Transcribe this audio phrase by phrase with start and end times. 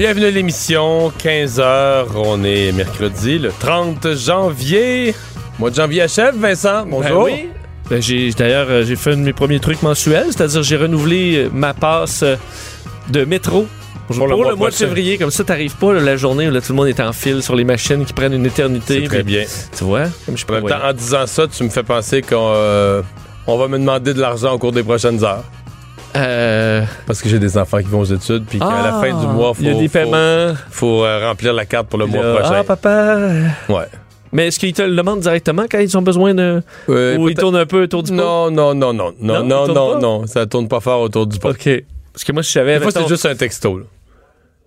[0.00, 5.14] Bienvenue à l'émission, 15h, on est mercredi, le 30 janvier.
[5.58, 7.24] Mois de janvier achève, Vincent, bonjour.
[7.26, 7.48] Ben oui.
[7.90, 11.36] Ben, j'ai d'ailleurs euh, j'ai fait un de mes premiers trucs mensuels, c'est-à-dire j'ai renouvelé
[11.36, 12.36] euh, ma passe euh,
[13.10, 13.66] de métro
[14.06, 15.18] pour le, mois, de février.
[15.18, 17.42] Comme ça, t'arrives pas là, la journée où là, tout le monde est en file
[17.42, 19.02] sur les machines qui prennent une éternité.
[19.02, 19.44] C'est très puis- bien.
[19.76, 20.06] Tu vois?
[20.24, 23.02] Comme je En temps, disant ça, tu me fais penser qu'on euh,
[23.46, 25.44] on va me demander de l'argent au cours des prochaines heures.
[26.16, 29.18] Euh, Parce que j'ai des enfants qui vont aux études, puis qu'à la ah, fin
[29.20, 30.54] du mois, faut, il y a des faut- paiements.
[30.70, 32.54] faut, euh, remplir la carte pour le mois prochain.
[32.60, 33.16] Ah, papa.
[33.68, 33.86] ouais.
[34.32, 36.62] Mais est-ce qu'ils te le demandent directement quand ils ont besoin de.
[36.88, 38.16] Euh, Ou ils tournent un peu autour du pot?
[38.16, 41.50] non, non, non, non, non, Non, non, non, ça tourne pas fort autour du pot.
[41.50, 41.68] OK.
[42.12, 42.74] Parce que moi, si je savais.
[42.78, 43.78] Des fois, c'est juste un texto.
[43.78, 43.84] là.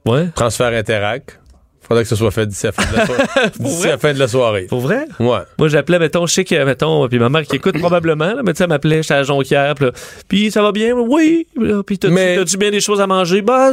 [0.05, 0.27] Ouais.
[0.35, 1.39] Transfert Interac.
[1.87, 3.23] Faudrait que ce soit fait d'ici la fin de la soirée.
[3.59, 4.63] d'ici la fin de la soirée.
[4.69, 5.05] Pour vrai?
[5.19, 5.39] Ouais.
[5.57, 8.53] Moi, j'appelais, mettons, je sais que, mettons, puis ma mère qui écoute probablement, là, mais
[8.53, 9.91] tu sais, elle m'appelait, j'étais à Jonquière, puis là,
[10.27, 10.93] puis ça va bien?
[10.93, 11.47] Oui.
[11.85, 13.41] Puis t'as-tu Mais- bien des choses à manger?
[13.41, 13.71] Bah,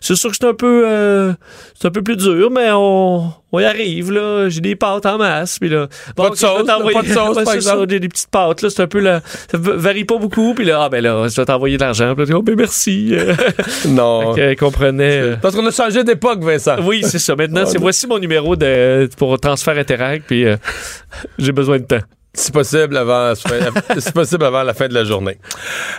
[0.00, 1.32] c'est sûr que c'est un peu, euh,
[1.80, 4.48] c'est un peu plus dur, mais on, on y arrive, là.
[4.48, 5.86] J'ai des pâtes en masse, puis là.
[6.16, 7.86] Pas de sauce, pas de sauce, c'est ça, exemple.
[7.90, 9.20] J'ai des petites pâtes, là, c'est un peu, là,
[9.50, 12.26] ça varie pas beaucoup, puis là, ah, ben là, je vais t'envoyer de l'argent, puis
[12.26, 13.10] là, oh, ben merci.
[13.12, 13.34] Euh,
[13.88, 14.34] Non.
[14.58, 15.20] comprenait.
[15.22, 16.76] euh, Parce qu'on a changé d'époque, Vincent.
[16.82, 17.34] oui, c'est ça.
[17.52, 20.56] Maintenant, c'est voici mon numéro de, pour transfert Interact, puis euh,
[21.38, 22.00] j'ai besoin de temps.
[22.34, 23.34] Si possible avant,
[23.98, 25.38] si possible avant la fin de la journée.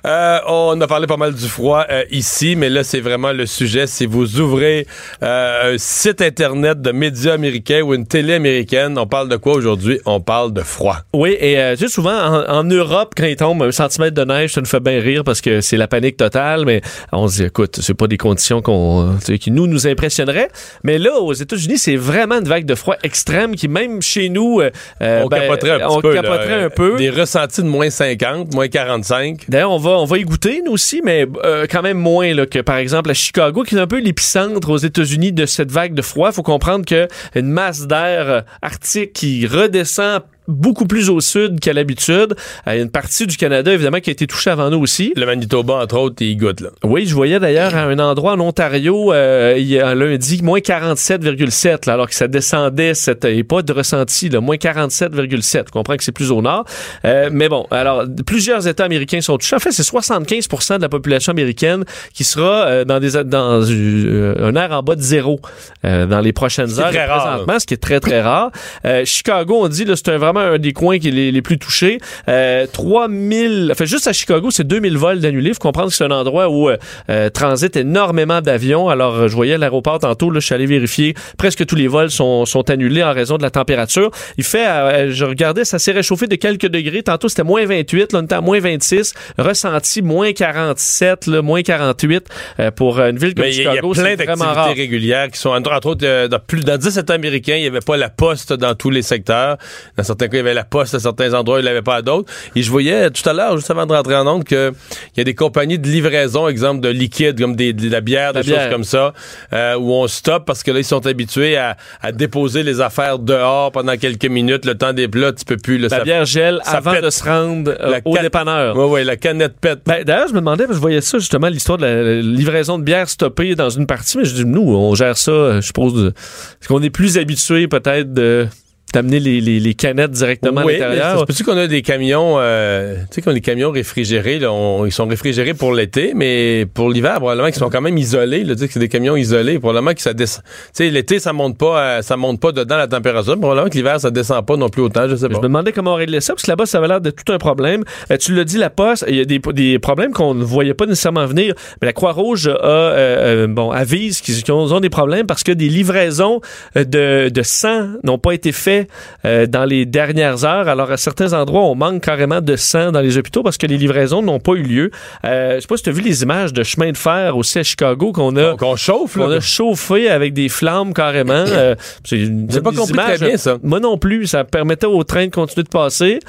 [0.06, 3.46] Euh, on a parlé pas mal du froid euh, ici, mais là c'est vraiment le
[3.46, 3.86] sujet.
[3.88, 4.88] Si vous ouvrez
[5.22, 9.54] euh, un site internet de médias américains ou une télé américaine, on parle de quoi
[9.54, 10.00] aujourd'hui?
[10.06, 10.98] On parle de froid.
[11.14, 14.26] Oui, et euh, tu sais, souvent, en, en Europe, quand il tombe un centimètre de
[14.26, 17.38] neige, ça nous fait bien rire parce que c'est la panique totale, mais on se
[17.38, 20.50] dit, écoute, c'est pas des conditions qu'on, qui nous, nous impressionneraient.
[20.84, 24.62] Mais là, aux États-Unis, c'est vraiment une vague de froid extrême qui, même chez nous,
[24.62, 26.14] euh, euh, on ben, capoterait un petit on peu.
[26.24, 26.30] Là.
[26.30, 26.98] capoterait un peu.
[26.98, 29.50] Des ressentis de moins 50, moins 45.
[29.50, 32.46] D'ailleurs, on va, on va y goûter, nous aussi, mais euh, quand même moins là,
[32.46, 35.94] que, par exemple, à Chicago, qui est un peu l'épicentre aux États-Unis de cette vague
[35.94, 36.30] de froid.
[36.30, 41.60] Il faut comprendre que une masse d'air euh, arctique qui redescend beaucoup plus au sud
[41.60, 42.36] qu'à l'habitude.
[42.68, 44.80] Euh, Il y a une partie du Canada, évidemment, qui a été touchée avant nous
[44.80, 45.14] aussi.
[45.16, 46.62] Le Manitoba, entre autres, il goûte.
[46.62, 46.70] Là.
[46.84, 50.42] Oui, je voyais d'ailleurs à un endroit en Ontario, euh, il y a un lundi,
[50.44, 55.66] moins 47,7, là, alors que ça descendait, cette, et pas de ressenti, là, moins 47,7.
[55.66, 56.66] Vous comprenez que c'est plus au nord.
[57.06, 59.56] Euh, mais bon, alors, plusieurs États américains sont touchés.
[59.56, 61.84] En fait, c'est 75 de la population américaine
[62.14, 65.40] qui sera euh, dans, des, dans un air en bas de zéro
[65.86, 66.90] euh, dans les prochaines heures.
[66.90, 68.52] très rare, présentement, ce qui est très, très rare.
[68.86, 71.42] Euh, Chicago, on dit, là, c'est un- vraiment un des coins qui est les, les
[71.42, 72.00] plus touchés.
[72.30, 75.50] Euh, 3000, enfin, juste à Chicago, c'est 2000 vols d'annulés.
[75.50, 76.78] Il faut comprendre que c'est un endroit où euh,
[77.10, 78.90] euh, transit énormément d'avions.
[78.90, 81.14] Alors, euh, je voyais l'aéroport tantôt, là, je suis allé vérifier.
[81.38, 84.12] Presque tous les vols sont, sont annulés en raison de la température.
[84.38, 87.04] Il fait, euh, je regardais, ça s'est réchauffé de quelques degrés.
[87.04, 89.14] Tantôt, c'était moins 28, là, on était à moins 26.
[89.38, 92.28] Ressenti moins 47, là, moins 48
[92.60, 93.92] euh, pour une ville comme Mais a- il y a Chicago.
[93.94, 97.56] plein d'activités régulières qui sont, entre, entre autres, euh, dans, plus, dans 10 États américains,
[97.56, 99.58] il n'y avait pas la poste dans tous les secteurs.
[99.98, 101.96] Dans certains cas, il y avait la poste à certains endroits, il n'y avait pas
[101.96, 102.32] à d'autres.
[102.56, 104.72] Et je voyais tout à l'heure, juste avant de rentrer en onde, qu'il
[105.18, 108.42] y a des compagnies de livraison, exemple de liquide, comme des, de la bière, La
[108.42, 108.62] des bière.
[108.64, 109.14] choses comme ça,
[109.54, 113.20] euh, où on stoppe parce que là, ils sont habitués à, à déposer les affaires
[113.20, 114.66] dehors pendant quelques minutes.
[114.66, 115.78] Le temps des plats, tu peux plus.
[115.78, 117.04] Là, La ça- bière gèle ça avant pète.
[117.04, 118.76] de se rendre euh, au dépanneur.
[118.78, 119.80] Ouais, ouais, la canette pète.
[119.86, 122.78] Ben, D'ailleurs, je me demandais, parce que je voyais ça justement, l'histoire de la, livraison
[122.78, 125.68] de bière stoppée dans une partie, mais je dis, nous, on gère ça, euh, je
[125.68, 126.12] suppose,
[126.60, 128.48] parce qu'on est plus habitué peut-être de
[128.94, 131.26] d'amener les, les, les canettes directement oui, à l'intérieur.
[131.30, 134.86] C'est qu'on a des camions, euh, tu sais, qu'on a des camions réfrigérés, là, on-
[134.86, 138.54] ils sont réfrigérés pour l'été, mais pour l'hiver, probablement qu'ils sont quand même isolés, là,
[138.54, 140.44] tu sais, que c'est des camions isolés, probablement que ça descend.
[140.46, 143.76] Tu sais, l'été, ça monte pas, euh, ça monte pas dedans la température, probablement que
[143.76, 145.38] l'hiver, ça descend pas non plus autant, je sais Je pas.
[145.40, 147.38] me demandais comment on réglait ça, parce que là-bas, ça avait l'air de tout un
[147.40, 147.84] problème.
[148.12, 150.76] Euh, tu l'as dit, la poste, il y a des, des problèmes qu'on ne voyait
[150.76, 155.26] pas nécessairement venir, mais la Croix-Rouge a, euh, euh, bon, avise qu'ils ont des problèmes
[155.26, 156.42] parce que des livraisons
[156.76, 158.83] de, de sang n'ont pas été faites
[159.26, 160.68] euh, dans les dernières heures.
[160.68, 163.78] Alors, à certains endroits, on manque carrément de sang dans les hôpitaux parce que les
[163.78, 164.92] livraisons n'ont pas eu lieu.
[165.26, 167.60] Euh, je sais pas si tu as vu les images de chemin de fer aussi
[167.60, 168.56] à Chicago qu'on a...
[168.56, 171.34] Qu'on chauffe, a chauffé avec des flammes carrément.
[171.34, 172.72] Euh, c'est pas
[173.18, 173.58] bien, ça.
[173.64, 174.28] Moi non plus.
[174.28, 176.20] Ça permettait au train de continuer de passer.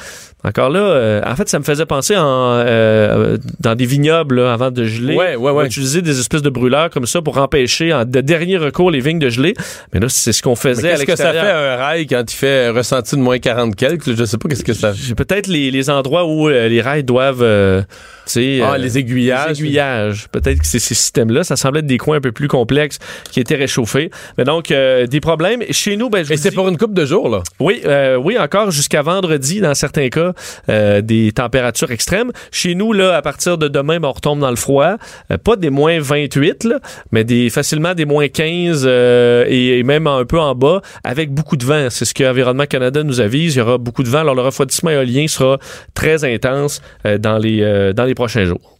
[0.46, 4.52] Encore là, euh, en fait, ça me faisait penser en, euh, dans des vignobles là,
[4.52, 5.14] avant de geler.
[5.16, 5.66] Ouais, ouais, On ouais.
[5.66, 9.18] utilisait des espèces de brûleurs comme ça pour empêcher en de dernier recours les vignes
[9.18, 9.54] de geler.
[9.92, 12.68] Mais là, c'est ce qu'on faisait qu'est-ce que ça fait un rail quand il fait
[12.68, 14.14] ressenti de moins 40 quelques?
[14.14, 15.00] Je sais pas qu'est-ce que ça fait.
[15.02, 17.80] J'ai peut-être les, les endroits où euh, les rails doivent, euh,
[18.26, 19.58] tu sais, Ah, euh, les aiguillages.
[19.58, 20.26] les aiguillages.
[20.30, 21.44] Peut-être que c'est ces systèmes-là.
[21.44, 22.98] Ça semblait être des coins un peu plus complexes
[23.30, 24.10] qui étaient réchauffés.
[24.36, 25.62] Mais donc, euh, des problèmes.
[25.70, 27.42] Chez nous, ben, je Et c'est dis- pour une coupe de jours, là.
[27.60, 30.32] Oui, euh, oui, encore jusqu'à vendredi, dans certains cas,
[30.68, 32.32] euh, des températures extrêmes.
[32.50, 34.96] Chez nous, là, à partir de demain, ben, on retombe dans le froid.
[35.30, 36.80] Euh, pas des moins 28, là,
[37.12, 41.32] mais des facilement des moins 15 euh, et, et même un peu en bas, avec
[41.32, 41.88] beaucoup de vent.
[41.90, 43.54] C'est ce que Environnement Canada nous avise.
[43.54, 44.20] Il y aura beaucoup de vent.
[44.20, 45.58] Alors, le refroidissement éolien sera
[45.94, 48.78] très intense euh, dans, les, dans les prochains jours.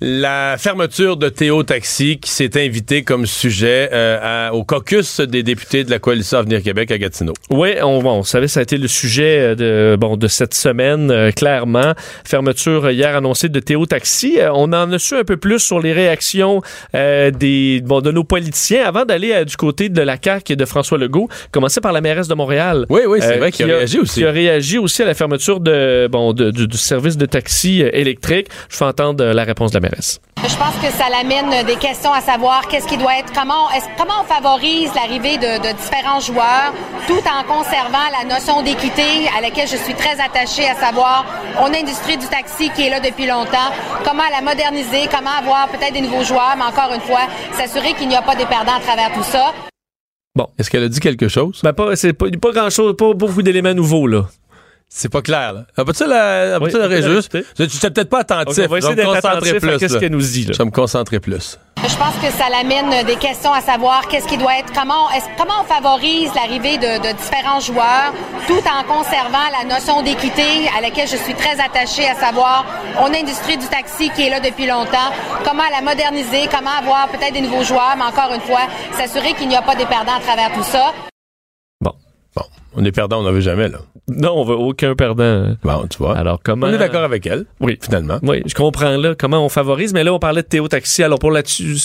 [0.00, 5.42] La fermeture de Théo Taxi qui s'est invité comme sujet euh, à- au caucus des
[5.42, 7.32] députés de la coalition Avenir Québec à Gatineau.
[7.48, 11.30] Oui, on, savez, ça a été le sujet euh, de, bon, de cette semaine, euh,
[11.30, 11.94] clairement.
[12.24, 14.38] Fermeture hier annoncée de Théo Taxi.
[14.40, 16.60] Euh, on en a su un peu plus sur les réactions
[16.92, 20.98] des, bon, de nos politiciens avant d'aller du côté de la CAQ et de François
[20.98, 21.28] Legault.
[21.52, 22.84] Commencer par la mairesse de Montréal.
[22.90, 24.20] Oui, oui, c'est vrai qu'il a, réagi aussi.
[24.20, 27.80] Qui a réagi aussi à la fermeture de, bon, de- du, du service de taxi
[27.80, 28.48] électrique.
[28.68, 30.20] Je fais entendre la réponse de la mairesse.
[30.36, 34.20] Je pense que ça l'amène des questions à savoir qu'est-ce qui doit être, comment, comment
[34.22, 36.72] on favorise l'arrivée de, de différents joueurs
[37.06, 41.24] tout en conservant la notion d'équité à laquelle je suis très attachée, à savoir,
[41.60, 43.70] on a l'industrie du taxi qui est là depuis longtemps,
[44.04, 47.22] comment la moderniser, comment avoir peut-être des nouveaux joueurs, mais encore une fois,
[47.52, 49.52] s'assurer qu'il n'y a pas des perdants à travers tout ça.
[50.58, 51.60] Est-ce qu'elle a dit quelque chose?
[51.62, 54.24] Ben, pas, c'est pas, pas grand-chose, pas beaucoup d'éléments nouveaux, là.
[54.96, 55.64] C'est pas clair, là.
[55.76, 57.18] Ah, Peux-tu la, Oui, peux-tu la réagir?
[57.18, 57.44] écoutez.
[57.58, 58.46] Je suis peut-être pas attentif.
[58.48, 59.76] On va je vais essayer me d'être concentrer plus.
[59.78, 60.52] qu'est-ce qu'elle nous dit, là.
[60.52, 61.58] Je vais me concentrer plus.
[61.82, 65.26] Je pense que ça l'amène des questions à savoir qu'est-ce qui doit être, comment, est-ce-
[65.36, 68.14] comment on favorise l'arrivée de, de différents joueurs
[68.46, 70.44] tout en conservant la notion d'équité
[70.78, 72.64] à laquelle je suis très attachée, à savoir,
[73.00, 75.10] on a l'industrie du taxi qui est là depuis longtemps,
[75.44, 78.62] comment la moderniser, comment avoir peut-être des nouveaux joueurs, mais encore une fois,
[78.96, 80.92] s'assurer qu'il n'y a pas des perdants à travers tout ça.
[82.76, 83.78] On est perdant, on n'en veut jamais, là.
[84.08, 85.54] Non, on veut aucun perdant.
[85.62, 86.16] Bon, tu vois.
[86.16, 86.66] Alors, comment.
[86.66, 87.78] on est d'accord avec elle, Oui.
[87.80, 88.18] finalement.
[88.22, 91.02] Oui, je comprends là comment on favorise, mais là on parlait de Théo Taxi.
[91.02, 91.42] Alors pour là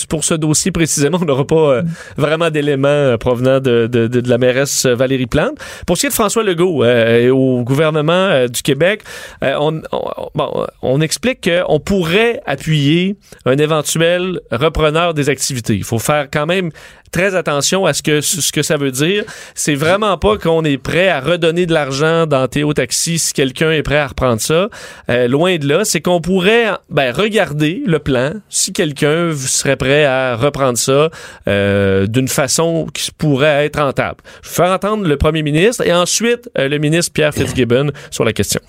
[0.08, 1.82] pour ce dossier précisément, on n'aura pas euh,
[2.18, 5.54] vraiment d'éléments euh, provenant de, de, de, de la mairesse euh, Valérie Plante.
[5.86, 9.02] Pour ce qui est de François Legault euh, et au gouvernement du Québec,
[9.42, 13.16] euh, on, on, bon, on explique qu'on pourrait appuyer
[13.46, 15.74] un éventuel repreneur des activités.
[15.76, 16.70] Il faut faire quand même
[17.10, 19.24] très attention à ce que ce que ça veut dire.
[19.54, 23.72] C'est vraiment pas qu'on est prêt à redonner de l'argent dans Théo Taxi si quelqu'un
[23.72, 24.68] est prêt à reprendre ça.
[25.08, 30.04] Euh, loin de là, c'est qu'on pourrait ben, regarder le plan si quelqu'un serait prêt
[30.04, 31.10] à reprendre ça
[31.48, 34.18] euh, d'une façon qui pourrait être rentable.
[34.42, 38.24] Je vais faire entendre le premier ministre et ensuite euh, le ministre Pierre Fitzgibbon sur
[38.24, 38.60] la question.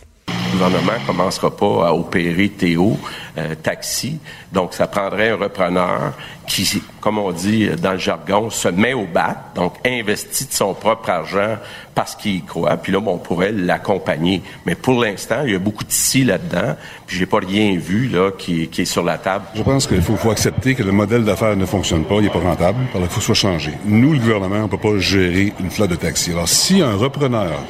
[0.52, 2.98] Gouvernement ne commencera pas à opérer Théo
[3.38, 4.20] euh, Taxi.
[4.52, 6.14] Donc, ça prendrait un repreneur
[6.48, 10.74] qui, comme on dit dans le jargon, se met au bat, donc investit de son
[10.74, 11.58] propre argent
[11.96, 12.76] parce qu'il y croit.
[12.78, 14.42] Puis là, on pourrait l'accompagner.
[14.66, 16.76] Mais pour l'instant, il y a beaucoup de si là-dedans.
[17.08, 19.46] Puis j'ai pas rien vu là qui, est sur la table.
[19.56, 22.40] Je pense qu'il faut, accepter que le modèle d'affaires ne fonctionne pas, il n'est pas
[22.40, 23.72] rentable, alors il faut soit changé.
[23.86, 26.32] Nous, le gouvernement, on ne peut pas gérer une flotte de taxis.
[26.32, 27.64] Alors, si un repreneur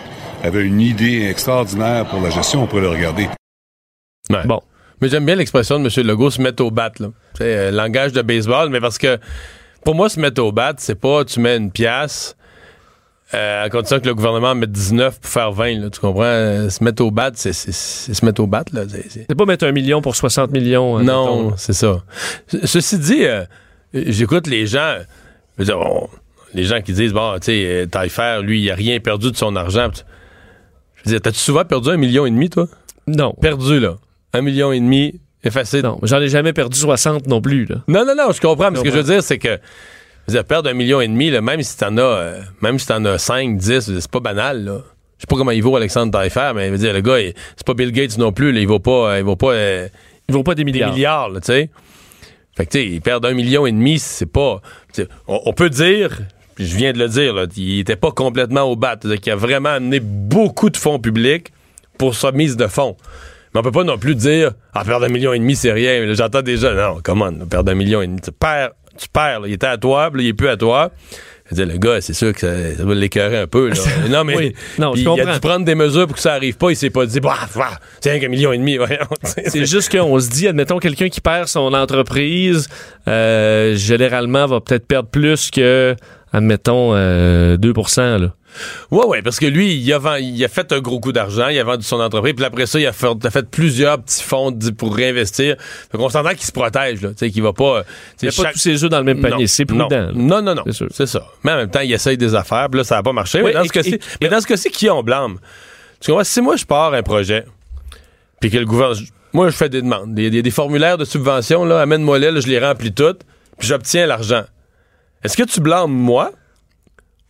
[0.43, 3.27] avait une idée extraordinaire pour la gestion, on pourrait le regarder.
[4.29, 4.45] Ouais.
[4.45, 4.61] Bon.
[5.01, 6.07] Mais j'aime bien l'expression de M.
[6.07, 7.07] Legault, se mettre au bat, là.
[7.37, 9.17] C'est euh, langage de baseball, mais parce que
[9.83, 12.35] pour moi, se mettre au bat, c'est pas tu mets une pièce
[13.33, 16.21] euh, à condition que le gouvernement en mette 19 pour faire 20, là, tu comprends?
[16.23, 18.81] Euh, se mettre au bat, c'est se mettre au bat, là.
[19.09, 20.97] C'est- pas mettre un million pour 60 millions.
[20.97, 22.03] hein, Non, c'est ça.
[22.47, 23.43] Ce- Ceci dit, euh,
[23.93, 24.97] j'écoute les gens,
[25.57, 26.09] je veux dire, on-
[26.53, 29.37] les gens qui disent, bon, tu sais, euh, Taillefer, lui, il a rien perdu de
[29.37, 29.89] son argent.
[31.03, 32.67] Je veux dire, t'as-tu souvent perdu un million et demi, toi?
[33.07, 33.33] Non.
[33.41, 33.95] Perdu, là.
[34.33, 35.81] Un million et demi, effacé.
[35.81, 37.65] Non, j'en ai jamais perdu 60 non plus.
[37.65, 37.77] Là.
[37.87, 38.71] Non, non, non, je comprends.
[38.71, 39.59] Mais ce que je veux dire, c'est que
[40.27, 42.77] Je veux dire, perdre un million et demi, là, même si t'en as, euh, même
[42.77, 44.77] si t'en as 5, 10, c'est pas banal, là.
[45.17, 47.33] Je sais pas comment il vaut Alexandre Taillefer, mais je veux dire, le gars, il-
[47.57, 48.59] c'est pas Bill Gates non plus, là.
[48.59, 49.87] Il vaut pas, euh, il vaut pas, euh,
[50.29, 51.31] Ils vont pas des des milliards.
[51.33, 51.69] tu sais.
[52.55, 54.61] Fait que, tu sais, ils perdent un million et demi, c'est pas.
[55.27, 56.19] on peut dire,
[56.55, 58.95] puis je viens de le dire, là, il était pas complètement au bat.
[59.01, 61.47] C'est-à-dire qu'il a vraiment amené beaucoup de fonds publics
[61.97, 62.95] pour sa mise de fonds.
[63.53, 66.13] Mais on peut pas non plus dire, ah, perdre un million et demi, c'est rien.
[66.13, 68.21] J'entends déjà, non, comment, perdre un million et demi.
[68.21, 69.47] Tu perds, tu perds, là.
[69.47, 70.91] il était à toi, puis là, il est plus à toi.
[71.49, 73.67] Je veux dire, le gars, c'est sûr que ça, ça va l'écœurer un peu.
[73.69, 73.75] Là.
[74.09, 74.55] non, mais Oui.
[74.79, 75.33] Non, je il, il a comprends.
[75.33, 76.69] dû prendre des mesures pour que ça arrive pas.
[76.71, 78.77] Il s'est pas dit, bah, bah, c'est un million et demi.
[78.77, 78.99] voyons.
[79.23, 82.69] C'est juste qu'on se dit, admettons, quelqu'un qui perd son entreprise,
[83.09, 85.93] euh, généralement, va peut-être perdre plus que,
[86.33, 88.33] admettons, euh, 2 là.
[88.91, 91.47] Ouais, ouais, parce que lui, il a, vend- il a fait un gros coup d'argent,
[91.47, 93.97] il a vendu son entreprise, puis après ça, il a fait, il a fait plusieurs
[94.01, 95.55] petits fonds pour réinvestir.
[95.89, 97.83] Fait qu'on s'entend qu'il se protège, là, tu sais, qu'il va pas...
[98.21, 99.47] Il sais, n'y a pas tous ses œufs dans le même panier.
[99.47, 99.87] C'est prudent.
[99.89, 100.63] Non, non, non, non.
[100.91, 101.25] C'est ça.
[101.43, 103.41] Mais en même temps, il essaye des affaires, puis là, ça n'a pas marché.
[103.41, 105.37] Mais, dans et- ce et- mais dans ce cas-ci, qui on blâme?
[106.01, 106.23] Tu comprends?
[106.25, 107.45] Si moi, je pars un projet,
[108.41, 108.99] puis que le gouvernement...
[109.33, 110.13] Moi, je fais des demandes.
[110.17, 113.21] Il y a des, formulaires de subvention, là, amène-moi là, je les remplis toutes,
[113.57, 114.43] puis j'obtiens l'argent.
[115.23, 116.31] Est-ce que tu blâmes moi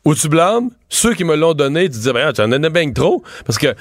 [0.06, 2.92] ou tu blâmes ceux qui me l'ont donné, tu dis, ben, tu en as bien
[2.92, 3.24] trop?
[3.46, 3.76] Parce que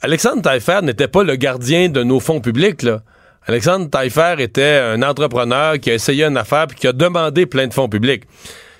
[0.00, 2.86] Alexandre Taillefer n'était pas le gardien de nos fonds publics.
[3.46, 7.66] Alexandre Taillefer était un entrepreneur qui a essayé une affaire puis qui a demandé plein
[7.66, 8.24] de fonds publics.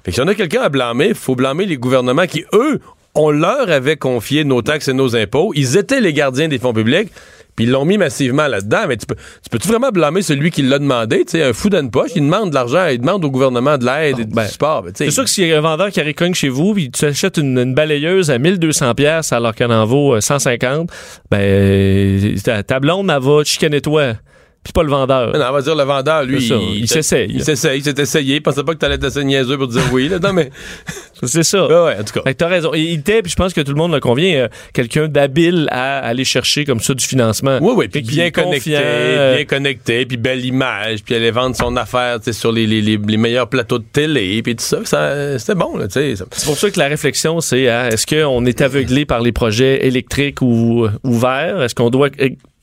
[0.04, 2.80] Fait que si on a quelqu'un à blâmer, il faut blâmer les gouvernements qui, eux,
[3.14, 5.52] on leur avait confié nos taxes et nos impôts.
[5.54, 7.12] Ils étaient les gardiens des fonds publics.
[7.56, 8.84] Puis ils l'ont mis massivement là-dedans.
[8.88, 11.24] Mais tu peux, tu peux-tu vraiment blâmer celui qui l'a demandé?
[11.24, 13.84] Tu sais, un fou d'une poche, il demande de l'argent, il demande au gouvernement de
[13.84, 14.82] l'aide et du ben, support.
[14.82, 17.04] Ben, C'est sûr que s'il y a un vendeur qui récogne chez vous, puis tu
[17.04, 20.90] achètes une, une balayeuse à 1200 pièces alors qu'elle en vaut euh, 150,
[21.30, 24.14] ben euh, ta, ta blonde, elle va chicaner toi,
[24.62, 25.32] puis pas le vendeur.
[25.36, 27.30] Non, on va dire le vendeur, lui, ça, il s'essaye.
[27.30, 28.36] Il s'essaye, il s'est essayé.
[28.36, 30.08] Il pensait pas que t'allais être assez niaiseux pour dire oui.
[30.08, 30.20] Là.
[30.20, 30.50] Non, mais.
[31.24, 31.66] C'est ça.
[31.66, 32.22] Ouais, ouais, en tout cas.
[32.22, 32.72] Fait que t'as raison.
[32.74, 35.98] Il était, puis je pense que tout le monde le convient, euh, quelqu'un d'habile à
[35.98, 37.58] aller chercher comme ça du financement.
[37.60, 41.76] Oui, oui, puis bien connecté, euh, bien connecté, puis belle image, puis aller vendre son
[41.76, 45.54] affaire sur les, les, les, les meilleurs plateaux de télé, puis tout ça, ça c'était
[45.54, 46.14] bon, là, tu sais.
[46.16, 49.86] C'est pour ça que la réflexion, c'est hein, est-ce qu'on est aveuglé par les projets
[49.86, 51.62] électriques ou ou verts?
[51.62, 52.10] Est-ce qu'on doit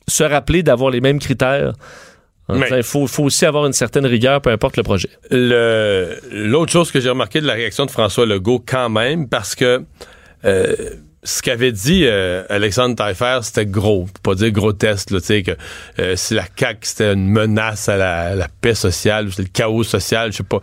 [0.09, 1.73] se rappeler d'avoir les mêmes critères?
[2.51, 5.09] Il faut, faut aussi avoir une certaine rigueur, peu importe le projet.
[5.29, 9.83] L'autre chose que j'ai remarqué de la réaction de François Legault, quand même, parce que
[10.45, 10.75] euh,
[11.23, 14.07] ce qu'avait dit euh, Alexandre Taillefer, c'était gros.
[14.23, 15.51] Pas dire grotesque, là, tu sais, que
[15.99, 19.83] euh, si la CAQ, c'était une menace à la, paix sociale, ou c'est le chaos
[19.83, 20.61] social, je sais pas.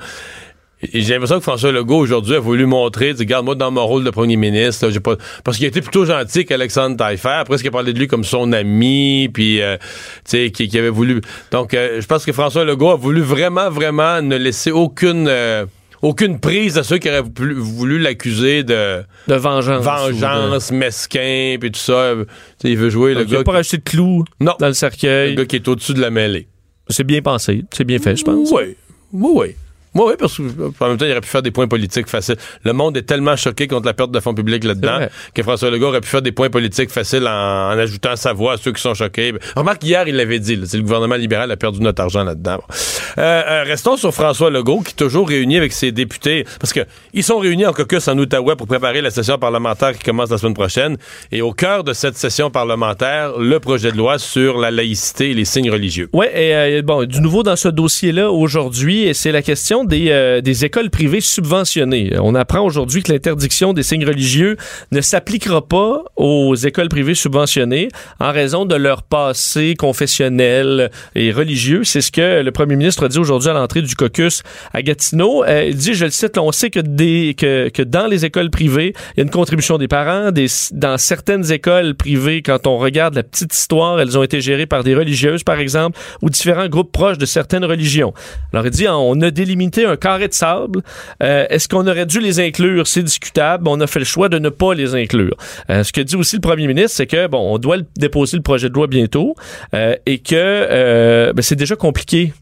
[0.82, 4.04] J'ai l'impression que François Legault, aujourd'hui, a voulu montrer, dit, regarde, moi, dans mon rôle
[4.04, 5.16] de premier ministre, là, j'ai pas...
[5.42, 7.28] Parce qu'il a été plutôt gentil qu'Alexandre Taillefer.
[7.30, 9.82] Après, il a parlé de lui comme son ami, puis, euh, tu
[10.24, 11.22] sais, qui, qui avait voulu...
[11.50, 15.28] Donc, euh, je pense que François Legault a voulu vraiment, vraiment ne laisser aucune...
[15.28, 15.64] euh,
[16.02, 19.82] aucune prise à ceux qui auraient voulu, l'accuser de De vengeance.
[19.82, 22.12] vengeance, mesquin, puis tout ça.
[22.14, 22.24] Tu
[22.60, 24.52] sais, il veut jouer le Donc, il gars, pas rajouté de clous Non.
[24.60, 25.34] dans le le cercueil.
[25.34, 26.48] gars qui est au-dessus de la mêlée.
[26.90, 27.64] C'est bien pensé.
[27.72, 28.50] C'est bien fait, je pense.
[28.52, 28.76] Oui,
[29.14, 29.54] oui, oui.
[29.96, 32.36] Oui, oui, parce qu'en même temps, il aurait pu faire des points politiques faciles.
[32.64, 35.88] Le monde est tellement choqué contre la perte de fonds publics là-dedans que François Legault
[35.88, 37.30] aurait pu faire des points politiques faciles en,
[37.72, 39.32] en ajoutant sa voix à ceux qui sont choqués.
[39.56, 42.56] Remarque, hier, il l'avait dit, là, c'est le gouvernement libéral a perdu notre argent là-dedans.
[42.56, 42.74] Bon.
[43.18, 46.80] Euh, euh, restons sur François Legault, qui est toujours réuni avec ses députés, parce que
[47.14, 50.38] ils sont réunis en caucus en Outaouais pour préparer la session parlementaire qui commence la
[50.38, 50.96] semaine prochaine.
[51.32, 55.34] Et au cœur de cette session parlementaire, le projet de loi sur la laïcité et
[55.34, 56.08] les signes religieux.
[56.12, 60.40] Oui, et euh, bon, du nouveau dans ce dossier-là aujourd'hui, c'est la question des, euh,
[60.40, 62.12] des écoles privées subventionnées.
[62.20, 64.56] On apprend aujourd'hui que l'interdiction des signes religieux
[64.92, 67.88] ne s'appliquera pas aux écoles privées subventionnées
[68.20, 71.84] en raison de leur passé confessionnel et religieux.
[71.84, 75.44] C'est ce que le premier ministre a dit aujourd'hui à l'entrée du caucus à Gatineau.
[75.44, 79.20] Euh, il dit, je le cite, on sait que, dans les écoles privées, il y
[79.20, 80.30] a une contribution des parents.
[80.72, 84.84] Dans certaines écoles privées, quand on regarde la petite histoire, elles ont été gérées par
[84.84, 88.12] des religieuses, par exemple, ou différents groupes proches de certaines religions.
[88.52, 90.82] Alors, il dit, on a délimité un carré de sable.
[91.22, 92.86] Euh, Est-ce qu'on aurait dû les inclure?
[92.86, 93.68] C'est discutable.
[93.68, 95.36] On a fait le choix de ne pas les inclure.
[95.70, 98.42] Euh, ce que dit aussi le premier ministre, c'est que, bon, on doit déposer le
[98.42, 99.34] projet de loi bientôt
[99.74, 102.32] euh, et que ben, c'est déjà compliqué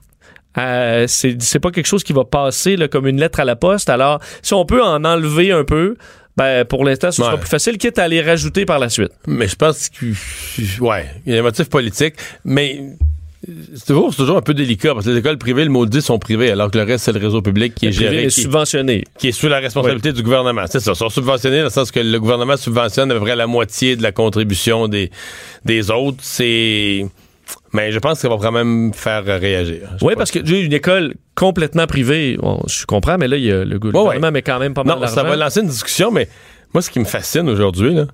[0.58, 3.90] euh, c'est pas quelque chose qui va passer là, comme une lettre à la poste.
[3.90, 5.96] Alors, si on peut en enlever un peu,
[6.36, 9.12] ben, pour l'instant, ce sera plus facile, quitte à les rajouter par la suite.
[9.26, 10.06] Mais je pense que
[10.80, 12.14] ouais, il y a un motif politique,
[12.44, 12.80] mais
[13.74, 16.70] c'est toujours, un peu délicat parce que les écoles privées, le maudit, sont privées, alors
[16.70, 19.04] que le reste, c'est le réseau public qui est Privé géré, et qui, subventionné.
[19.18, 20.64] qui est sous la responsabilité du gouvernement.
[20.68, 23.36] C'est ça, ils sont subventionnés dans le sens que le gouvernement subventionne à peu près
[23.36, 25.10] la moitié de la contribution des,
[25.64, 26.18] des autres.
[26.20, 27.06] C'est
[27.72, 29.88] Mais je pense que ça va quand même faire réagir.
[29.98, 33.44] Sais Oui, parce que j'ai une école complètement privée, bon, je comprends, mais là, il
[33.44, 34.30] y a le gouvernement ouais.
[34.30, 36.28] met quand même pas mal Non, ça va lancer une discussion, mais
[36.72, 38.06] moi, ce qui me fascine aujourd'hui, là,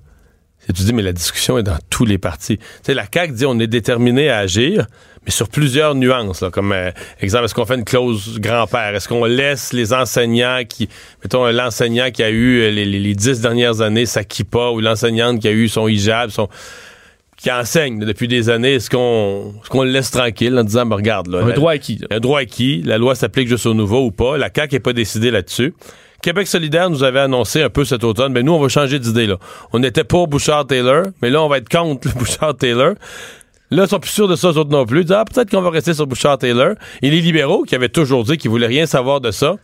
[0.67, 2.57] que tu dis, mais la discussion est dans tous les partis.
[2.57, 4.85] Tu sais, la CAQ dit on est déterminé à agir,
[5.25, 6.41] mais sur plusieurs nuances.
[6.41, 8.95] Là, comme, euh, exemple, est-ce qu'on fait une clause grand-père?
[8.95, 10.87] Est-ce qu'on laisse les enseignants qui...
[11.23, 14.79] Mettons, l'enseignant qui a eu euh, les, les, les dix dernières années sa kippa ou
[14.79, 16.47] l'enseignante qui a eu son hijab, son
[17.37, 20.95] qui enseigne depuis des années, est-ce qu'on est qu'on le laisse tranquille en disant, ben,
[20.97, 21.97] regarde, là, Un la- droit acquis.
[21.99, 22.07] là.
[22.11, 22.83] un droit acquis.
[22.83, 24.37] La loi s'applique juste au nouveau ou pas?
[24.37, 25.73] La CAQ n'est pas décidée là-dessus.
[26.21, 29.27] Québec solidaire nous avait annoncé un peu cet automne, mais nous, on va changer d'idée.
[29.27, 29.37] là.
[29.73, 32.93] On n'était pas Bouchard-Taylor, mais là, on va être contre Bouchard-Taylor.
[33.71, 35.01] Là, ils sont plus sûrs de ça, eux autres non plus.
[35.01, 36.75] Ils disent, ah, peut-être qu'on va rester sur Bouchard-Taylor.
[37.01, 39.55] Et les libéraux, qui avaient toujours dit qu'ils voulaient rien savoir de ça,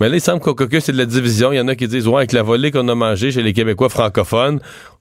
[0.00, 1.52] mais là, il semble qu'au caucus, c'est de la division.
[1.52, 3.52] Il y en a qui disent, ouais, avec la volée qu'on a mangée chez les
[3.52, 4.58] Québécois francophones,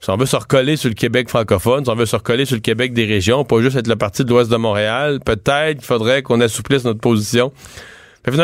[0.10, 2.62] on veut se recoller sur le Québec francophone, si on veut se recoller sur le
[2.62, 6.22] Québec des régions, pas juste être le parti de l'Ouest de Montréal, peut-être qu'il faudrait
[6.22, 7.54] qu'on assouplisse notre position.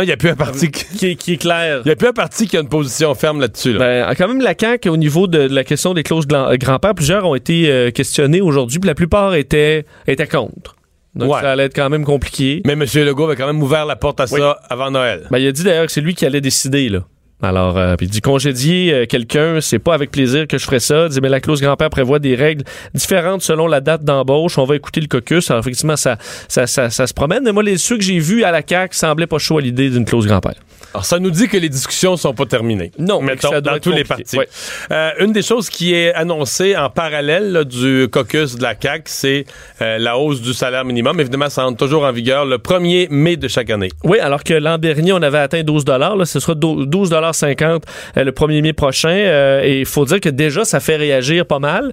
[0.01, 0.85] Il n'y a plus un parti qui...
[0.97, 1.81] Qui, est- qui est clair.
[1.83, 3.73] Il n'y a plus un parti qui a une position ferme là-dessus.
[3.73, 3.79] Là.
[3.79, 7.25] Ben, quand même, la CAQ, au niveau de, la question des clauses euh, grand-père, plusieurs
[7.25, 10.75] ont été euh, questionnés aujourd'hui, puis la plupart étaient, étaient contre.
[11.15, 11.41] Donc, Ouais.
[11.41, 12.61] ça allait être quand même compliqué.
[12.65, 12.83] Mais M.
[12.95, 15.27] Legault avait quand même ouvert la porte à ça avant Noël.
[15.31, 16.99] Ben, il a dit d'ailleurs que c'est lui qui allait décider, là.
[17.47, 20.79] Alors, euh, puis il dit congédier euh, quelqu'un, c'est pas avec plaisir que je ferais
[20.79, 21.05] ça.
[21.05, 24.57] Il dit mais la clause grand-père prévoit des règles différentes selon la date d'embauche.
[24.57, 25.49] On va écouter le caucus.
[25.51, 27.43] Alors effectivement, ça, ça, ça, ça se promène.
[27.43, 29.89] Mais moi, les ceux que j'ai vus à la CAQ semblaient pas chaud à l'idée
[29.89, 30.55] d'une clause grand-père.
[30.95, 32.89] Alors, ça nous dit que les discussions sont pas terminées.
[32.97, 34.37] Non, mais mettons, que ça doit dans tous les partis.
[34.37, 34.47] Ouais.
[34.91, 39.03] Euh, une des choses qui est annoncée en parallèle là, du caucus de la CAQ,
[39.07, 39.45] c'est
[39.81, 41.19] euh, la hausse du salaire minimum.
[41.19, 43.89] Évidemment, ça entre toujours en vigueur le 1er mai de chaque année.
[44.05, 47.81] Oui, alors que l'an dernier, on avait atteint 12 là, ce sera 12,50
[48.15, 49.09] euh, le 1er mai prochain.
[49.09, 51.91] Euh, et il faut dire que déjà, ça fait réagir pas mal.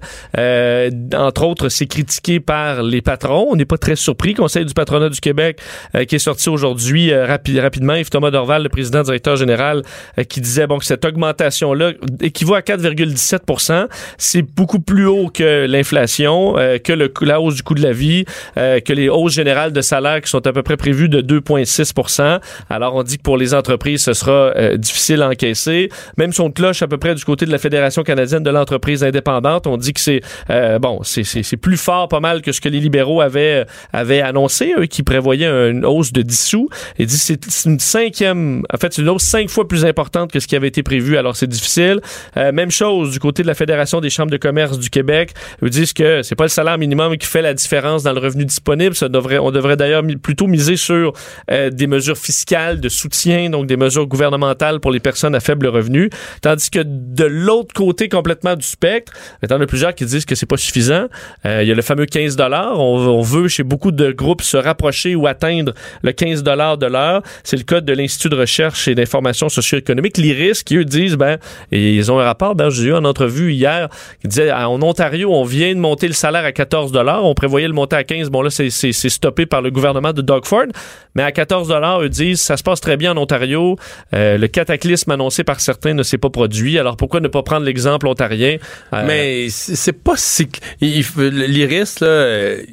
[1.13, 3.47] Entre autres, c'est critiqué par les patrons.
[3.51, 4.33] On n'est pas très surpris.
[4.33, 5.59] Conseil du patronat du Québec
[6.07, 7.95] qui est sorti aujourd'hui rapi- rapidement.
[7.95, 9.81] Yves Thomas Dorval, le président directeur général,
[10.19, 15.65] euh, qui disait bon que cette augmentation-là équivaut à 4,17 C'est beaucoup plus haut que
[15.65, 18.25] l'inflation, euh, que le, la hausse du coût de la vie,
[18.57, 22.39] euh, que les hausses générales de salaire qui sont à peu près prévues de 2,6%
[22.69, 25.89] Alors, on dit que pour les entreprises, ce sera difficile à encaisser.
[26.17, 29.03] Même si on cloche à peu près du côté de la Fédération canadienne de l'entreprise
[29.03, 30.21] indépendante, on dit que c'est
[30.79, 34.21] bon, c'est- c'est c'est plus fort pas mal que ce que les libéraux avaient, avaient
[34.21, 36.69] annoncé, eux, qui prévoyaient une hausse de 10 sous.
[36.97, 40.39] Et dit c'est une cinquième, en fait, c'est une hausse cinq fois plus importante que
[40.39, 41.17] ce qui avait été prévu.
[41.17, 42.01] Alors, c'est difficile.
[42.37, 45.33] Euh, même chose du côté de la Fédération des chambres de commerce du Québec.
[45.61, 48.45] Ils disent que c'est pas le salaire minimum qui fait la différence dans le revenu
[48.45, 48.95] disponible.
[49.01, 51.13] On devrait d'ailleurs plutôt miser sur
[51.51, 55.67] euh, des mesures fiscales de soutien, donc des mesures gouvernementales pour les personnes à faible
[55.67, 56.09] revenu.
[56.41, 60.25] Tandis que de l'autre côté complètement du spectre, il y en a plusieurs qui disent
[60.25, 61.07] que c'est pas suffisant.
[61.45, 62.79] Euh, il y a le fameux 15 dollars.
[62.79, 67.21] On, veut chez beaucoup de groupes se rapprocher ou atteindre le 15 dollars de l'heure.
[67.43, 71.37] C'est le code de l'Institut de recherche et d'information socio-économique, l'IRIS, qui eux disent, ben,
[71.71, 73.89] et ils ont un rapport, ben, j'ai eu en entrevue hier,
[74.21, 77.25] qui disait, en Ontario, on vient de monter le salaire à 14 dollars.
[77.25, 78.29] On prévoyait le monter à 15.
[78.29, 80.65] Bon, là, c'est stoppé par le gouvernement de Doug Ford.
[81.15, 83.77] Mais à 14 dollars, eux disent, ça se passe très bien en Ontario.
[84.13, 86.79] Euh, le cataclysme annoncé par certains ne s'est pas produit.
[86.79, 88.57] Alors, pourquoi ne pas prendre l'exemple ontarien?
[88.93, 90.47] Euh, Mais c'est pas si...
[90.81, 92.03] L'IRIS,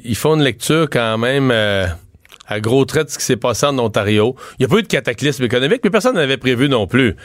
[0.03, 1.51] ils font une lecture quand même...
[1.51, 1.85] euh,
[2.51, 4.35] à gros traits ce qui s'est passé en Ontario.
[4.59, 7.15] Il n'y a pas eu de cataclysme économique, mais personne n'avait prévu non plus.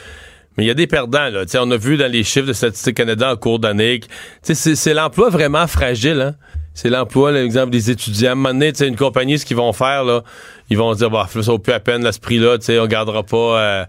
[0.57, 1.45] Mais il y a des perdants, là.
[1.45, 3.99] Tu sais, on a vu dans les chiffres de Statistique Canada en cours d'année.
[4.41, 6.35] C'est l'emploi vraiment fragile, hein.
[6.73, 8.29] C'est l'emploi, l'exemple des étudiants.
[8.29, 10.23] À un moment donné, une compagnie, ce qu'ils vont faire, là,
[10.69, 13.23] ils vont se dire, bah, ça vaut plus à peine, là, ce prix-là, on gardera
[13.23, 13.85] pas, euh,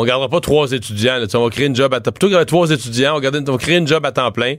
[0.00, 2.34] on gardera pas trois étudiants, là, on va créer une job à temps, plutôt qu'il
[2.34, 4.30] y avait trois étudiants, on va, garder une- on va créer une job à temps
[4.32, 4.56] plein,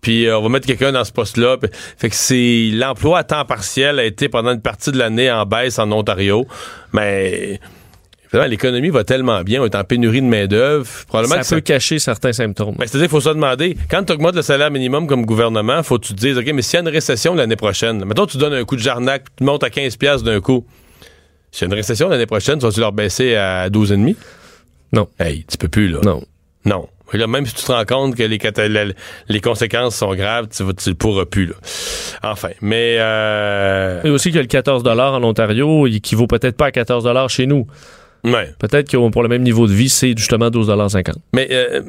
[0.00, 1.56] puis euh, on va mettre quelqu'un dans ce poste-là.
[1.98, 5.44] Fait que c'est, l'emploi à temps partiel a été pendant une partie de l'année en
[5.46, 6.46] baisse en Ontario,
[6.92, 7.60] mais,
[8.32, 11.60] l'économie va tellement bien, on est en pénurie de main-d'œuvre, probablement ça que ça- peut
[11.62, 12.74] cacher certains symptômes.
[12.80, 16.06] C'est-à-dire qu'il faut se demander, quand tu augmentes le salaire minimum comme gouvernement, faut que
[16.06, 18.52] tu te dises, OK, mais s'il y a une récession l'année prochaine, mettons tu donnes
[18.52, 20.66] un coup de jarnac, tu montes à 15$ piastres d'un coup.
[21.50, 24.16] S'il y a une récession l'année prochaine, vas-tu leur baisser à 12,5$?
[24.92, 25.08] Non.
[25.18, 26.00] Hey, tu peux plus, là.
[26.02, 26.22] Non.
[26.64, 26.88] Non.
[27.12, 30.94] Et là, même si tu te rends compte que les, conséquences sont graves, tu, le
[30.94, 31.54] pourras plus, là.
[32.24, 32.96] Enfin, mais...
[32.98, 37.08] Euh, Et aussi que le 14 en Ontario, il qui vaut peut-être pas à 14
[37.30, 37.66] chez nous.
[38.24, 38.52] ouais.
[38.58, 41.82] Peut-être que pour le même niveau de vie, c'est justement 12,50 Mais euh,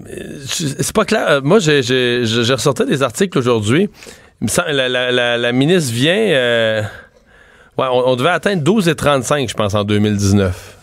[0.45, 1.25] c'est pas clair.
[1.27, 3.89] Euh, Moi, j'ai, ressorti des articles aujourd'hui.
[4.39, 6.13] La ministre vient.
[6.13, 6.83] euh,
[7.79, 10.76] ouais, on, on devait atteindre 12,35, je pense, en 2019.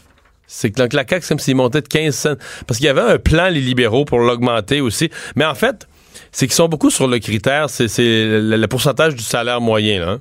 [0.56, 2.34] C'est que la CAQ, c'est comme s'il montait de 15 cents.
[2.66, 5.10] Parce qu'il y avait un plan, les libéraux, pour l'augmenter aussi.
[5.34, 5.88] Mais en fait,
[6.30, 10.00] c'est qu'ils sont beaucoup sur le critère, c'est le, pourcentage du salaire moyen.
[10.00, 10.20] Là, hein.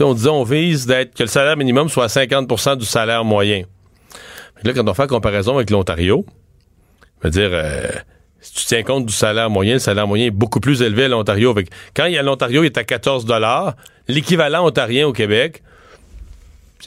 [0.00, 3.64] On disait, on vise d'être que le salaire minimum soit à 50% du salaire moyen.
[4.62, 6.24] Là, quand on fait la comparaison avec l'Ontario,
[7.20, 7.88] je veux dire, euh,
[8.40, 11.08] si tu tiens compte du salaire moyen, le salaire moyen est beaucoup plus élevé à
[11.08, 11.54] l'Ontario.
[11.94, 13.26] Quand l'Ontario, est à 14
[14.08, 15.62] l'équivalent ontarien au Québec,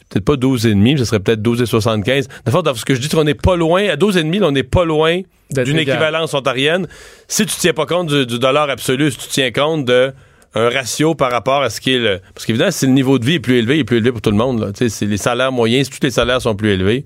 [0.10, 2.28] peut-être pas 12,5, ce serait peut-être 12,75.
[2.45, 4.86] De fait, ce que je dis, on n'est pas loin, à 12,5, on n'est pas
[4.86, 5.21] loin
[5.52, 6.88] d'une équivalence ontarienne.
[7.28, 10.13] Si tu tiens pas compte du, dollar absolu, si tu tiens compte de
[10.56, 12.19] un ratio par rapport à ce qui est le.
[12.34, 14.21] Parce qu'évidemment, si le niveau de vie est plus élevé, il est plus élevé pour
[14.21, 14.60] tout le monde.
[14.60, 14.67] Là.
[14.73, 17.04] C'est les salaires moyens, si tous les salaires sont plus élevés.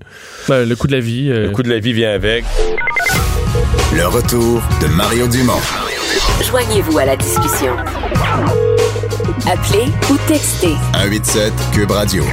[0.48, 1.30] Ben, le coût de la vie.
[1.30, 2.44] Euh, le coût de la vie vient avec.
[3.94, 5.60] Le retour de Mario Dumont.
[6.42, 7.76] Joignez-vous à la discussion.
[9.46, 10.74] Appelez ou textez.
[10.94, 12.24] 187 Cube Radio.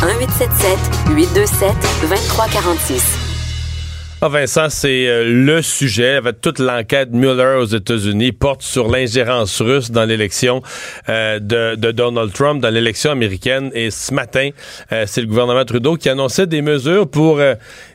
[0.00, 0.78] 1877
[1.16, 1.74] 827
[2.08, 3.25] 2346.
[4.28, 9.90] Vincent, c'est euh, le sujet avec toute l'enquête Mueller aux États-Unis porte sur l'ingérence russe
[9.90, 10.62] dans l'élection
[11.08, 13.70] euh, de, Donald Trump, dans l'élection américaine.
[13.74, 14.50] Et ce matin,
[14.92, 17.40] euh, c'est le gouvernement Trudeau qui annonçait des mesures pour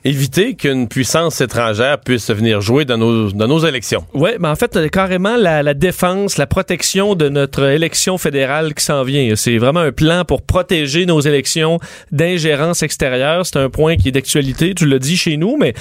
[0.03, 4.05] éviter qu'une puissance étrangère puisse venir jouer dans nos, dans nos élections.
[4.13, 9.03] Oui, mais en fait, carrément la, défense, la protection de notre élection fédérale qui s'en
[9.03, 9.35] vient.
[9.35, 11.79] C'est vraiment un plan pour protéger nos élections
[12.11, 13.45] d'ingérence extérieure.
[13.45, 14.73] C'est un point qui est d'actualité.
[14.73, 15.73] Tu l'as dit chez nous, mais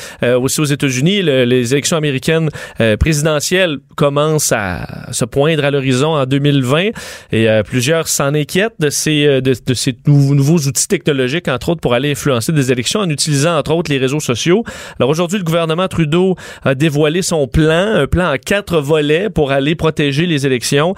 [0.43, 2.51] aussi aux États-Unis, les élections américaines
[2.81, 6.91] euh, présidentielles commencent à se poindre à l'horizon en 2020
[7.33, 9.41] et euh, plusieurs s'en inquiètent de ces,
[10.07, 13.99] nouveaux, outils technologiques, entre autres, pour aller influencer des élections en utilisant, entre autres, les
[13.99, 14.65] réseaux sociaux.
[14.99, 19.53] Alors aujourd'hui, le gouvernement Trudeau a dévoilé son plan, un plan en quatre volets pour
[19.53, 20.95] aller protéger les élections.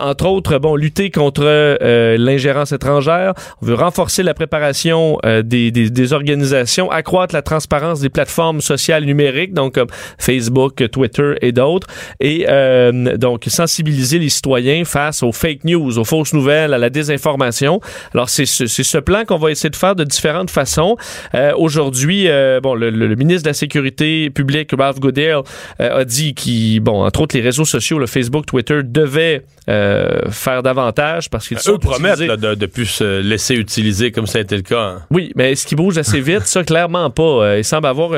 [0.00, 1.44] entre autres, bon, lutter contre
[2.16, 3.34] l'ingérence étrangère.
[3.60, 9.52] On veut renforcer la préparation des, des organisations, accroître la transparence des plateformes sociales numériques,
[9.52, 11.86] donc comme Facebook, Twitter et d'autres,
[12.20, 16.90] et euh, donc sensibiliser les citoyens face aux fake news, aux fausses nouvelles, à la
[16.90, 17.80] désinformation.
[18.14, 20.96] Alors c'est ce, ce plan qu'on va essayer de faire de différentes façons.
[21.34, 25.42] Euh, Aujourd'hui, euh, bon, le, le, ministre de la Sécurité publique, Ralph Goodale,
[25.80, 30.30] euh, a dit qu'il, bon, entre autres les réseaux sociaux, le Facebook, Twitter, devaient euh,
[30.30, 34.42] faire davantage parce qu'ils sont promettent de, de plus se laisser utiliser comme ça a
[34.42, 34.82] été le cas.
[34.82, 35.02] Hein.
[35.10, 36.42] Oui, mais est-ce qu'ils bougent assez vite?
[36.46, 37.58] ça, clairement pas.
[37.58, 38.10] il semble avoir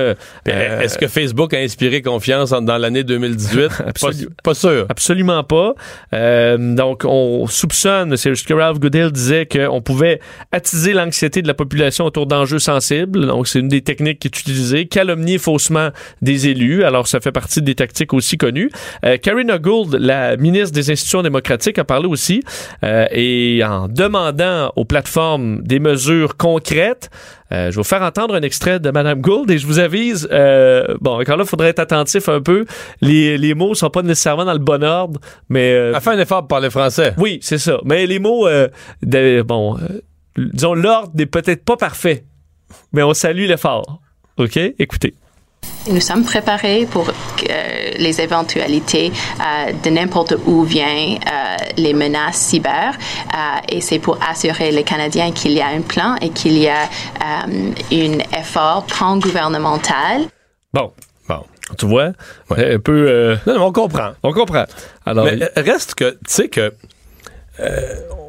[0.48, 3.70] euh, est-ce que Facebook a inspiré confiance dans l'année 2018?
[4.42, 4.86] pas, sûr.
[4.88, 5.74] Absolument pas.
[6.12, 10.20] Euh, donc, on soupçonne, c'est ce que Ralph Goodell disait, qu'on pouvait
[10.52, 13.26] attiser l'anxiété de la population autour d'enjeux sensibles.
[13.26, 14.86] Donc, c'est une des techniques qui est utilisée.
[14.86, 15.90] Calomnier faussement
[16.22, 16.84] des élus.
[16.84, 18.70] Alors, ça fait partie des tactiques aussi connues.
[19.04, 22.42] Euh, Karina Gould, la ministre des institutions démocratiques, a parlé aussi.
[22.82, 27.10] et en demandant aux plateformes des mesures concrètes,
[27.43, 30.28] euh, je vais vous faire entendre un extrait de Madame Gould et je vous avise,
[30.32, 32.64] euh, bon, encore là, il faudrait être attentif un peu.
[33.00, 35.72] Les, les mots sont pas nécessairement dans le bon ordre, mais...
[35.72, 37.14] Euh, Elle fait un effort pour parler français.
[37.18, 37.78] Oui, c'est ça.
[37.84, 38.68] Mais les mots, euh,
[39.02, 40.00] de, bon, euh,
[40.36, 42.24] disons, l'ordre n'est peut-être pas parfait,
[42.92, 44.00] mais on salue l'effort.
[44.36, 44.58] OK?
[44.78, 45.14] Écoutez.
[45.90, 47.06] Nous sommes préparés pour
[47.98, 53.36] les éventualités euh, de n'importe où viennent euh, les menaces cyber euh,
[53.68, 56.88] et c'est pour assurer les Canadiens qu'il y a un plan et qu'il y a
[57.20, 60.22] un effort pan-gouvernemental.
[60.72, 60.92] Bon,
[61.28, 61.44] bon.
[61.78, 62.12] Tu vois,
[62.50, 63.38] un peu.
[63.46, 64.10] Non, non, on comprend.
[64.22, 64.64] On comprend.
[65.06, 66.74] Alors, Mais reste que, tu sais que,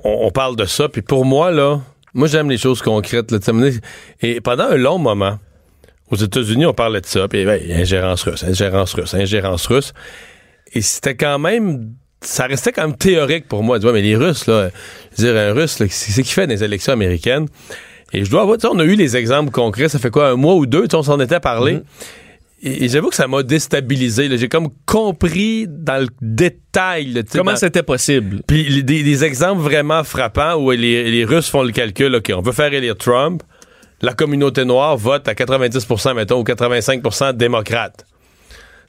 [0.05, 1.79] on, parle de ça, puis pour moi, là,
[2.13, 3.31] moi, j'aime les choses concrètes.
[3.31, 3.39] Là,
[4.21, 5.37] et pendant un long moment,
[6.11, 9.93] aux États-Unis, on parlait de ça, puis ben, ingérence russe, ingérence russe, ingérence russe.
[10.73, 13.79] Et c'était quand même ça restait quand même théorique pour moi.
[13.79, 14.69] mais les Russes, là,
[15.15, 17.47] je veux dire, un Russe, c'est ce qu'il fait dans les élections américaines.
[18.13, 20.55] Et je dois avouer, on a eu les exemples concrets, ça fait quoi, un mois
[20.55, 21.75] ou deux, on s'en était parlé.
[21.75, 21.83] Mm-hmm.
[22.63, 24.35] Et, j'avoue que ça m'a déstabilisé.
[24.37, 27.23] J'ai comme compris dans le détail.
[27.31, 28.41] Comment c'était possible?
[28.47, 32.53] Puis des, exemples vraiment frappants où les, les Russes font le calcul, OK, on veut
[32.53, 33.43] faire élire Trump
[34.01, 38.05] la communauté noire vote à 90% mettons, ou 85% démocrate.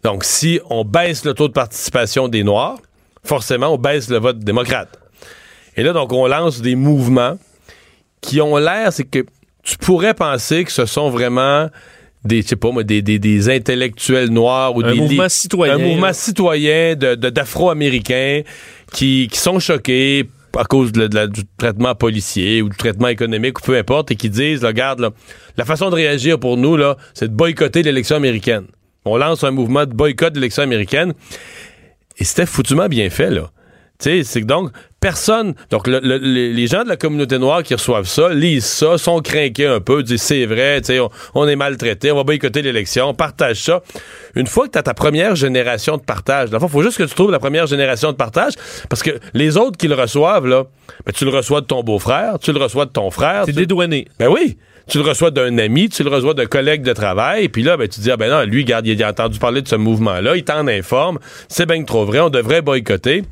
[0.02, 2.76] Donc, si on baisse le taux de participation des Noirs,
[3.24, 4.98] forcément, on baisse le vote démocrate.
[5.76, 7.38] Et là, donc, on lance des mouvements
[8.20, 9.24] qui ont l'air, c'est que
[9.62, 11.68] tu pourrais penser que ce sont vraiment
[12.24, 15.74] des, je sais pas des, des, intellectuels noirs ou un des mouvement citoyen.
[15.74, 18.42] un mouvement citoyen de, d'afro-américains
[18.92, 21.08] qui, qui sont choqués à cause du
[21.58, 25.12] traitement policier ou du traitement économique ou peu importe, et qui disent, regarde,
[25.56, 28.66] la façon de réagir pour nous, là, c'est de boycotter l'élection américaine.
[29.04, 31.14] On lance un mouvement de boycott de l'élection américaine.
[32.18, 33.50] Et c'était foutument bien fait, là.
[33.98, 35.54] Tu sais, c'est que donc, personne.
[35.70, 39.20] Donc, le- le- les gens de la communauté noire qui reçoivent ça, lisent ça, sont
[39.20, 42.60] craqués un peu, disent c'est vrai, tu sais, on, on est maltraité, on va boycotter
[42.62, 43.82] l'élection, partage ça.
[44.34, 47.14] Une fois que tu as ta première génération de partage, il faut juste que tu
[47.14, 48.52] trouves la première génération de partage,
[48.90, 50.64] parce que les autres qui le reçoivent, là,
[51.06, 53.42] ben, tu le reçois de ton beau-frère, tu le reçois de ton frère.
[53.46, 54.08] C'est tu- dédouané.
[54.18, 54.58] ben oui.
[54.88, 57.88] Tu le reçois d'un ami, tu le reçois d'un collègue de travail, puis là, ben,
[57.88, 60.44] tu dis, ah ben non, lui, garde, il a entendu parler de ce mouvement-là, il
[60.44, 63.24] t'en informe, c'est bien trop vrai, on devrait boycotter.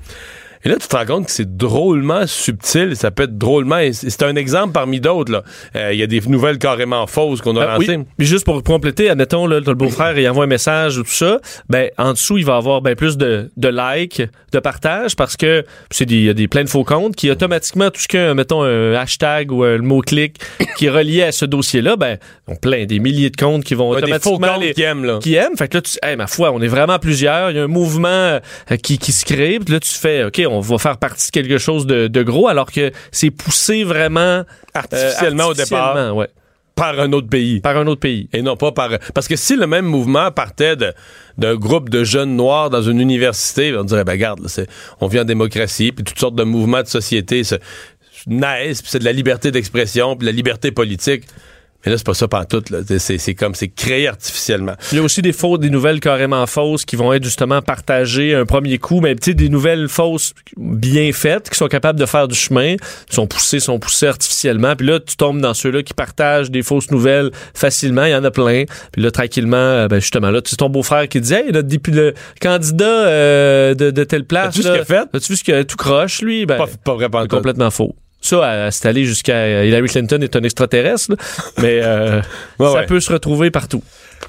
[0.65, 3.81] Et là, tu te rends compte que c'est drôlement subtil, ça peut être drôlement.
[3.93, 5.31] C'est un exemple parmi d'autres.
[5.33, 5.43] là.
[5.77, 7.87] Euh, Il y a des nouvelles carrément fausses qu'on a oui.
[7.87, 8.05] lancées.
[8.17, 11.11] Puis juste pour compléter, admettons, là, t'as le beau-frère, il envoie un message ou tout
[11.11, 14.23] ça, ben, en dessous, il va avoir ben, plus de, de likes,
[14.53, 17.31] de partages, parce que c'est des, il y a des plein de faux comptes qui
[17.31, 20.37] automatiquement, tout ce qu'un, mettons, un hashtag ou un mot-clic
[20.79, 22.17] qui est relié à ce dossier-là, ben,
[22.49, 24.83] ont plein, des milliers de comptes qui vont Ouais, des faux automatiquement comptes les- qui
[24.83, 25.19] aiment, là.
[25.21, 25.57] qui aiment.
[25.57, 27.51] Fait que là, tu hey, ma foi, on est vraiment plusieurs.
[27.51, 28.41] Il y a un mouvement euh,
[28.83, 29.59] qui, qui se crée.
[29.59, 32.49] Puis là, tu fais, OK, on va faire partie de quelque chose de, de gros,
[32.49, 34.43] alors que c'est poussé vraiment euh,
[34.75, 36.17] Artificiellement au départ.
[36.17, 36.29] ouais,
[36.75, 37.61] Par un autre pays.
[37.61, 38.29] par un autre pays.
[38.33, 38.91] Et non pas par.
[39.15, 40.77] Parce que si le même mouvement partait
[41.39, 44.65] d'un groupe de jeunes noirs dans une université, on dirait, ben, regarde, là,
[45.01, 48.91] on vit en démocratie, puis toutes sortes de mouvements de société se, se naissent, puis
[48.91, 51.25] c'est de la liberté d'expression, puis de la liberté politique.
[51.85, 52.79] Mais là, c'est pas ça pantoute, là.
[52.99, 54.75] C'est- comme, c'est créé artificiellement.
[54.93, 58.35] Il y a aussi des fausses, des nouvelles carrément fausses qui vont être justement partagées
[58.35, 62.29] un premier coup, mais tu des nouvelles fausses bien faites qui sont capables de faire
[62.29, 62.77] du chemin,
[63.11, 64.77] sont poussées, sont poussées artificiellement.
[64.77, 68.05] Puis là, tu tombes dans ceux-là qui partagent des fausses nouvelles facilement.
[68.05, 68.65] Il y en a plein.
[68.93, 72.15] Puis là, tranquillement, euh, ben justement, là, c'est ton beau-frère qui dit, hey, dépu- le
[72.41, 74.49] candidat euh, de, de telle place.
[74.49, 75.17] As-tu vu ce là, qu'il a fait?
[75.17, 76.47] As-tu vu ce qu'il a tout croche, lui?
[76.47, 77.31] Ben, Pas, pas vrai pantoute.
[77.31, 77.95] complètement faux.
[78.25, 81.17] Ça, euh, c'est allé jusqu'à Hillary Clinton est un extraterrestre, là.
[81.59, 82.23] mais euh,
[82.59, 82.87] Ouais, ça ouais.
[82.87, 83.83] peut se retrouver partout.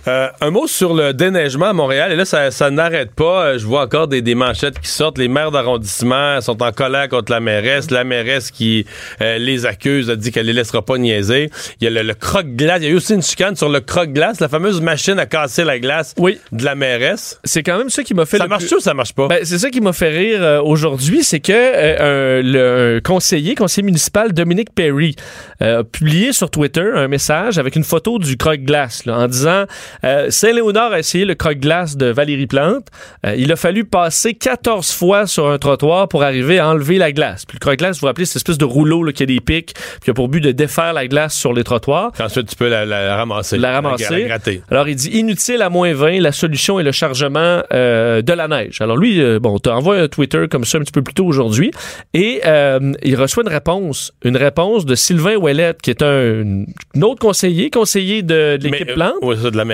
[0.08, 2.12] Euh, un mot sur le déneigement à Montréal.
[2.12, 3.46] Et là, ça, ça n'arrête pas.
[3.46, 5.18] Euh, Je vois encore des, des manchettes qui sortent.
[5.18, 7.92] Les maires d'arrondissement sont en colère contre la mairesse.
[7.92, 8.86] La mairesse qui
[9.22, 11.50] euh, les accuse, a dit qu'elle les laissera pas niaiser.
[11.82, 12.80] Il y a le, le croque-glace.
[12.82, 15.64] Il y a eu aussi une chicane sur le croque-glace, la fameuse machine à casser
[15.64, 16.40] la glace Oui.
[16.52, 17.40] de la mairesse.
[17.44, 19.28] C'est quand même ça qui m'a fait Ça le marche plus- ou ça marche pas?
[19.28, 23.00] Ben, c'est ça qui m'a fait rire euh, aujourd'hui, c'est que euh, un- le un
[23.02, 25.16] conseiller, conseiller municipal Dominique Perry,
[25.62, 29.64] euh, a publié sur Twitter un message avec une photo du croque-glace en disant
[30.04, 32.88] euh, Saint-Léonard a essayé le croque-glace de Valérie Plante.
[33.26, 37.12] Euh, il a fallu passer 14 fois sur un trottoir pour arriver à enlever la
[37.12, 37.46] glace.
[37.46, 39.40] Puis le croque-glace, vous vous rappelez, c'est cette espèce de rouleau là, qui a des
[39.40, 42.12] pics, puis qui a pour but de défaire la glace sur les trottoirs.
[42.20, 43.58] Ensuite, tu peux la, la- la ramasser.
[43.58, 44.22] La ramasser.
[44.22, 44.62] La gratter.
[44.70, 48.48] Alors, il dit inutile à moins 20, la solution est le chargement euh, de la
[48.48, 48.82] neige.
[48.82, 51.72] Alors, lui, euh, bon, t'envoie un Twitter comme ça un petit peu plus tôt aujourd'hui
[52.14, 54.14] et euh, il reçoit une réponse.
[54.24, 56.64] Une réponse de Sylvain Ouellette, qui est un,
[56.96, 59.14] un autre conseiller, conseiller de, de l'équipe Plante.
[59.22, 59.65] ouais, ça, de la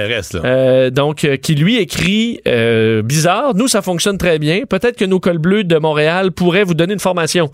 [0.44, 3.54] Euh, donc, euh, qui lui écrit euh, bizarre.
[3.56, 4.64] Nous, ça fonctionne très bien.
[4.66, 7.52] Peut-être que nos cols bleus de Montréal pourraient vous donner une formation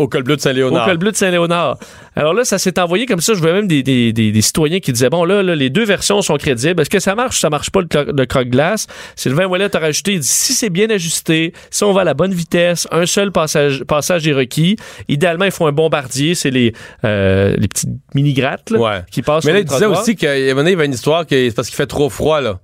[0.00, 0.84] Au col bleu de Saint-Léonard.
[0.84, 1.76] au col bleu de Saint-Léonard.
[2.16, 3.34] Alors là, ça s'est envoyé comme ça.
[3.34, 5.84] Je vois même des, des, des, des citoyens qui disaient bon là, là, les deux
[5.84, 6.80] versions sont crédibles.
[6.80, 8.86] Est-ce que ça marche ou ça marche pas le, cro- le croque-glace?
[9.14, 12.14] Sylvain Ouellet a rajouté il dit si c'est bien ajusté, si on va à la
[12.14, 14.76] bonne vitesse, un seul passage passage est requis.
[15.08, 16.72] Idéalement, il faut un bombardier, c'est les
[17.04, 19.00] euh, les petites mini grattes là, Ouais.
[19.10, 19.44] qui passent.
[19.44, 21.86] Mais là, il disait aussi qu'il y avait une histoire que c'est parce qu'il fait
[21.86, 22.58] trop froid, là.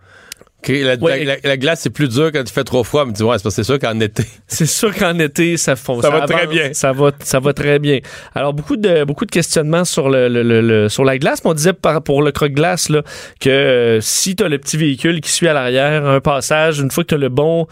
[0.69, 3.05] La, Ouais, la- la- la glace, c'est plus dur quand il fait trop froid.
[3.05, 4.25] Mais ouais, c'est parce que c'est sûr qu'en été.
[4.49, 6.73] C'est sûr qu'en été, ça, fond, Ça va très bien.
[6.73, 7.99] Ça va, ça va très bien.
[8.35, 11.43] Alors, beaucoup de, beaucoup de questionnements sur, le, le- le- le- sur la glace.
[11.45, 13.03] Mais on disait par, pour le croque-glace là,
[13.41, 16.91] que euh, si tu as le petit véhicule qui suit à l'arrière, un passage, une
[16.91, 17.67] fois que tu as le bon,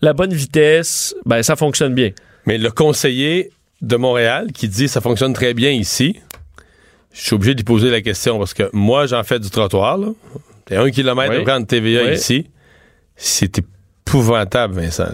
[0.00, 2.10] la bonne vitesse, ben, ça fonctionne bien.
[2.46, 3.50] Mais le conseiller
[3.82, 6.16] de Montréal qui dit ça fonctionne très bien ici,
[7.12, 9.98] je suis obligé de lui poser la question parce que moi, j'en fais du trottoir,
[9.98, 10.08] là.
[10.68, 11.38] C'est un kilomètre Oui.
[11.40, 12.12] de prendre TVA Oui.
[12.14, 12.50] ici.
[13.16, 15.06] C'est épouvantable, Vincent.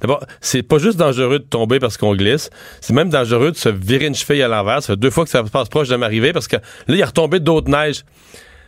[0.00, 2.50] D'abord, c'est pas juste dangereux de tomber parce qu'on glisse,
[2.80, 4.82] c'est même dangereux de se virer une cheville à l'envers.
[4.82, 7.04] Ça fait deux fois que ça passe proche de m'arriver parce que là, il est
[7.04, 8.04] retombé d'autres neiges.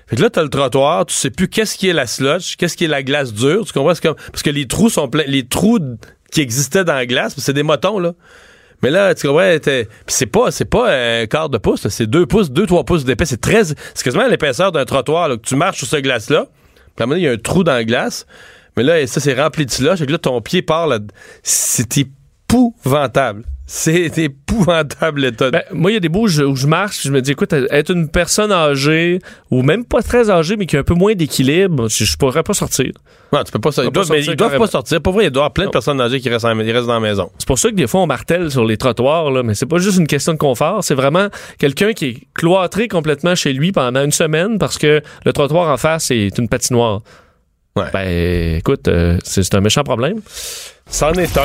[0.06, 2.76] Fait que là, t'as le trottoir, tu sais plus qu'est-ce qui est la slush, qu'est-ce
[2.78, 3.92] qui est la glace dure, tu comprends?
[4.02, 5.80] Comme- parce que les trous sont pleins, les trous
[6.32, 8.14] qui existaient dans la glace, c'est des motons, là.
[8.82, 9.56] Mais là, tu comprends,
[10.06, 13.24] c'est pas, c'est pas un quart de pouce, c'est deux pouces, deux, trois pouces d'épais,
[13.24, 16.46] c'est très, c'est quasiment l'épaisseur d'un trottoir, là, que tu marches sur ce glace-là,
[16.94, 18.26] puis à un moment il y a un trou dans la glace,
[18.76, 21.00] mais là, ça, c'est rempli de slush, et là, ton pied part, là,
[21.42, 23.44] c'est épouvantable.
[23.70, 25.50] C'est épouvantable, l'état.
[25.50, 27.32] Ben, moi, il y a des bouts où je, où je marche, je me dis,
[27.32, 29.18] écoute, être une personne âgée,
[29.50, 32.42] ou même pas très âgée, mais qui a un peu moins d'équilibre, je, je pourrais
[32.42, 32.92] pas sortir.
[33.30, 33.90] non, tu peux pas sortir.
[33.90, 35.02] Ils doivent, pas mais sortir ils doivent pas sortir.
[35.02, 36.86] Pour vrai, il doit y avoir plein de personnes âgées qui restent, en- ils restent
[36.86, 37.30] dans la maison.
[37.38, 39.76] C'est pour ça que des fois, on martèle sur les trottoirs, là, mais c'est pas
[39.78, 40.82] juste une question de confort.
[40.82, 41.28] C'est vraiment
[41.58, 45.76] quelqu'un qui est cloîtré complètement chez lui pendant une semaine parce que le trottoir en
[45.76, 47.02] face est une patinoire.
[47.76, 47.84] Ouais.
[47.92, 50.20] Ben, écoute, euh, c'est c'est un méchant problème.
[50.90, 51.44] C'en est un.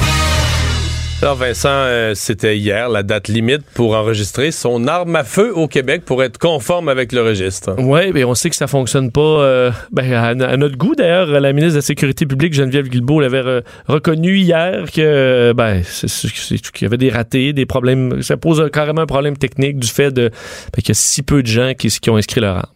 [1.23, 5.67] Alors Vincent, euh, c'était hier la date limite pour enregistrer son arme à feu au
[5.67, 7.75] Québec pour être conforme avec le registre.
[7.77, 10.95] Oui, mais on sait que ça fonctionne pas euh, ben, à, notre goût.
[10.95, 16.81] D'ailleurs, la ministre de la Sécurité publique, Geneviève Guilbeault, l'avait reconnu hier que ben, qu'il
[16.81, 18.23] y avait des ratés, des problèmes.
[18.23, 21.43] Ça pose carrément un problème technique du fait de ben, qu'il y a si peu
[21.43, 22.71] de gens qui, qui ont inscrit leur arme.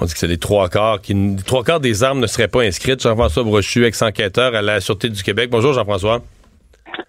[0.00, 2.62] On dit que c'est les trois quarts qui, trois quarts des armes ne seraient pas
[2.62, 3.02] inscrites.
[3.02, 5.50] Jean-François Brochu, ex-enquêteur à la Sûreté du Québec.
[5.50, 6.22] Bonjour Jean-François.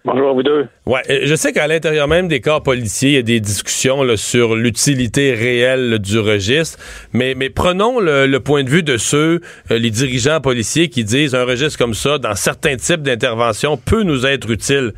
[0.04, 0.66] Bonjour à vous deux.
[0.84, 4.04] Ouais, euh, je sais qu'à l'intérieur même des corps policiers, il y a des discussions
[4.16, 6.78] sur l'utilité réelle du registre,
[7.12, 11.36] mais, mais prenons le, point de vue de ceux, euh, les dirigeants policiers, qui disent
[11.36, 14.92] un registre comme ça, dans certains types d'interventions, peut nous être utile.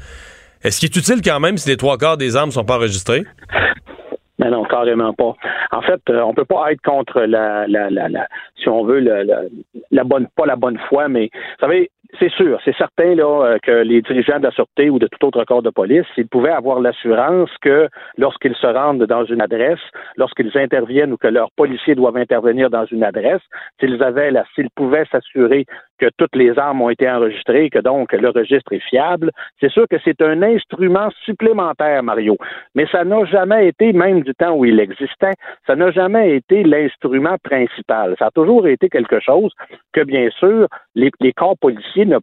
[0.63, 3.25] Est-ce qu'il est utile quand même si les trois quarts des armes sont pas enregistrées?
[4.39, 5.35] Mais non, carrément pas.
[5.71, 9.01] En fait, euh, on peut pas être contre la, la, la, la si on veut,
[9.01, 9.23] la,
[9.91, 11.91] la, bonne, pas la bonne foi, mais vous savez,
[12.21, 15.27] c'est sûr, c'est certain là, euh, que les dirigeants de la Sûreté ou de tout
[15.27, 17.89] autre corps de police, ils pouvaient avoir l'assurance que
[18.19, 19.81] lorsqu'ils se rendent dans une adresse,
[20.17, 23.43] lorsqu'ils interviennent ou que leurs policiers doivent intervenir dans une adresse,
[23.81, 25.65] s'ils avaient la, s'ils pouvaient s'assurer
[25.99, 29.31] que toutes les armes ont été enregistrées, que donc le registre est fiable,
[29.61, 32.37] c'est sûr que c'est un instrument supplémentaire, Mario.
[32.75, 35.33] Mais ça n'a jamais été, même du temps où il existait,
[35.67, 38.15] ça n'a jamais été l'instrument principal.
[38.19, 39.53] Ça a toujours été quelque chose
[39.93, 42.19] que, bien sûr, les, les corps policiers ne,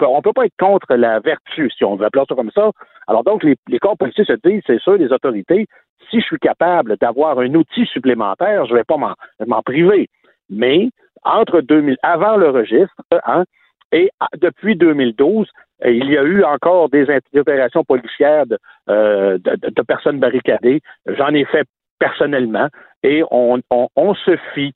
[0.00, 2.70] on peut pas être contre la vertu, si on veut appeler ça comme ça.
[3.06, 5.66] Alors donc, les, corps policiers se disent, c'est sûr, les autorités,
[6.10, 10.08] si je suis capable d'avoir un outil supplémentaire, je ne vais pas m'en priver.
[10.50, 10.90] Mais
[11.24, 12.94] entre 2000, avant le registre,
[13.26, 13.44] hein,
[13.92, 15.48] et depuis 2012,
[15.84, 17.06] il y a eu encore des
[17.36, 18.44] opérations policières
[18.88, 20.80] euh, de, personnes barricadées.
[21.06, 21.66] J'en ai fait
[21.98, 22.68] personnellement
[23.02, 24.72] et on, on se fie,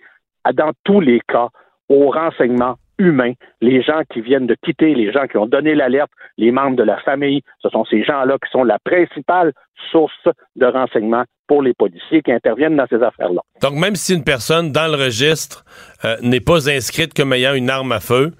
[0.52, 1.48] dans tous les cas,
[1.88, 6.10] aux renseignements humains, les gens qui viennent de quitter, les gens qui ont donné l'alerte,
[6.38, 9.52] les membres de la famille, ce sont ces gens-là qui sont la principale
[9.90, 13.40] source de renseignement pour les policiers qui interviennent dans ces affaires-là.
[13.62, 15.64] Donc, même si une personne dans le registre
[16.04, 18.32] euh, n'est pas inscrite comme ayant une arme à feu,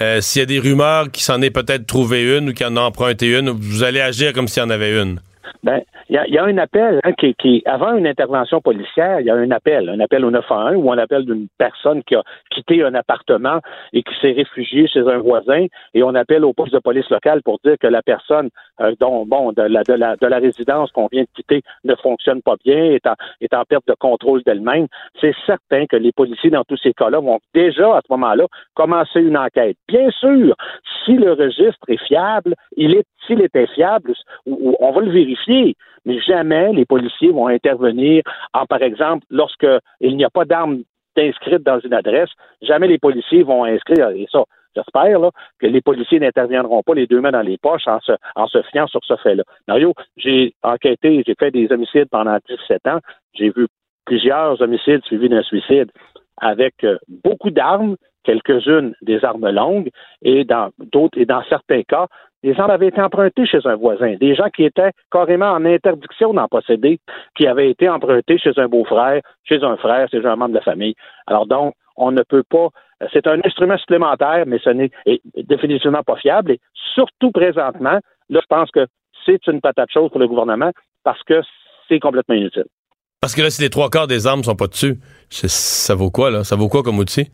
[0.00, 2.76] euh, s'il y a des rumeurs qui s'en est peut-être trouvé une ou qui en
[2.76, 5.18] a emprunté une, vous allez agir comme s'il y en avait une.
[5.62, 9.34] Ben, il y, a, un appel hein, qui, avant une intervention policière, il y a
[9.34, 12.94] un appel, un appel au 911 ou un appel d'une personne qui a quitté un
[12.94, 13.60] appartement
[13.92, 17.42] et qui s'est réfugiée chez un voisin et on appelle au poste de police locale
[17.42, 18.50] pour dire que la personne
[18.80, 21.94] euh, dont bon de la, de la, de la résidence qu'on vient de quitter ne
[21.94, 24.86] fonctionne pas bien, est en, est en perte de contrôle d'elle-même.
[25.20, 29.20] C'est certain que les policiers dans tous ces cas-là vont déjà à ce moment-là commencer
[29.20, 29.76] une enquête.
[29.88, 30.54] Bien sûr,
[31.04, 34.14] si le registre est fiable, il est s'il fiable,
[34.46, 35.31] on va le vérifier,
[36.04, 38.22] mais jamais les policiers vont intervenir.
[38.52, 40.82] En, par exemple, lorsqu'il n'y a pas d'armes
[41.16, 42.30] inscrites dans une adresse,
[42.62, 47.20] jamais les policiers vont inscrire, et ça, j'espère, que les policiers n'interviendront pas les deux
[47.20, 49.44] mains dans les poches en se, en se fiant sur ce fait-là.
[49.68, 52.98] Mario, j'ai enquêté, j'ai fait des homicides pendant 17 ans,
[53.34, 53.66] j'ai vu
[54.04, 55.90] plusieurs homicides suivis d'un suicide
[56.38, 59.90] avec euh, beaucoup d'armes, quelques-unes des armes longues,
[60.22, 62.06] et dans d'autres, et dans certains cas,
[62.42, 64.16] les armes avaient été empruntées chez un voisin.
[64.20, 66.98] Des gens qui étaient carrément en interdiction d'en posséder,
[67.36, 70.62] qui avaient été empruntés chez un beau-frère, chez un frère, chez un membre de la
[70.62, 70.94] famille.
[71.26, 72.68] Alors donc, on ne peut pas.
[73.12, 74.90] C'est un instrument supplémentaire, mais ce n'est
[75.36, 76.52] définitivement pas fiable.
[76.52, 76.60] Et
[76.94, 78.86] surtout présentement, là, je pense que
[79.26, 80.70] c'est une patate chaude pour le gouvernement
[81.04, 81.42] parce que
[81.88, 82.64] c'est complètement inutile.
[83.20, 84.98] Parce que là, si les trois quarts des armes sont pas dessus,
[85.30, 86.42] ça vaut quoi, là?
[86.42, 87.30] Ça vaut quoi comme outil?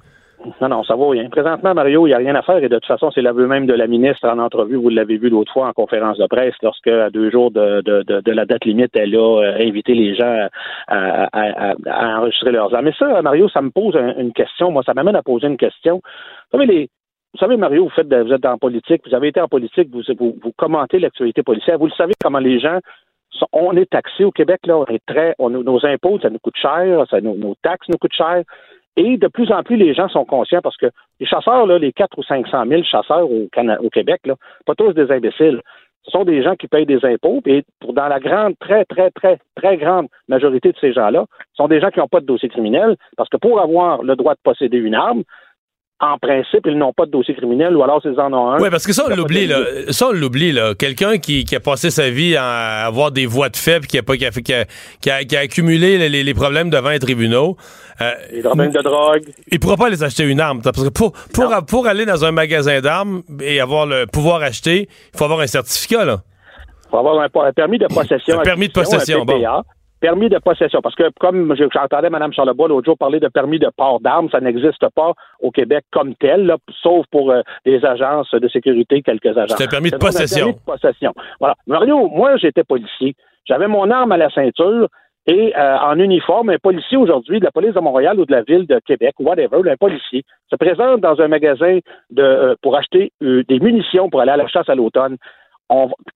[0.61, 1.28] Non, non, ça vaut rien.
[1.28, 3.66] Présentement, Mario, il n'y a rien à faire et de toute façon, c'est l'aveu même
[3.66, 4.76] de la ministre en entrevue.
[4.76, 8.44] Vous l'avez vu l'autre fois en conférence de presse lorsque, à deux jours de, la
[8.44, 10.48] date limite, elle a euh, invité les gens
[10.88, 11.74] à,
[12.18, 12.84] enregistrer leurs armes.
[12.84, 14.70] Mais ça, Mario, ça me pose une question.
[14.70, 16.00] Moi, ça m'amène à poser une question.
[16.52, 20.98] Vous savez, Mario, vous, vous êtes en politique, vous avez été en politique, vous, commentez
[20.98, 21.78] l'actualité policière.
[21.78, 22.78] Vous le savez comment les gens
[23.52, 27.04] on est taxé au Québec, là, on est très, nos impôts, ça nous coûte cher,
[27.22, 28.42] nos, taxes nous coûtent cher.
[28.98, 30.87] Et de plus en plus, les gens sont conscients parce que
[31.20, 33.48] les chasseurs, là, les 4 ou 500 000 chasseurs au,
[33.92, 34.34] Québec, là,
[34.66, 35.61] pas tous des imbéciles.
[36.02, 39.12] Ce sont des gens qui payent des impôts, et pour, dans la grande, très, très,
[39.12, 42.26] très, très grande majorité de ces gens-là, ce sont des gens qui n'ont pas de
[42.26, 45.22] dossier criminel, parce que pour avoir le droit de posséder une arme,
[46.00, 48.61] en principe, ils n'ont pas de dossier criminel ou alors s'ils en ont un.
[48.61, 49.58] Oui, parce que ça, on l'oublie, là.
[49.90, 50.74] Ça, on l'oublie, là.
[50.74, 54.02] Quelqu'un qui, qui, a passé sa vie à avoir des voix de fait qui a,
[54.04, 54.52] pas, qui a, qui
[55.11, 57.56] a, qui a, accumulé les, les, problèmes devant les tribunaux.
[58.00, 59.24] Euh, les problèmes de drogue.
[59.50, 60.62] Il pourra pas aller acheter une arme.
[60.62, 64.88] Parce que pour, pour, pour aller dans un magasin d'armes et avoir le pouvoir acheter,
[65.12, 66.18] il faut avoir un certificat, là.
[66.87, 68.38] Il faut avoir un, permis de possession.
[68.38, 69.42] un permis de possession, bon
[70.01, 70.80] permis de possession.
[70.82, 74.40] Parce que comme j'entendais Mme Charlebois l'autre jour parler de permis de port d'armes, ça
[74.40, 79.36] n'existe pas au Québec comme tel, là, sauf pour euh, des agences de sécurité, quelques
[79.36, 79.57] agences.
[79.57, 80.49] C'est un permis de possession.
[80.49, 81.14] Un permis de possession.
[81.40, 81.55] Voilà.
[81.66, 83.14] Mario, moi, j'étais policier.
[83.44, 84.88] J'avais mon arme à la ceinture
[85.26, 88.42] et euh, en uniforme, un policier aujourd'hui de la police de Montréal ou de la
[88.42, 91.78] ville de Québec, whatever, un policier se présente dans un magasin
[92.11, 95.16] de, euh, pour acheter des munitions pour aller à la chasse à l'automne.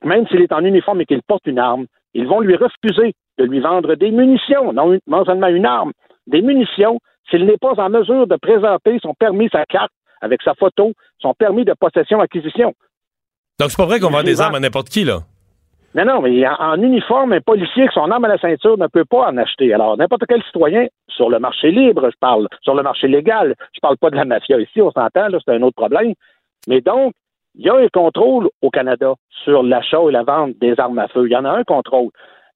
[0.02, 3.44] même s'il est en uniforme et qu'il porte une arme, ils vont lui refuser de
[3.44, 5.92] lui vendre des munitions, non, seulement une arme,
[6.26, 6.98] des munitions,
[7.30, 11.34] s'il n'est pas en mesure de présenter son permis, sa carte, avec sa photo, son
[11.34, 12.74] permis de possession-acquisition.
[13.58, 15.20] Donc, c'est pas vrai qu'on vend des armes à n'importe qui, là?
[15.94, 19.04] Non, non, mais en, uniforme, un policier avec son arme à la ceinture ne peut
[19.04, 19.74] pas en acheter.
[19.74, 23.80] Alors, n'importe quel citoyen, sur le marché libre, je parle, sur le marché légal, je
[23.80, 26.14] parle pas de la mafia ici, on s'entend, là, c'est un autre problème.
[26.66, 27.12] Mais donc,
[27.54, 31.08] il y a un contrôle au Canada sur l'achat et la vente des armes à
[31.08, 31.26] feu.
[31.26, 32.10] Il y en a un contrôle.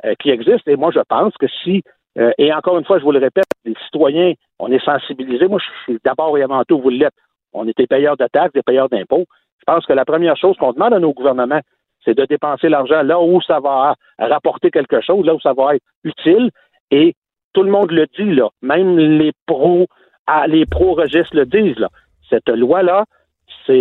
[0.05, 0.69] Euh, qui existe.
[0.69, 1.83] Et moi, je pense que si,
[2.19, 5.49] euh, et encore une fois, je vous le répète, les citoyens, on est sensibilisés.
[5.49, 7.15] Moi, je suis d'abord et avant tout, vous l'êtes.
[7.55, 9.25] On est des payeurs de taxes, des payeurs d'impôts.
[9.59, 11.61] Je pense que la première chose qu'on demande à nos gouvernements,
[12.05, 15.77] c'est de dépenser l'argent là où ça va rapporter quelque chose, là où ça va
[15.77, 16.51] être utile.
[16.91, 17.15] Et
[17.55, 18.51] tout le monde le dit, là.
[18.61, 19.87] Même les pros,
[20.27, 21.89] ah, les pro-registres le disent, là.
[22.29, 23.07] Cette loi-là,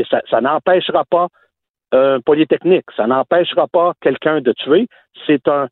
[0.09, 1.27] ça, n'empêchera pas
[1.91, 4.87] un polytechnique, ça n'empêchera pas quelqu'un de tuer.
[5.25, 5.67] C'est un,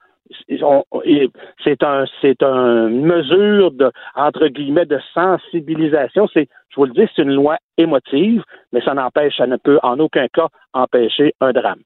[0.47, 6.27] c'est un, c'est une mesure de, entre guillemets, de sensibilisation.
[6.33, 9.79] C'est, je vous le dis, c'est une loi émotive, mais ça n'empêche, ça ne peut
[9.83, 11.81] en aucun cas empêcher un drame.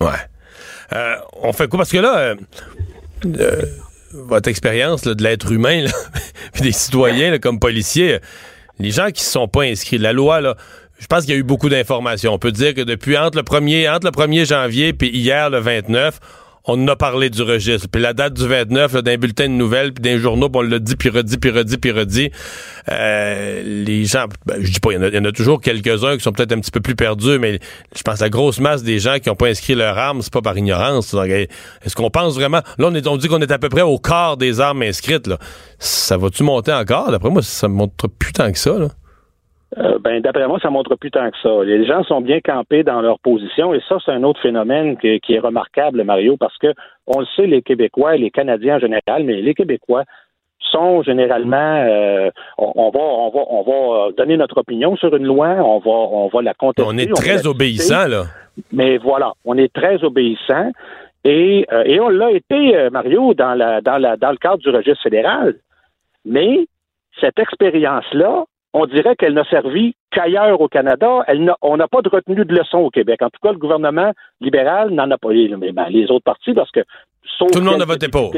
[0.00, 0.08] Ouais.
[0.92, 1.78] Euh, on fait quoi?
[1.78, 2.34] Parce que là, euh,
[3.26, 3.62] euh,
[4.12, 5.84] votre expérience de l'être humain,
[6.60, 8.18] des citoyens comme policiers,
[8.78, 10.56] les gens qui ne sont pas inscrits, la loi, là,
[11.00, 12.32] je pense qu'il y a eu beaucoup d'informations.
[12.32, 15.58] On peut dire que depuis entre le 1er, entre le 1er janvier puis hier, le
[15.58, 16.20] 29,
[16.64, 17.88] on a parlé du registre.
[17.90, 20.94] Puis la date du 29, d'un bulletin de nouvelles, puis d'un journaux, on l'a dit,
[20.94, 22.30] puis redit, puis redit, puis redit.
[22.90, 26.32] Euh, les gens, ben, je dis pas, il y, en a toujours quelques-uns qui sont
[26.32, 27.60] peut-être un petit peu plus perdus, mais
[27.96, 30.32] je pense que la grosse masse des gens qui n'ont pas inscrit leur arme, c'est
[30.32, 31.14] pas par ignorance.
[31.14, 32.60] Est-ce qu'on pense vraiment...
[32.78, 35.26] Là, on, est, on dit qu'on est à peu près au quart des armes inscrites.
[35.26, 35.38] Là.
[35.78, 37.10] Ça va-tu monter encore?
[37.10, 38.78] D'après moi, ça montre plus tant que ça.
[38.78, 38.88] Là.
[39.78, 41.62] Euh, ben, d'après moi, ça montre plus tant que ça.
[41.64, 45.20] Les gens sont bien campés dans leur position et ça, c'est un autre phénomène qui,
[45.28, 46.74] est remarquable, Mario, parce que
[47.06, 50.04] on le sait, les Québécois et les Canadiens en général, mais les Québécois
[50.58, 55.48] sont généralement, euh, on, va, on va, on va donner notre opinion sur une loi,
[55.48, 56.90] on va, on va la contester.
[56.92, 58.24] On est très obéissant là.
[58.72, 60.72] Mais voilà, on est très obéissant
[61.24, 64.70] et, euh, et on l'a été, Mario, dans la, dans la, dans le cadre du
[64.70, 65.54] registre fédéral.
[66.24, 66.66] Mais
[67.20, 71.24] cette expérience-là, on dirait qu'elle n'a servi qu'ailleurs au Canada.
[71.26, 73.22] Elle on n'a pas de retenue de leçon au Québec.
[73.22, 75.32] En tout cas, le gouvernement libéral n'en a pas.
[75.32, 76.80] Les, ben, les autres partis, parce que...
[77.38, 78.32] Tout le monde a voté pour.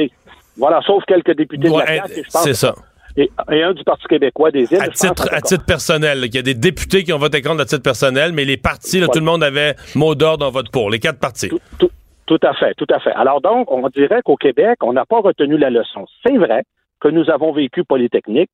[0.57, 2.75] Voilà, sauf quelques députés de la CAQ, C'est ça.
[3.17, 4.81] Et, un du Parti québécois des îles.
[4.81, 7.65] À, titre, à titre, personnel, il y a des députés qui ont voté contre à
[7.67, 10.99] titre personnel, mais les partis, tout le monde avait mot d'ordre en vote pour, les
[10.99, 11.51] quatre partis.
[11.79, 13.13] tout, à fait, tout à fait.
[13.13, 16.07] Alors donc, on dirait qu'au Québec, on n'a pas retenu la leçon.
[16.25, 16.63] C'est vrai
[17.01, 18.51] que nous avons vécu Polytechnique.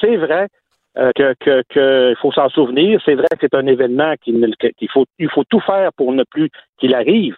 [0.00, 0.48] C'est vrai
[0.98, 3.00] euh, que, que, faut s'en souvenir.
[3.04, 6.50] C'est vrai que c'est un événement qu'il faut, il faut tout faire pour ne plus
[6.78, 7.36] qu'il arrive,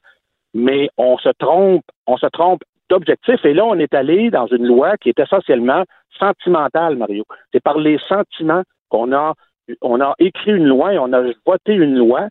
[0.55, 3.45] mais on se trompe, on se trompe d'objectif.
[3.45, 5.85] Et là, on est allé dans une loi qui est essentiellement
[6.19, 7.25] sentimentale, Mario.
[7.53, 9.35] C'est par les sentiments qu'on a,
[9.81, 12.29] on a écrit une loi on a voté une loi,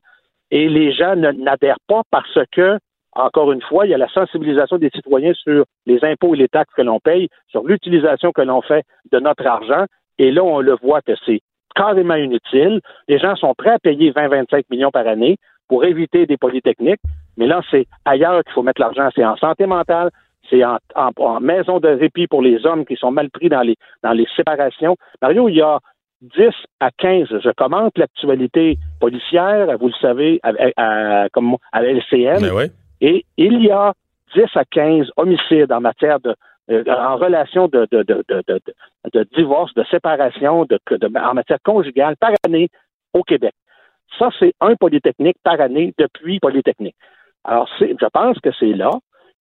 [0.50, 2.78] et les gens n'adhèrent pas parce que
[3.14, 6.48] encore une fois, il y a la sensibilisation des citoyens sur les impôts et les
[6.48, 9.86] taxes que l'on paye, sur l'utilisation que l'on fait de notre argent,
[10.22, 11.42] et là, on le voit que c'est
[11.76, 12.80] carrément inutile.
[13.08, 17.02] Les gens sont prêts à payer 20-25 millions par année pour éviter des polytechniques.
[17.38, 19.10] Mais là, c'est ailleurs qu'il faut mettre l'argent.
[19.16, 20.12] C'est en santé mentale,
[20.48, 24.12] c'est en, maison de répit pour les hommes qui sont mal pris dans les, dans
[24.12, 24.96] les séparations.
[25.24, 25.80] Mario, il y a
[26.22, 26.50] 10
[26.82, 32.42] à 15, je commente l'actualité policière, vous le savez, à, comme à LCM.
[32.42, 32.70] Ben
[33.02, 33.94] et il y a
[34.36, 36.36] 10 à 15 homicides en matière de
[36.88, 38.24] en relation de, de, de,
[39.14, 40.80] de, divorce, de séparation, de,
[41.20, 42.70] en matière conjugale par année
[43.14, 43.54] au Québec.
[44.18, 46.96] Ça, c'est un Polytechnique par année depuis Polytechnique.
[47.44, 48.92] Alors, je pense que c'est là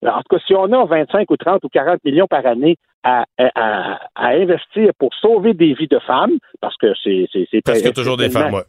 [0.07, 3.25] En tout cas, si on a 25 ou 30 ou 40 millions par année à,
[3.39, 7.27] à, à investir pour sauver des vies de femmes, parce que c'est...
[7.33, 8.63] c'est Presque toujours des femmes, ouais.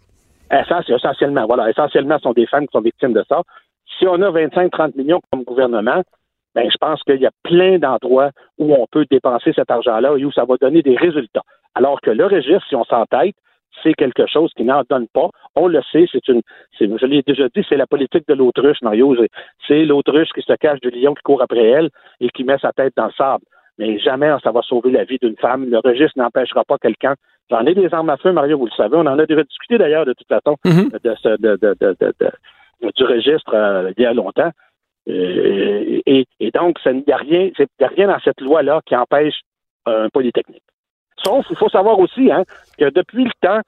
[0.51, 1.69] Essentiellement, voilà.
[1.69, 3.41] Essentiellement, ce sont des femmes qui sont victimes de ça.
[3.97, 6.03] Si on a 25-30 millions comme gouvernement,
[6.55, 10.25] ben, je pense qu'il y a plein d'endroits où on peut dépenser cet argent-là et
[10.25, 11.43] où ça va donner des résultats.
[11.75, 13.35] Alors que le registre, si on s'entête,
[13.81, 15.29] c'est quelque chose qui n'en donne pas.
[15.55, 16.41] On le sait, c'est une,
[16.77, 19.15] je l'ai déjà dit, c'est la politique de l'autruche, Mario.
[19.67, 21.89] C'est l'autruche qui se cache du lion qui court après elle
[22.19, 23.45] et qui met sa tête dans le sable.
[23.77, 25.69] Mais jamais ça va sauver la vie d'une femme.
[25.69, 27.15] Le registre n'empêchera pas quelqu'un.
[27.49, 28.97] J'en ai des armes à feu, Mario, vous le savez.
[28.97, 30.91] On en a déjà discuté d'ailleurs, de toute façon, Mm-hmm.
[31.01, 32.31] de, de, de,
[32.95, 34.51] du registre euh, il y a longtemps.
[35.09, 39.39] Euh, et, donc, il n'y a, rien, dans cette loi-là qui empêche
[39.85, 40.63] un polytechnique.
[41.23, 42.43] Sauf, il faut savoir aussi hein,
[42.77, 43.61] que depuis le temps,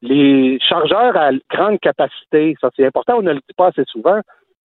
[0.00, 4.20] les chargeurs à grande capacité, ça c'est important, on ne le dit pas assez souvent,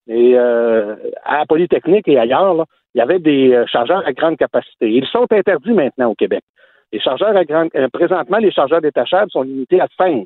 [0.07, 2.65] mais euh, à Polytechnique et ailleurs,
[2.95, 4.89] il y avait des euh, chargeurs à grande capacité.
[4.89, 6.43] Ils sont interdits maintenant au Québec.
[6.91, 10.25] Les chargeurs à grande présentement, les chargeurs détachables sont limités à cinq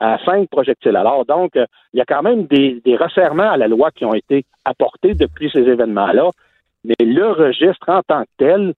[0.00, 0.96] à cinq projectiles.
[0.96, 4.04] Alors, donc, euh, il y a quand même des, des resserrements à la loi qui
[4.04, 6.30] ont été apportés depuis ces événements-là,
[6.84, 8.74] mais le registre en tant que tel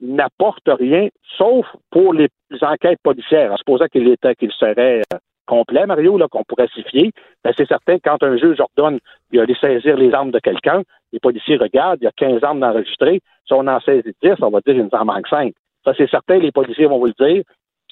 [0.00, 1.08] n'apporte rien,
[1.38, 2.28] sauf pour les
[2.62, 3.52] enquêtes policières.
[3.52, 7.10] En supposant qu'il était qu'il serait euh, complet, Mario, là, qu'on pourrait s'y fier,
[7.44, 8.98] ben c'est certain quand un juge ordonne
[9.32, 13.20] d'aller saisir les armes de quelqu'un, les policiers regardent, il y a 15 armes d'enregistrer.
[13.46, 15.52] Si on en saisit 10, on va dire qu'il nous en manque 5.
[15.84, 17.44] Ça, c'est certain, les policiers vont vous le dire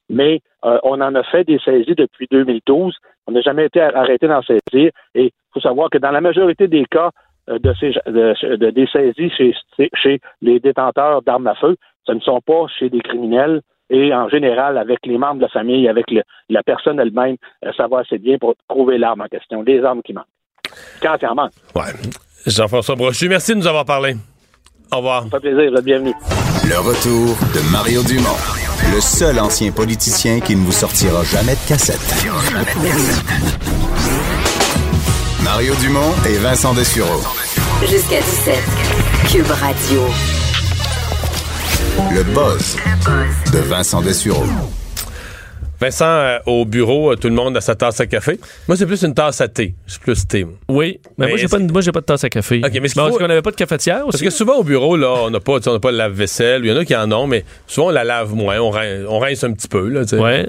[0.08, 2.94] mais euh, on en a fait des saisies depuis 2012.
[3.26, 4.90] On n'a jamais été arrêté d'en saisir.
[5.14, 7.10] Et il faut savoir que dans la majorité des cas
[7.48, 9.54] euh, de, ces, de, de, des saisies chez,
[9.94, 11.76] chez les détenteurs d'armes à feu,
[12.06, 13.62] ce ne sont pas chez des criminels.
[13.90, 17.72] Et en général, avec les membres de la famille, avec le, la personne elle-même, euh,
[17.76, 20.26] ça va assez bien pour trouver l'arme en question, des armes qui manquent.
[21.02, 21.52] Quand il en manque.
[21.74, 21.92] Ouais.
[22.46, 24.14] Jean-François Brochu, merci de nous avoir parlé.
[24.92, 25.24] Au revoir.
[25.24, 26.14] Ça fait plaisir, bienvenue.
[26.64, 28.38] Le retour de Mario Dumont,
[28.92, 31.98] le seul ancien politicien qui ne vous sortira jamais de cassette.
[35.42, 37.22] Mario Dumont et Vincent Dessureau.
[37.80, 38.54] Jusqu'à 17.
[39.30, 40.02] Cube Radio.
[42.12, 42.76] Le buzz
[43.52, 44.44] de Vincent Dessureau.
[45.82, 48.38] Vincent, euh, au bureau, euh, tout le monde a sa tasse à café.
[48.68, 49.74] Moi, c'est plus une tasse à thé.
[49.86, 50.44] Je suis plus thé.
[50.44, 50.54] moi.
[50.68, 52.60] Oui, mais, moi, j'ai pas, de- moi, j'ai pas de tasse à café.
[52.64, 54.10] OK, mais Parce qu'on n'avait pas de cafetière aussi.
[54.12, 56.64] Parce que souvent au bureau, là, on n'a pas, on pas le lave-vaisselle.
[56.64, 58.58] Il y en a qui en ont, mais souvent on la lave moins.
[58.60, 59.88] On, rin- on rince un petit peu.
[59.88, 60.02] Là.
[60.12, 60.46] Ouais.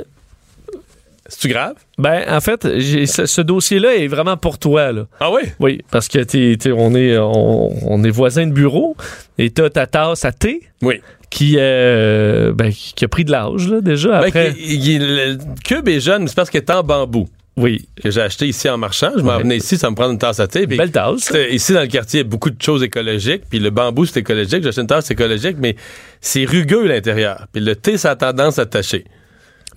[1.27, 1.75] C'est-tu grave?
[1.97, 2.63] Ben, en fait,
[3.05, 5.07] ce, ce dossier-là est vraiment pour toi, là.
[5.21, 5.41] Ah oui?
[5.59, 8.95] Oui, parce que t'es, t'es- on, est, on, on est voisins de bureau
[9.37, 10.95] et t'as ta tasse à thé Oui.
[11.29, 14.19] qui, euh, ben, qui a pris de l'âge, là, déjà.
[14.19, 17.29] Ben, Après, il- le cube est jeune, mais c'est parce qu'il est en bambou.
[17.55, 19.11] oui, Que j'ai acheté ici en marchand.
[19.15, 19.43] Je m'en Ouais.
[19.43, 20.65] venais ici, ça me prend une tasse à thé.
[20.67, 21.31] belle tasse.
[21.51, 23.43] Ici, dans le quartier, il y a beaucoup de choses écologiques.
[23.49, 24.61] Puis le bambou, c'est écologique.
[24.63, 25.75] J'ai acheté une tasse écologique, mais
[26.19, 27.45] c'est rugueux l'intérieur.
[27.53, 29.05] Puis le thé, ça a tendance à tacher.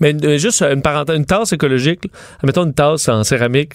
[0.01, 2.11] Mais euh, juste une parenthèse, une tasse écologique, là.
[2.41, 3.75] admettons une tasse en céramique,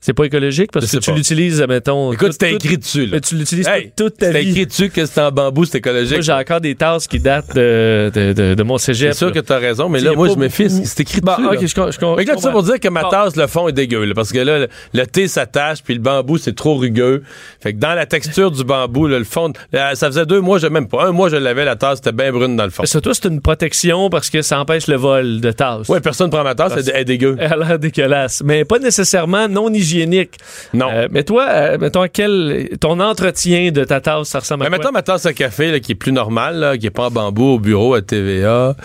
[0.00, 2.12] c'est pas écologique parce que tu l'utilises, admettons.
[2.12, 3.06] Écoute, c'était écrit dessus.
[3.06, 3.12] Là.
[3.14, 4.50] Mais tu l'utilises Hey, toute ta c'était vie.
[4.50, 6.12] écrit dessus que c'était en bambou, c'est écologique.
[6.12, 9.12] Moi, j'ai encore des tasses qui datent de, de, de, de mon cégep.
[9.12, 9.32] C'est sûr là.
[9.32, 11.42] que t'as raison, mais là, moi, pas je me fie, c'est écrit Bon, dessus.
[11.42, 11.50] là.
[11.60, 14.04] je, je, que là, tout ça pour dire que ma tasse, le fond est dégueu,
[14.04, 17.22] là, parce que là, le, le thé s'attache, puis le bambou, c'est trop rugueux.
[17.60, 20.68] Fait que dans la texture du bambou, le fond, là, ça faisait deux mois, je,
[20.68, 22.84] même pas un mois, je l'avais, la tasse était bien brune dans le fond.
[22.86, 25.88] Ça, toi, c'est une protection parce que ça empêche le vol de tasses.
[25.88, 27.36] Ouais, personne prend ma tasse, elle, elle est dégueu.
[27.40, 30.38] Elle a l'air dégueulasse, mais pas nécessairement non hygiénique.
[30.74, 30.88] Non.
[30.92, 34.70] Euh, mais toi, euh, mettons, quel, ton entretien de ta tasse, ça ressemble à Mais
[34.70, 34.78] quoi?
[34.78, 37.10] maintenant, ma tasse à café, là, qui est plus normale, là, qui est pas en
[37.10, 38.76] bambou au bureau à TVA.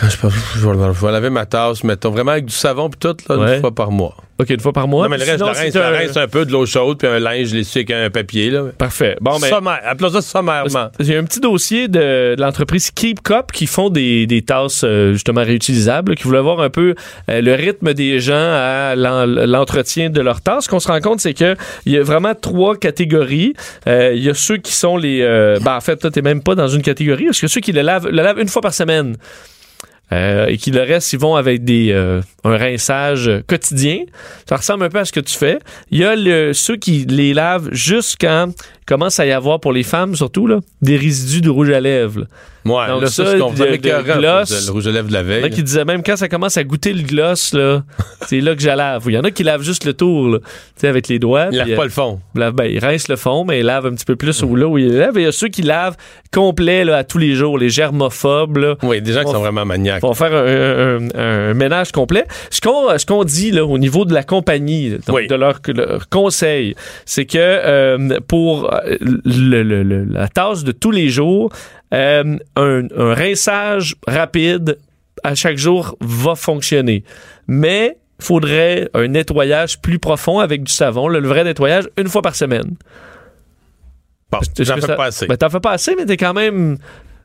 [0.00, 3.16] Quand je, vais, je vais laver ma tasse, mettons, vraiment avec du savon puis tout,
[3.28, 3.54] là, Ouais.
[3.56, 4.14] une fois par mois.
[4.40, 5.02] OK, une fois par mois.
[5.04, 7.08] non, mais le reste, je la rince, un- rince un peu de l'eau chaude, puis
[7.08, 8.66] un linge, l'essuie avec un papier, là.
[8.78, 9.16] Parfait.
[9.20, 9.80] Bon, ben, Sommaire.
[9.84, 10.90] Appelons ça sommairement.
[11.00, 15.12] J'ai un petit dossier de, de l'entreprise Keep Cup qui font des, des tasses euh,
[15.14, 16.94] justement réutilisables, qui voulaient voir un peu
[17.28, 20.66] euh, le rythme des gens à l'en- l'entretien de leurs tasses.
[20.66, 23.54] Ce qu'on se rend compte, c'est que il y a vraiment trois catégories.
[23.88, 25.18] Euh, Il y a ceux qui sont les...
[25.64, 27.80] ben, en fait, toi, t'es même pas dans une catégorie, parce que ceux qui le
[27.82, 29.16] lavent, le lavent une fois par semaine.
[30.12, 34.04] Euh, et qui le reste, ils vont avec des euh, un rinçage quotidien.
[34.48, 35.58] Ça ressemble un peu à ce que tu fais.
[35.90, 38.54] Il y a ceux qui les lavent il
[38.86, 42.26] commence à y avoir, pour les femmes surtout, là, des résidus de rouge à lèvres.
[42.64, 44.66] Ouais, Donc là, ça, c'est qu'on écœurant, gloss.
[44.66, 45.50] le rouge à lèvres de la Il y en a veille.
[45.50, 47.82] qui disaient même quand ça commence à goûter le gloss, là,
[48.26, 49.04] c'est là que je la lave.
[49.06, 50.46] Il y en a qui lavent juste le tour, tu
[50.76, 51.44] sais, avec les doigts.
[51.46, 52.20] Il puis, lave euh, pas le fond.
[52.34, 54.66] lave- ben, il rince le fond, mais il lave un petit peu plus où, là
[54.66, 55.16] où il lave.
[55.16, 55.96] Et il y a ceux qui lavent
[56.32, 58.56] complet là, à tous les jours, les germophobes.
[58.58, 60.02] Là, Oui, des gens qui On sont vraiment maniaques.
[60.02, 61.08] vont faire un, un-
[61.50, 62.24] un ménage complet.
[62.50, 65.26] Ce qu'on ce qu'on dit là, au niveau de la compagnie, donc, Oui.
[65.28, 66.74] de leur, leur conseil,
[67.06, 71.50] c'est que euh, pour euh, le- le- le- la tâche de tous les jours,
[71.94, 74.78] euh, un, un rinçage rapide
[75.24, 77.02] à chaque jour va fonctionner.
[77.46, 82.34] Mais faudrait un nettoyage plus profond avec du savon, le vrai nettoyage une fois par
[82.34, 82.74] semaine.
[84.30, 85.26] Bon, j'en fais ça- pas assez.
[85.26, 86.76] Ben, t'en fais pas assez, mais t'es quand même.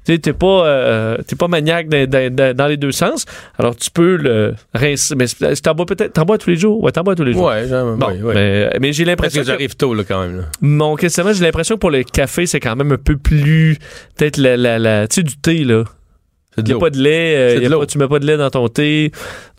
[0.05, 3.25] Tu sais, t'es pas, euh, t'es pas maniaque dans, dans- dans- dans les deux sens.
[3.57, 5.15] Alors, tu peux le rincer.
[5.15, 5.25] Mais
[5.61, 6.13] t'en bois peut-être.
[6.13, 6.83] T'en bois tous les jours?
[6.83, 7.45] Ouais, t'en bois tous les jours.
[7.45, 8.33] Ouais, Bon, ouais.
[8.33, 10.37] Mais, mais j'ai Parce l'impression que que, j'arrive tôt, là, quand même.
[10.37, 10.43] là.
[10.61, 13.77] mon questionnement, j'ai l'impression que pour le café, c'est quand même un peu plus.
[14.17, 15.83] Peut-être la, la, la- tu sais, du thé, là.
[16.57, 18.27] Il n'y a pas de lait, euh, y a de pas- tu mets pas de
[18.27, 19.11] lait dans ton thé.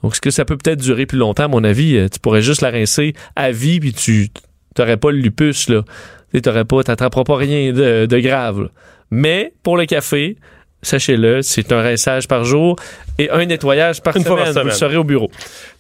[0.02, 1.96] Donc, est-ce que ça peut peut-être durer plus longtemps, à mon avis?
[1.96, 4.28] Euh, Tu pourrais juste la rincer à vie, puis tu
[4.78, 5.82] n'aurais pas le lupus, là.
[6.32, 8.60] Tu n'aurais pas, t'attraperas pas rien de, de grave.
[8.62, 8.68] là.
[9.16, 10.36] Mais, pour le café,
[10.82, 12.76] sachez-le, c'est un rinçage par jour
[13.16, 14.36] et un nettoyage par Une semaine.
[14.44, 15.30] fois par Vous saurez au bureau.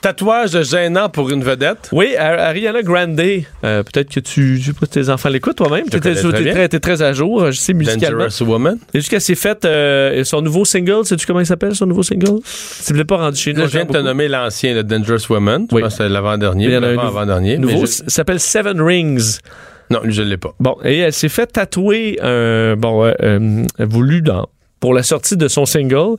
[0.00, 1.88] Tatouage gênant pour une vedette.
[1.92, 5.84] Oui, Ar- Ariana Grande, euh, peut-être que tu, si tes enfants l'écoutent toi-même.
[5.90, 8.24] Tu connais très es, très, très à jour, je sais, musicalement.
[8.24, 8.78] Dangerous Woman.
[8.94, 12.38] Et jusqu'à s'est fait euh, son nouveau single, sais-tu comment il s'appelle son nouveau single?
[12.44, 13.62] C'est peut-être pas rendu chez nous.
[13.62, 15.66] Je viens de te nommer l'ancien, le Dangerous Woman.
[15.70, 15.82] Je Oui.
[15.82, 16.66] pense que c'est l'avant-dernier.
[16.66, 19.38] Il y en a un l'avant- nouveau- je- s'appelle Seven Rings.
[19.90, 20.54] Non, lui, je l'ai pas.
[20.60, 24.48] Bon, et elle s'est fait tatouer un bon euh, voulu dans
[24.80, 26.16] pour la sortie de son single,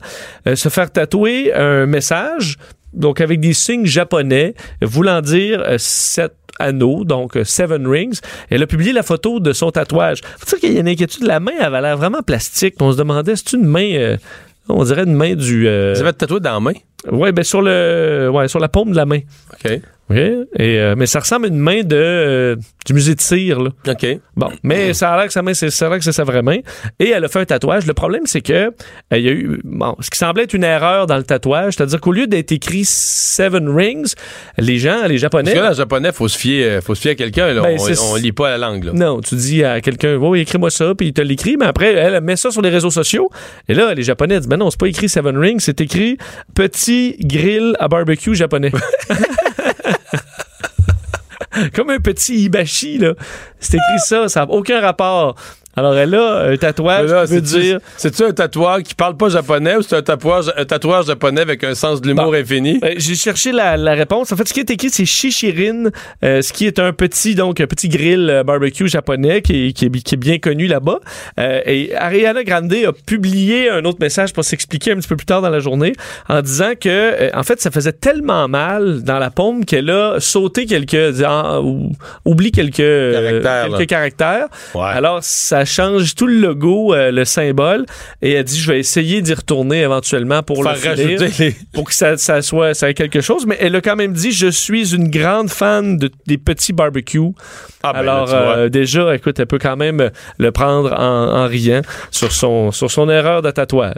[0.48, 2.58] euh, se faire tatouer un message
[2.96, 8.18] donc avec des signes japonais voulant dire euh, sept anneaux, donc euh, seven rings.
[8.50, 10.20] Elle a publié la photo de son tatouage.
[10.38, 12.74] Faut dire qu'il y a une inquiétude, la main avait l'air vraiment plastique.
[12.80, 14.16] On se demandait, c'est une main, euh,
[14.68, 15.64] on dirait une main du.
[15.64, 16.72] Vous avez tatoué dans la main?
[17.12, 19.20] ouais, ben sur le, ouais, sur la paume de la main.
[19.52, 19.80] OK.
[20.08, 20.18] Oui,
[20.56, 23.70] et, euh, mais ça ressemble à une main de, euh, du musée de cire, là.
[23.88, 24.06] OK.
[24.36, 26.22] Bon, mais ça a l'air que sa main, c'est ça a l'air que c'est sa
[26.22, 26.58] vraie main.
[27.00, 27.86] Et elle a fait un tatouage.
[27.86, 28.70] Le problème, c'est que euh,
[29.12, 32.00] il y a eu bon, ce qui semblait être une erreur dans le tatouage, c'est-à-dire
[32.00, 34.14] qu'au lieu d'être écrit Seven Rings,
[34.58, 35.50] les gens, les Japonais.
[35.50, 37.52] Parce que là, en japonais, faut se fier, euh, faut se fier à quelqu'un.
[37.52, 37.62] là.
[37.62, 38.84] Ben, on, on lit pas la langue.
[38.84, 38.92] Là.
[38.94, 42.20] Non, tu dis à quelqu'un, oui, écris-moi ça, puis il te l'écrit, mais après, elle
[42.20, 43.28] met ça sur les réseaux sociaux.
[43.68, 46.16] Et là, les Japonais disent, ben non, c'est pas écrit Seven Rings, c'est écrit
[46.54, 48.70] petit grill à barbecue japonais.
[51.74, 53.14] Comme un petit hibachi, là.
[53.60, 55.36] C'est écrit ça, ça n'a aucun rapport.
[55.76, 57.78] Alors, elle a un tatouage Là, qui veut dire.
[57.96, 61.62] C'est-tu un tatouage qui parle pas japonais ou c'est un tatouage, un tatouage japonais avec
[61.64, 62.34] un sens de l'humour Bon.
[62.34, 62.80] infini?
[62.82, 64.32] Euh, J'ai cherché la, la réponse.
[64.32, 65.90] En fait, ce qui est écrit, c'est Shishirin,
[66.24, 69.72] euh, ce qui est un petit, donc, un petit grill euh, barbecue japonais qui est,
[69.72, 70.98] qui qui est bien connu là-bas.
[71.38, 75.26] Euh, et Ariana Grande a publié un autre message pour s'expliquer un petit peu plus
[75.26, 75.92] tard dans la journée
[76.30, 80.20] en disant que, euh, en fait, ça faisait tellement mal dans la paume qu'elle a
[80.20, 81.92] sauté quelques, en- ou-
[82.24, 84.46] oublie quelques Caractères, quelques caractères.
[84.74, 84.82] Ouais.
[84.84, 87.84] Alors, ça change tout le logo, euh, le symbole.
[88.22, 91.54] Et elle dit, je vais essayer d'y retourner éventuellement pour Faire le finir les...
[91.74, 94.32] pour que ça, ça soit ça ait quelque chose, mais elle a quand même dit
[94.32, 97.32] je suis une grande fan de, des petits barbecues.
[97.82, 101.46] Ah, ben, Alors là, euh, déjà, écoute, elle peut quand même le prendre en, en
[101.46, 103.94] riant sur son sur son erreur de tatouage.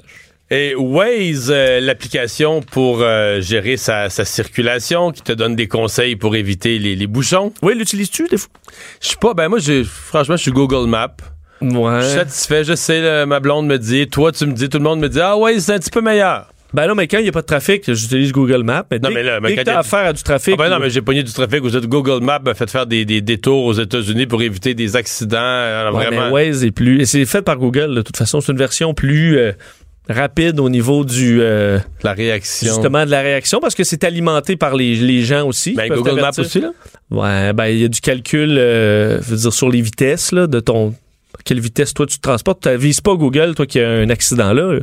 [0.51, 6.17] Et Waze, euh, l'application pour euh, gérer sa, sa circulation, qui te donne des conseils
[6.17, 7.53] pour éviter les, les bouchons.
[7.61, 8.49] Oui, l'utilises-tu des fois?
[9.03, 11.17] Je suis pas, ben moi, franchement, je suis Google Maps.
[11.61, 12.01] Ouais.
[12.01, 14.79] Je suis satisfait, je sais, là, ma blonde me dit, toi, tu me dis, tout
[14.79, 16.49] le monde me dit, ah ouais, c'est un petit peu meilleur.
[16.75, 18.85] Ben non, mais quand il n'y a pas de trafic, j'utilise Google Maps.
[18.91, 20.55] Mais Non, dès, mais là, mais dès quand que y a- affaire à du trafic,
[20.59, 22.87] Ah ben non, ou- mais j'ai pogné du trafic aux Google Maps m'a fait faire
[22.87, 25.39] des, des détours aux États-Unis pour éviter des accidents.
[25.39, 26.27] Alors, Ouais, vraiment.
[26.27, 27.01] mais Waze est plus.
[27.01, 28.43] Et c'est fait par Google, de toute façon.
[28.43, 29.53] C'est une version plus euh,
[30.11, 31.39] rapide au niveau du.
[31.41, 32.67] euh, La réaction.
[32.69, 35.73] justement de la réaction parce que c'est alimenté par les, les gens aussi.
[35.75, 36.73] Ben, Google Maps aussi, là.
[37.11, 40.47] Ouais, ben il y a du calcul, euh, je veux dire, sur les vitesses là,
[40.47, 40.95] de ton.
[41.45, 42.63] Quelle vitesse toi tu te transportes?
[42.63, 44.81] Tu vises pas Google, toi qui a un accident là.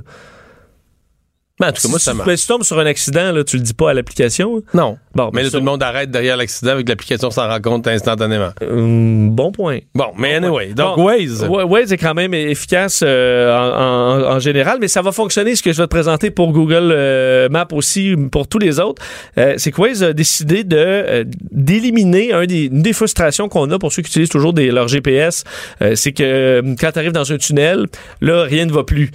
[1.59, 1.65] Là.
[1.65, 2.27] Ben, en tout cas, moi, si, ça marche.
[2.27, 4.57] ben, si tu tombes sur un accident, là, tu le dis pas à l'application.
[4.57, 4.61] hein?
[4.73, 4.97] Non.
[5.13, 7.87] Bon, Mais là, ça- tout le monde arrête derrière l'accident avec l'application s'en rend compte
[7.87, 8.49] instantanément.
[8.61, 9.79] Hum, bon point.
[9.93, 10.73] Bon, mais anyway.
[10.73, 11.45] Donc, Bon, Waze.
[11.47, 15.63] Waze est quand même efficace euh, en, en- en général, mais ça va fonctionner ce
[15.63, 19.01] que je vais te présenter pour Google euh, Maps aussi, pour tous les autres.
[19.37, 23.71] Euh, c'est que Waze a décidé de euh, d'éliminer un des, une des frustrations qu'on
[23.71, 25.43] a pour ceux qui utilisent toujours des, leur GPS.
[25.81, 27.85] Euh, c'est que euh, quand tu arrives dans un tunnel,
[28.21, 29.11] là, rien ne va plus.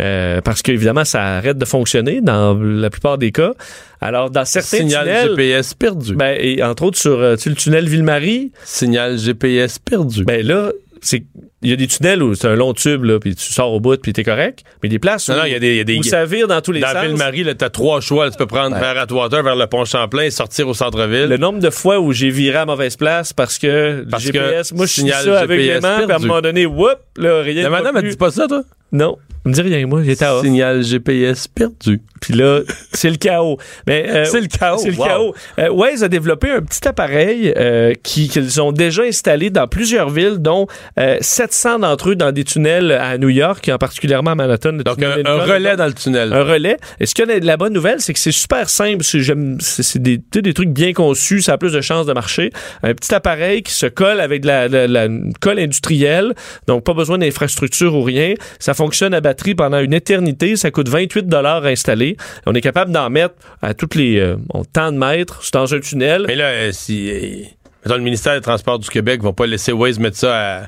[0.00, 3.52] Euh, parce qu'évidemment, ça arrête de fonctionner dans la plupart des cas.
[4.00, 6.14] Alors, dans certains Signal tunnels, GPS perdu.
[6.14, 10.24] ben, et entre autres sur euh, tu sais, le tunnel Ville-Marie, Signal GPS perdu.
[10.24, 10.70] ben là,
[11.00, 11.24] c'est
[11.62, 13.80] il y a des tunnels où c'est un long tube là, puis tu sors au
[13.80, 14.62] bout puis t'es correct.
[14.84, 16.46] Mais des places où, Non, y a des- il y a des- où ça vire
[16.46, 17.04] dans tous les Dans sens.
[17.04, 18.26] Ville-Marie, là, t'as trois choix.
[18.26, 18.30] là.
[18.30, 21.24] Tu peux prendre vers Atwater, vers le pont Champlain et sortir au centre-ville.
[21.28, 24.70] Le nombre de fois où j'ai viré à mauvaise place parce que Parce le GPS,
[24.70, 26.64] que moi je suis signal ça avec les GPS mains, puis à un moment donné,
[26.66, 27.64] whoop, là rien.
[27.64, 28.62] La madame, elle dit pas ça, toi?
[28.92, 29.18] Non,
[29.48, 30.44] me dit rien, moi j'étais à off.
[30.44, 32.00] Signal GPS perdu.
[32.20, 32.60] Puis là,
[32.92, 33.58] c'est le chaos.
[33.86, 35.04] Mais euh, C'est le chaos, C'est le wow.
[35.04, 35.34] chaos.
[35.58, 40.10] Euh, Waze a développé un petit appareil euh, qui qu'ils ont déjà installé dans plusieurs
[40.10, 40.66] villes, dont
[40.98, 44.72] euh, 700 d'entre eux dans des tunnels à New York, en particulièrement à Manhattan.
[44.72, 45.14] Donc, un,
[45.44, 46.32] relais dans le tunnel.
[46.32, 46.76] Un relais.
[47.00, 49.04] Et ce qu'il y a de la bonne nouvelle, c'est que c'est super simple.
[49.04, 52.12] C'est, j'aime- c'est- c'est des, des trucs bien conçus, ça a plus de chances de
[52.12, 52.50] marcher.
[52.82, 56.34] Un petit appareil qui se colle avec de la, la- la- une colle industrielle,
[56.66, 58.34] donc pas besoin d'infrastructure ou rien.
[58.58, 60.56] Ça fonctionne à batterie pendant une éternité.
[60.56, 62.07] Ça coûte 28 dollars à installer.
[62.46, 64.36] On est capable d'en mettre à toutes les euh,
[64.72, 65.40] tant de mètres.
[65.42, 66.24] C'est dans un tunnel.
[66.26, 67.10] Mais là, euh, si.
[67.10, 70.62] euh, le ministère des Transports du Québec va pas laisser Waze mettre ça à.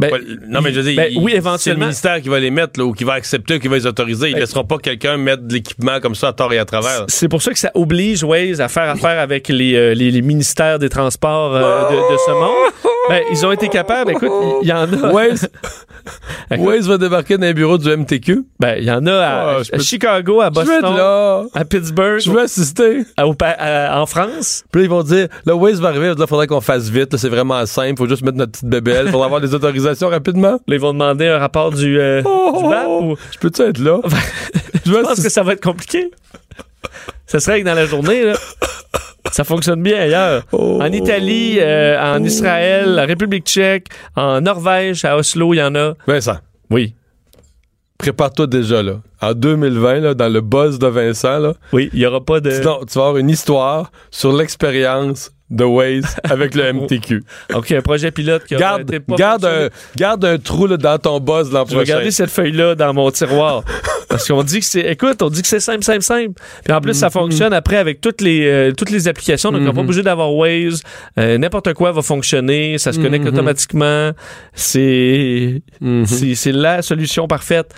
[0.00, 1.84] Ben, pas- non, mais je veux dire, ben, il- oui, c'est le éventuellement.
[1.84, 4.28] ministère qui va les mettre, là, ou qui va accepter, ou qui va les autoriser.
[4.30, 7.04] Ils Ben- laisseront pas quelqu'un mettre de l'équipement comme ça à tort et à travers.
[7.08, 10.22] C'est pour ça que ça oblige Waze à faire affaire avec les, euh, les, les
[10.22, 12.72] ministères des Transports euh, de, de ce monde.
[13.08, 14.12] Ben, ils ont été capables.
[14.12, 14.30] Écoute,
[14.62, 15.12] il y, en a.
[15.12, 15.48] Waze,
[16.56, 18.44] Waze va débarquer dans les bureaux du MTQ.
[18.60, 21.44] Ben, il y en a à, Ah, à Chicago, à Boston, être là.
[21.54, 23.04] à Pittsburgh, Je veux assister.
[23.16, 24.64] à- à- en France.
[24.70, 27.18] Puis là, ils vont dire, là, Waze va arriver, il faudrait qu'on fasse vite, là,
[27.18, 30.52] c'est vraiment simple, faut juste mettre notre petite bébelle, faudra avoir des autorisations rapidement.
[30.52, 32.86] Là, ils vont demander un rapport du, euh, du BAP.
[32.88, 33.98] ou- Je peux-tu être là?
[34.86, 36.10] Je pense que ça va être compliqué.
[37.26, 38.32] Ça serait que dans la journée, là,
[39.30, 40.42] ça fonctionne bien ailleurs.
[40.52, 40.78] Oh.
[40.82, 45.74] En Italie, euh, en Israël, la République tchèque, en Norvège, à Oslo, il y en
[45.74, 45.94] a.
[46.06, 46.38] Vincent,
[46.70, 46.94] Oui.
[47.98, 49.00] prépare-toi déjà, là.
[49.20, 52.50] En 2020, là, dans le buzz de Vincent, là, Oui, il n'y aura pas de...
[52.50, 57.22] sinon, tu vas avoir une histoire sur l'expérience de Waze avec le MTQ.
[57.54, 60.76] A un projet pilote qui a garde, été pas garde, un, garde un trou là,
[60.78, 61.92] dans ton buzz l'an Je vais prochain.
[61.94, 63.62] garder cette feuille-là dans mon tiroir.
[64.12, 64.80] Parce qu'on dit que c'est.
[64.80, 66.32] Écoute, on dit que c'est simple, simple, simple.
[66.64, 66.94] Puis en plus, Mm-hmm.
[66.94, 69.50] ça fonctionne après avec toutes les, euh, toutes les applications.
[69.50, 70.82] Donc, on n'est pas obligé d'avoir Waze.
[71.18, 72.76] Euh, N'importe quoi va fonctionner.
[72.78, 73.32] Ça se connecte Mhm.
[73.34, 74.12] automatiquement.
[74.54, 75.62] C'est.
[76.06, 77.74] C'est- la solution parfaite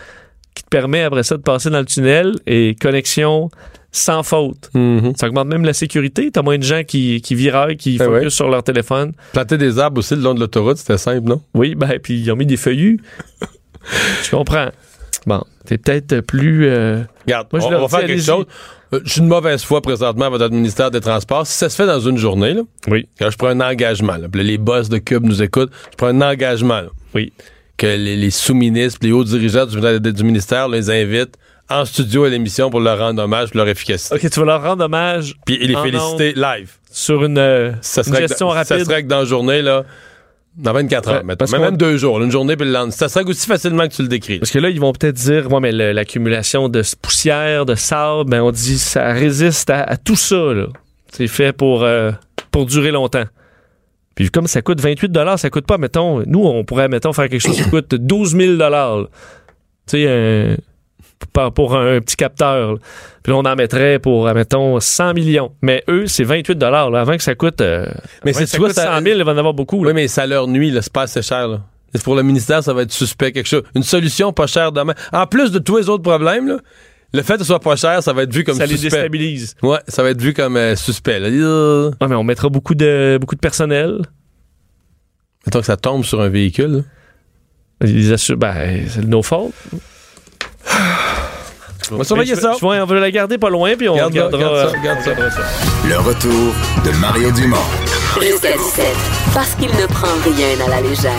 [0.55, 3.49] qui te permet après ça de passer dans le tunnel et connexion
[3.93, 4.71] sans faute.
[5.17, 6.31] Ça augmente même la sécurité.
[6.33, 9.13] T'as moins de gens qui, qui viraillent, qui Eh focus sur leur téléphone.
[9.33, 11.41] Planter des arbres aussi le long de l'autoroute, c'était simple, non?
[11.55, 12.99] Oui, ben, puis ils ont mis des feuillus.
[14.25, 14.69] Je comprends.
[15.27, 16.67] Bon, t'es peut-être plus.
[16.69, 18.45] euh, Regarde, Moi, je on, leur on va faire quelque chose.
[18.93, 21.47] Euh, Je suis une mauvaise foi présentement à votre ministère des Transports.
[21.47, 23.09] Si ça se fait dans une journée, là, Oui.
[23.19, 26.21] quand je prends un engagement, là, les boss de Cube nous écoutent, je prends un
[26.21, 27.33] engagement là, Oui.
[27.77, 31.35] que les, les sous-ministres, les hauts dirigeants du, du ministère les invitent
[31.71, 34.15] en studio à l'émission pour leur rendre hommage pour leur efficacité.
[34.15, 36.71] OK, tu vas leur rendre hommage Puis et les féliciter live.
[36.91, 38.85] sur une, euh, Ça une serait, que, gestion ça rapide.
[38.85, 39.85] serait que dans la journée, là,
[40.57, 42.91] dans 24 Ouais, heures, parce même, deux jours, une journée puis le lendemain.
[42.93, 44.39] Ça serait aussi facilement que tu le décris.
[44.39, 48.41] Parce que là, ils vont peut-être dire, ouais, mais l'accumulation de poussière, de sable, ben
[48.43, 50.53] on dit ça résiste à, à tout ça.
[51.13, 52.13] C'est fait pour, euh,
[52.51, 53.25] pour durer longtemps.
[54.15, 57.43] Puis comme ça coûte 28 ça coûte pas, mettons, nous, on pourrait, mettons, faire quelque
[57.43, 59.05] chose qui coûte 12 000 là.
[59.87, 60.57] Tu sais, un-
[61.33, 62.73] pour, pour un, petit capteur.
[62.75, 62.79] là.
[63.23, 65.53] Puis là, on en mettrait pour, mettons, 100 millions.
[65.63, 67.61] Mais eux, c'est 28 là, avant que ça coûte...
[67.61, 67.87] euh,
[68.25, 69.83] Mais que ça toi, coûte ça- 100 000, il va en avoir beaucoup.
[69.85, 69.89] là.
[69.91, 71.49] Oui, mais ça leur nuit, c'est pas assez cher.
[71.49, 71.61] Là.
[71.95, 73.63] Et Pour le ministère, ça va être suspect, quelque chose.
[73.75, 74.95] Une solution pas chère demain.
[75.13, 76.57] En plus de tous les autres problèmes, là,
[77.13, 78.91] le fait que ce soit pas cher, ça va être vu comme ça les suspect.
[78.91, 79.55] déstabilise.
[79.63, 81.21] Ouais, ça va être vu comme euh, suspect.
[81.21, 81.29] Là.
[82.01, 84.01] Ouais, mais on mettra beaucoup de, beaucoup de personnel.
[85.47, 86.85] Mettons que ça tombe sur un véhicule.
[87.81, 87.87] là.
[87.89, 89.53] Ils assurent, ben, c'est de nos fautes.
[91.93, 92.53] On va surveiller ça.
[92.59, 94.73] je vais- on va la garder pas loin, puis on Garde, ça, regardera.
[94.83, 95.41] garde ça, garde ça.
[95.89, 96.55] Le retour
[96.85, 97.57] de Mario Dumont.
[98.21, 98.87] Jusqu'à 17.
[99.35, 101.13] Parce qu'il ne prend rien à la légère.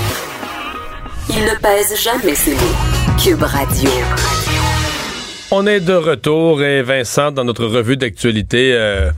[1.30, 3.18] Il ne pèse jamais ses mots.
[3.24, 3.90] Cube Radio.
[5.52, 9.10] On est de retour et Vincent, dans notre revue d'actualité, euh,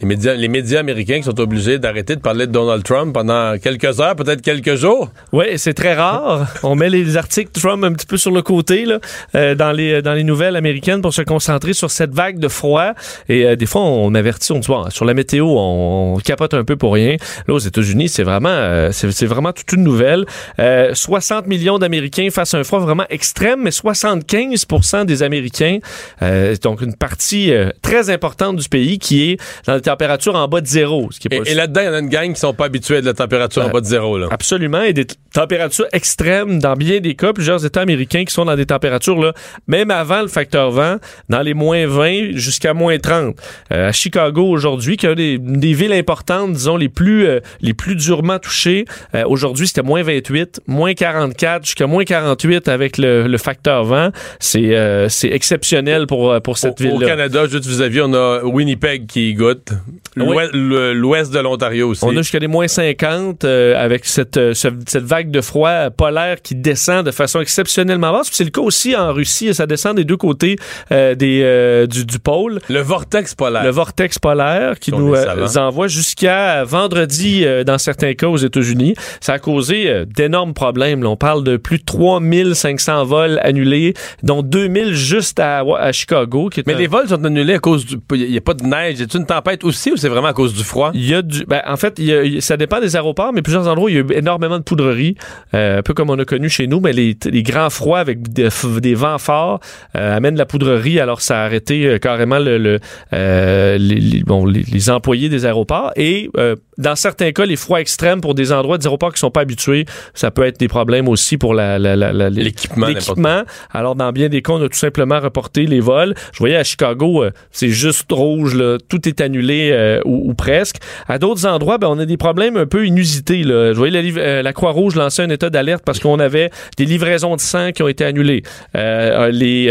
[0.00, 3.58] les, médias, les médias américains qui sont obligés d'arrêter de parler de Donald Trump pendant
[3.58, 5.10] quelques heures, peut-être quelques jours.
[5.32, 6.46] Oui, c'est très rare.
[6.62, 8.98] On met les articles Trump un petit peu sur le côté là,
[9.34, 12.92] euh, dans, les, dans les nouvelles américaines pour se concentrer sur cette vague de froid.
[13.28, 16.64] Et euh, des fois, on avertit, on dit, bon, sur la météo, on, capote un
[16.64, 17.16] peu pour rien.
[17.46, 20.24] Là, aux États-Unis, c'est vraiment, euh, c'est, vraiment toute une nouvelle.
[20.58, 24.66] Euh, 60 millions d'Américains face à un froid vraiment extrême, mais 75
[25.06, 25.78] des Américains,
[26.22, 30.48] euh, donc une partie euh, très importante du pays qui est dans l'état températures en
[30.48, 31.08] bas de zéro.
[31.10, 32.54] Ce qui est Et, pas et là-dedans, il y en a une gang qui sont
[32.54, 34.18] pas habitués à de la température en bas de zéro.
[34.18, 34.28] Là.
[34.30, 37.32] Absolument, et des températures extrêmes dans bien des cas.
[37.32, 39.32] Plusieurs États américains qui sont dans des températures, là,
[39.66, 40.96] même avant le facteur vent,
[41.28, 43.36] dans les moins 20 jusqu'à moins 30.
[43.72, 47.40] Euh, à Chicago aujourd'hui, qui est une des, des villes importantes, disons, les plus, euh,
[47.60, 48.84] les plus durement touchées,
[49.14, 54.10] euh, aujourd'hui c'était moins 28, moins 44, jusqu'à moins 48 avec le, le facteur vent.
[54.38, 57.06] C'est euh, c'est exceptionnel pour, euh, pour cette Au, au ville-là.
[57.08, 59.72] Canada, juste vis-à-vis, on a Winnipeg qui y goûte.
[60.16, 62.04] L'ouest de l'Ontario aussi.
[62.04, 65.90] On a jusqu'à des moins 50 euh, avec cette, euh, ce- cette vague de froid
[65.90, 68.28] polaire qui descend de façon exceptionnellement basse.
[68.32, 69.54] C'est le cas aussi en Russie.
[69.54, 70.56] Ça descend des deux côtés
[70.92, 72.60] euh, des, du, du pôle.
[72.68, 73.62] Le vortex polaire.
[73.64, 78.94] Le vortex polaire qui nous envoie jusqu'à vendredi dans certains cas aux États-Unis.
[79.20, 81.02] Ça a causé d'énormes problèmes.
[81.02, 81.08] là.
[81.10, 86.48] On parle de plus de 3500 vols annulés, dont 2000 juste à, à Chicago.
[86.48, 87.96] Qui est Mais un- les vols sont annulés à cause du.
[88.12, 88.98] Il n'y a pas de neige.
[88.98, 90.90] Y a une tempête aussi ou c'est vraiment à cause du froid?
[90.94, 93.42] Il y a du, ben, en fait, il y a- ça dépend des aéroports, mais
[93.42, 95.14] plusieurs endroits, il y a eu énormément de poudrerie,
[95.54, 98.22] euh, un peu comme on a connu chez nous, mais les, les grands froids avec
[98.32, 98.48] des,
[98.80, 99.60] des vents forts
[99.96, 102.78] euh, amènent la poudrerie, alors ça a arrêté euh, carrément le, le,
[103.12, 105.92] euh, les, les- bon, les, employés des aéroports.
[105.96, 109.30] Et euh, dans certains cas, les froids extrêmes pour des endroits des aéroports qui sont
[109.30, 113.42] pas habitués, ça peut être des problèmes aussi pour la, la- la- la- L'équipement, l'équipement.
[113.72, 116.14] Alors, dans bien des cas, on a tout simplement reporté les vols.
[116.32, 118.78] Je voyais à Chicago, c'est juste rouge, là.
[118.88, 120.76] tout est annulé euh, ou, presque.
[121.08, 123.42] À d'autres endroits, ben, on a des problèmes un peu inusités.
[123.42, 123.72] Là.
[123.72, 127.40] Je voyais euh, la Croix-Rouge lancer un état d'alerte parce qu'on avait des livraisons de
[127.40, 128.42] sang qui ont été annulées.
[128.76, 129.68] Euh, les,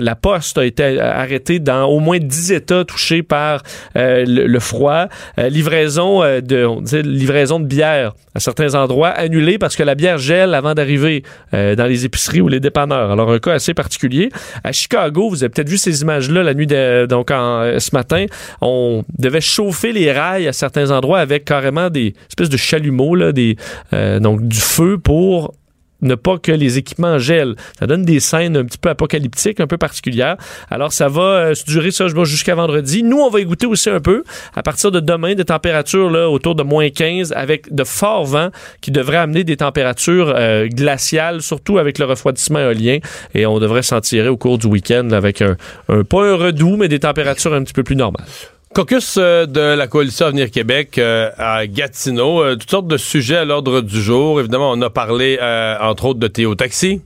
[0.00, 3.62] la poste a été arrêtée dans au moins 10 États touchés par
[3.94, 5.06] le, froid.
[5.38, 10.18] Livraison de on disait livraison de bière à certains endroits annulée parce que la bière
[10.18, 13.10] gèle avant d'arriver dans les épiceries ou les dépanneurs.
[13.10, 14.30] Alors un cas assez particulier.
[14.64, 18.26] À Chicago, vous avez peut-être vu ces images-là la nuit donc ce matin.
[18.60, 23.32] On devait chauffer les rails à certains endroits avec carrément des espèces de chalumeaux là,
[23.92, 25.54] euh, donc du feu pour
[26.02, 27.56] ne pas que les équipements gèlent.
[27.78, 30.36] Ça donne des scènes un petit peu apocalyptiques, un peu particulières.
[30.70, 33.02] Alors, ça va euh, durer ça jusqu'à vendredi.
[33.02, 34.24] Nous, on va y goûter aussi un peu.
[34.54, 38.50] À partir de demain, des températures là, autour de moins 15 avec de forts vents
[38.80, 42.98] qui devraient amener des températures euh, glaciales, surtout avec le refroidissement éolien.
[43.34, 45.56] Et on devrait s'en tirer au cours du week-end avec un,
[46.04, 48.26] pas un redout, mais des températures un petit peu plus normales.
[48.72, 53.38] Caucus euh, de la coalition Avenir Québec euh, à Gatineau, euh, toutes sortes de sujets
[53.38, 54.38] à l'ordre du jour.
[54.38, 55.40] Évidemment, on a parlé
[55.80, 57.02] entre autres de Théo Taxi.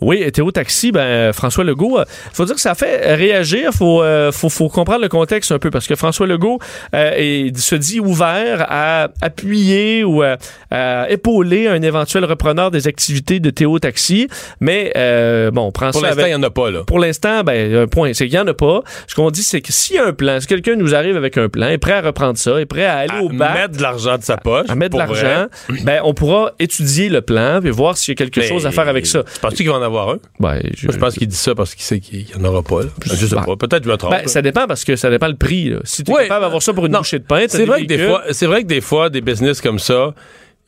[0.00, 3.70] Oui, Théo Taxi, ben, François Legault, il faut dire que ça fait réagir.
[3.72, 6.58] Il faut, euh, faut, faut comprendre le contexte un peu parce que François Legault
[6.94, 10.36] euh, est- se dit ouvert à appuyer ou à,
[10.70, 14.28] à épauler un éventuel repreneur des activités de Théo Taxi.
[14.60, 16.84] Mais, euh, bon, on prend Pour l'instant, il n'y en a pas, là.
[16.86, 18.82] Pour l'instant, ben, un point, c'est qu'il n'y en a pas.
[19.06, 21.36] Ce qu'on dit, c'est que s'il y a un plan, si quelqu'un nous arrive avec
[21.38, 23.76] un plan, est prêt à reprendre ça, est prêt à aller À au bas, mettre
[23.76, 24.66] de l'argent de sa poche.
[24.68, 25.46] à mettre de l'argent,
[25.84, 28.70] ben, on pourra étudier le plan et voir s'il y a quelque Mais chose à
[28.70, 29.22] faire avec ça.
[29.40, 30.18] Penses-tu qu'il va en avoir un?
[30.40, 32.62] Ben, je, Moi, je pense qu'il dit ça parce qu'il sait qu'il n'y en aura
[32.62, 32.82] pas.
[32.82, 32.88] là.
[33.04, 33.56] Je sais Ben, pas.
[33.56, 34.12] Peut-être que je me trompe.
[34.12, 35.70] Ben, ça dépend parce que ça dépend le prix.
[35.70, 35.78] là.
[35.84, 36.22] Si tu es Oui.
[36.24, 38.46] capable d'avoir ça pour une Non, bouchée de pain, C'est vrai, que des fois, c'est
[38.46, 40.14] vrai que des fois, des business comme ça,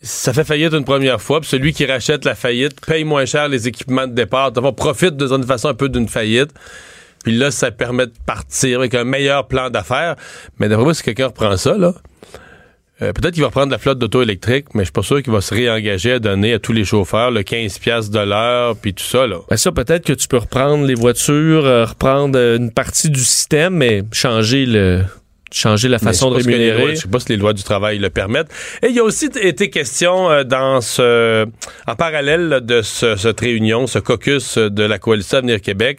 [0.02, 3.48] ça fait faillite une première fois, puis celui qui rachète la faillite paye moins cher
[3.48, 6.50] les équipements de départ, d'abord profite de d'une façon un peu d'une faillite.
[7.22, 10.16] Puis là, ça permet de partir avec un meilleur plan d'affaires.
[10.58, 11.92] Mais d'après moi, si quelqu'un reprend ça, là,
[13.02, 15.32] euh, peut-être qu'il va reprendre la flotte d'auto électrique, mais je suis pas sûr qu'il
[15.32, 18.92] va se réengager à donner à tous les chauffeurs le 15 piastres de l'heure, puis
[18.92, 19.38] tout ça, là.
[19.48, 23.24] Ben ça, peut-être que tu peux reprendre les voitures, euh, reprendre euh, une partie du
[23.24, 25.02] système, mais changer le
[25.52, 26.78] changer la façon de rémunérer.
[26.82, 28.48] lois- Je sais pas si les lois du travail le permettent.
[28.82, 31.46] Et il y a aussi été question euh, dans ce,
[31.86, 35.98] en parallèle là, de ce- cette réunion, ce caucus euh, de la coalition Avenir Québec,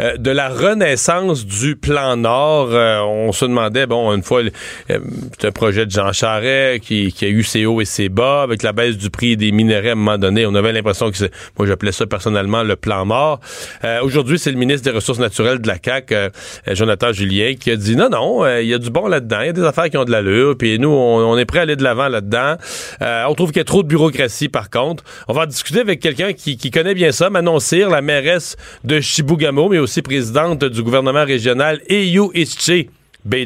[0.00, 2.68] euh, de la renaissance du plan Nord.
[2.72, 4.42] Euh, on se demandait, bon, une fois,
[4.90, 4.98] euh,
[5.38, 8.42] c'est un projet de Jean Charest qui, qui a eu ses hauts et ses bas
[8.42, 10.46] avec la baisse du prix des minerais à un moment donné.
[10.46, 13.40] On avait l'impression que c'est, moi j'appelais ça personnellement le plan mort.
[13.84, 16.28] Euh, Aujourd'hui, c'est le ministre des Ressources naturelles de la CAQ, euh,
[16.72, 19.48] Jonathan Julien, qui a dit non, non, il y a du bon là-dedans, il y
[19.48, 21.82] a des affaires qui ont de l'allure, puis nous, on, est prêt à aller de
[21.82, 22.56] l'avant là-dedans.
[23.00, 25.02] Euh, on trouve qu'il y a trop de bureaucratie, par contre.
[25.26, 29.68] On va discuter avec quelqu'un qui, connaît bien ça, Manon Cyr, la mairesse de Chibougamau,
[29.68, 32.30] mais aussi présidente du gouvernement régional EU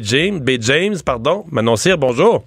[0.03, 1.45] James, Bay James, pardon.
[1.51, 2.43] Manon Cyr, bonjour.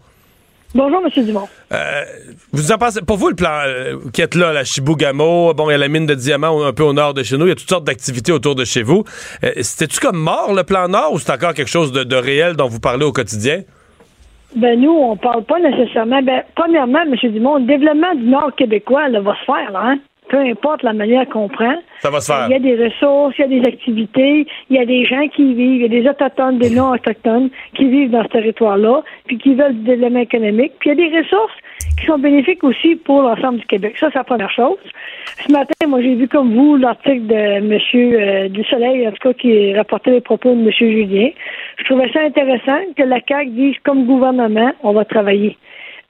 [0.73, 1.25] Bonjour, M.
[1.25, 1.49] Dumont.
[1.73, 2.05] Euh,
[2.53, 5.73] vous en pensez, pour vous, le plan euh, qui est là, la Chibougamau, bon, il
[5.73, 7.53] y a la mine de diamants un peu au nord de chez nous, il y
[7.53, 9.03] a toutes sortes d'activités autour de chez vous.
[9.43, 12.55] Euh, C'était-tu comme mort, le plan nord, ou c'est encore quelque chose de, de réel
[12.55, 13.63] dont vous parlez au quotidien?
[14.55, 16.23] Ben, nous, on parle pas nécessairement.
[16.23, 17.15] Ben, premièrement, M.
[17.33, 19.99] Dumont, le développement du Nord québécois, là, va se faire, là, hein?
[20.31, 22.47] Peu importe la manière qu'on prend, Ça va se faire.
[22.49, 25.27] il y a des ressources, il y a des activités, il y a des gens
[25.29, 29.03] qui y vivent, il y a des autochtones, des non-autochtones qui vivent dans ce territoire-là,
[29.27, 31.53] puis qui veulent du développement économique, puis il y a des ressources
[31.99, 33.97] qui sont bénéfiques aussi pour l'ensemble du Québec.
[33.99, 34.79] Ça, c'est la première chose.
[35.45, 39.29] Ce matin, moi, j'ai vu comme vous l'article de Monsieur euh, du Soleil, en tout
[39.29, 41.31] cas, qui rapportait les propos de Monsieur Julien.
[41.79, 45.57] Je trouvais ça intéressant que la CAQ dise, comme gouvernement, on va travailler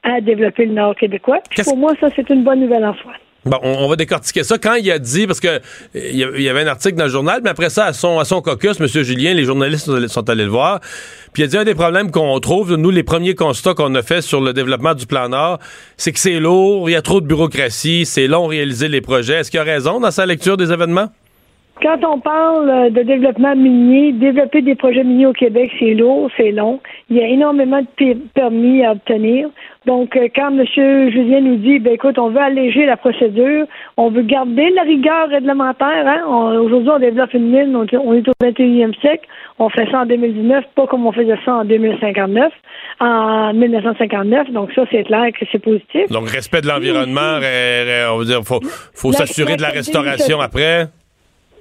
[0.03, 1.39] à développer le Nord québécois.
[1.51, 3.12] Puis pour moi, ça, c'est une bonne nouvelle en soi.
[3.47, 4.59] Bon, on, va décortiquer ça.
[4.59, 5.61] Quand il a dit, parce que
[5.95, 8.43] il y avait un article dans le journal, mais après ça, à son, à son
[8.43, 8.86] caucus, M.
[8.86, 10.80] Julien, les journalistes sont allés, le voir.
[11.32, 14.03] Puis il a dit un des problèmes qu'on trouve, nous, les premiers constats qu'on a
[14.03, 15.30] fait sur le développement du plan
[15.97, 19.34] c'est que c'est lourd, il y a trop de bureaucratie, c'est long réaliser les projets.
[19.34, 21.11] Est-ce qu'il a raison dans sa lecture des événements?
[21.83, 26.31] Quand on parle euh, de développement minier, développer des projets miniers au Québec, c'est lourd,
[26.37, 26.78] c'est long.
[27.09, 29.49] Il y a énormément de per- permis à obtenir.
[29.87, 30.64] Donc, euh, quand M.
[30.66, 33.64] Julien nous dit, ben écoute, on veut alléger la procédure,
[33.97, 36.07] on veut garder la rigueur réglementaire.
[36.07, 36.26] Hein?
[36.61, 39.26] Aujourd'hui, on développe une mine, on, on est au 21e siècle,
[39.59, 42.53] on fait ça en 2019, pas comme on faisait ça en 2059,
[43.01, 44.51] en 1959.
[44.51, 46.09] Donc, ça, c'est clair que c'est positif.
[46.11, 47.39] Donc, respect de l'environnement,
[48.12, 50.89] on va dire, faut, s'assurer de la- restauration après.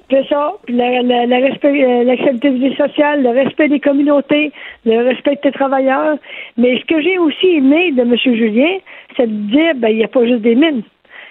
[0.09, 0.53] C'est ça.
[0.65, 4.51] Puis la- respect- euh, l'acceptabilité sociale, le respect des communautés,
[4.85, 6.17] le respect de tes travailleurs.
[6.57, 8.15] Mais ce que j'ai aussi aimé de M.
[8.17, 8.77] Julien,
[9.15, 10.81] c'est de dire, ben, il n'y a pas juste des mines.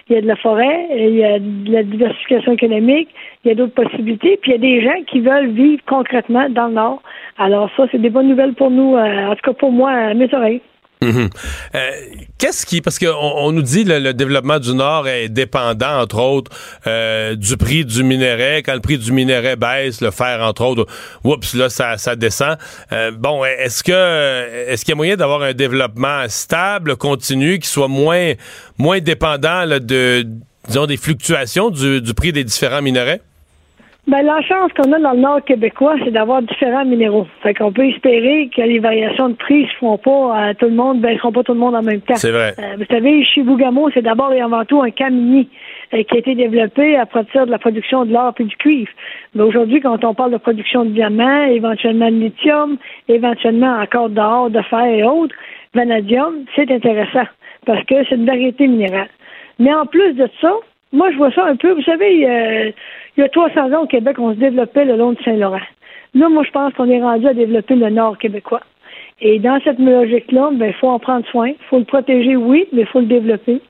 [0.09, 3.09] Il y a de la forêt, il y a de la diversification économique,
[3.43, 6.49] il y a d'autres possibilités, puis il y a des gens qui veulent vivre concrètement
[6.49, 7.03] dans le Nord.
[7.37, 10.13] Alors ça, c'est des bonnes nouvelles pour nous, euh, en tout cas pour moi, à
[10.15, 10.61] mes oreilles.
[11.01, 11.29] Mhm.
[11.75, 11.91] Euh,
[12.37, 16.19] Qu'est-ce qui, parce qu'on on nous dit le, le développement du Nord est dépendant, entre
[16.19, 16.51] autres,
[16.87, 18.63] euh, du prix du minerai.
[18.65, 20.85] Quand le prix du minerai baisse, le fer, entre autres,
[21.23, 22.57] oups, là, ça, descend.
[22.91, 23.91] Euh, bon, est-ce que
[24.69, 28.33] est-ce qu'il y a moyen d'avoir un développement stable, continu, qui soit moins
[28.77, 30.25] moins dépendant de
[30.67, 33.21] disons des fluctuations du, du prix des différents minerais?
[34.07, 37.27] Ben, la chance qu'on a dans le nord québécois, c'est d'avoir différents minéraux.
[37.43, 40.73] Fait qu'on peut espérer que les variations de prix se font pas à tout le
[40.73, 42.15] monde, ben, seront pas tout le monde en même temps.
[42.15, 42.55] C'est vrai.
[42.57, 45.47] Euh, vous savez, Chibougamau, c'est d'abord et avant tout un cas minier
[45.93, 48.89] euh, qui a été développé à partir de la production de l'or et du cuivre.
[49.35, 52.77] Mais aujourd'hui, quand on parle de production de diamants, éventuellement de lithium,
[53.09, 55.35] éventuellement encore d'or, de fer et autres,
[55.75, 57.27] vanadium, c'est intéressant
[57.65, 59.09] parce que c'est une variété minérale.
[59.59, 60.53] Mais en plus de ça,
[60.91, 62.71] moi, je vois ça un peu, vous savez, euh,
[63.17, 65.61] il y a 300 ans au Québec, on se développait le long du Saint-Laurent.
[66.15, 68.61] Là, moi, je pense qu'on est rendu à développer le nord québécois.
[69.21, 71.49] Et dans cette logique-là, ben, il faut en prendre soin.
[71.49, 73.61] Il faut le protéger, oui, mais il faut le développer.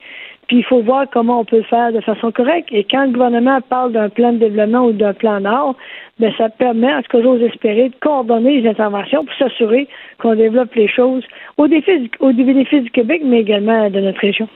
[0.47, 2.69] Puis il faut voir comment on peut le faire de façon correcte.
[2.71, 5.75] Et quand le gouvernement parle d'un plan de développement ou d'un plan nord,
[6.19, 9.87] ben, ça permet, en tout cas, j'ose espérer, de coordonner les interventions pour s'assurer
[10.19, 11.23] qu'on développe les choses
[11.57, 14.47] au, défi au bénéfice du Québec, mais également de notre région.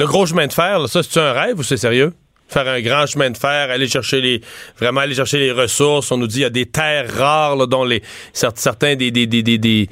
[0.00, 2.14] Le gros chemin de fer, là, ça, c'est un rêve ou c'est sérieux?
[2.48, 4.40] Faire un grand chemin de fer, aller chercher les,
[4.78, 6.10] vraiment aller chercher les ressources.
[6.10, 9.10] On nous dit qu'il y a des terres rares, là, dont les, cer- certains des,
[9.10, 9.90] des, des, des, des,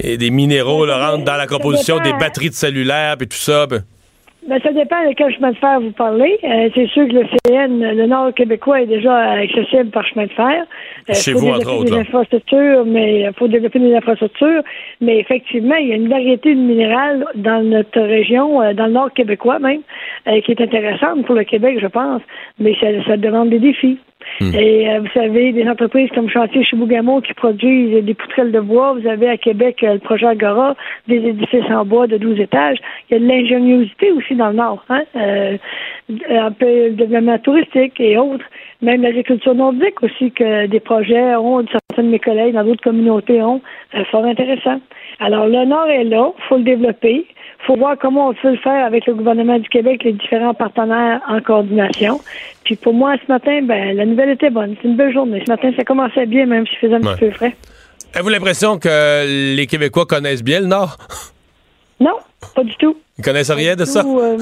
[0.00, 3.66] et des minéraux, là, rentrent dans la composition des batteries de cellulaires, puis tout ça.
[3.68, 3.84] ben.
[4.48, 6.38] Ben, ça dépend de quel chemin de fer vous parlez.
[6.44, 10.32] Euh, c'est sûr que le CN, le nord québécois, est déjà accessible par chemin de
[10.32, 10.64] fer.
[11.10, 14.62] Euh, Chez faut vous, entre autres, des infrastructures, mais il faut développer des infrastructures.
[15.00, 18.92] Mais effectivement, il y a une variété de minérales dans notre région, euh, dans le
[18.92, 19.80] nord québécois même,
[20.28, 22.22] euh, qui est intéressante pour le Québec, je pense.
[22.60, 23.98] Mais ça, ça demande des défis.
[24.40, 28.92] Et euh, vous savez, des entreprises comme Chantier Chibougamau qui produisent des poutrelles de bois.
[28.92, 30.76] Vous avez à Québec euh, le projet Agora,
[31.08, 32.78] des édifices en bois de 12 étages.
[33.08, 34.84] Il y a de l'ingéniosité aussi dans le Nord.
[34.88, 35.04] Hein?
[35.16, 35.56] Euh,
[36.30, 38.44] un peu le développement touristique et autres.
[38.82, 43.42] Même l'agriculture nordique aussi, que des projets ont, certains de mes collègues dans d'autres communautés
[43.42, 43.62] ont,
[43.94, 44.80] euh, fort intéressant.
[45.18, 47.26] Alors, le Nord est là, il faut le développer.
[47.60, 50.54] Il faut voir comment on peut le faire avec le gouvernement du Québec, les différents
[50.54, 52.20] partenaires en coordination.
[52.64, 54.76] Puis pour moi, ce matin, ben, la nouvelle était bonne.
[54.80, 55.42] C'est une belle journée.
[55.46, 57.14] Ce matin, ça commençait bien, même s'il faisait un Ouais.
[57.14, 57.56] petit peu frais.
[58.14, 60.96] Avez-vous l'impression que les Québécois connaissent bien le Nord?
[61.98, 62.16] Non,
[62.54, 62.94] pas du tout.
[63.18, 64.04] Ils connaissent rien de ça?
[64.06, 64.36] Euh,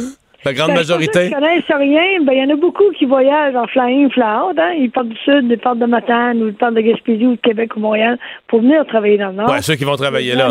[0.44, 1.26] La grande ben, majorité?
[1.26, 2.20] Ils connaissent rien.
[2.24, 4.58] Ben, il y en a beaucoup qui voyagent en fly-in, fly-out.
[4.58, 4.72] Hein?
[4.76, 7.40] Ils partent du Sud, ils partent de Matane, ou ils partent de Gaspésie, ou de
[7.40, 9.50] Québec, ou Montréal, pour venir travailler dans le Nord.
[9.50, 10.50] Ouais, ceux qui vont travailler là.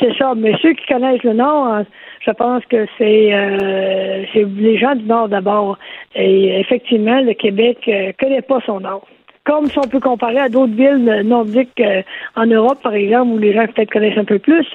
[0.00, 0.34] C'est ça.
[0.36, 1.86] Mais ceux qui connaissent le Nord, hein,
[2.20, 5.78] je pense que c'est euh, c'est les gens du Nord d'abord.
[6.14, 9.06] Et effectivement, le Québec euh, connaît pas son Nord.
[9.44, 12.02] Comme si on peut comparer à d'autres villes euh, nordiques euh,
[12.34, 14.66] en Europe, par exemple, où les gens peut-être connaissent un peu plus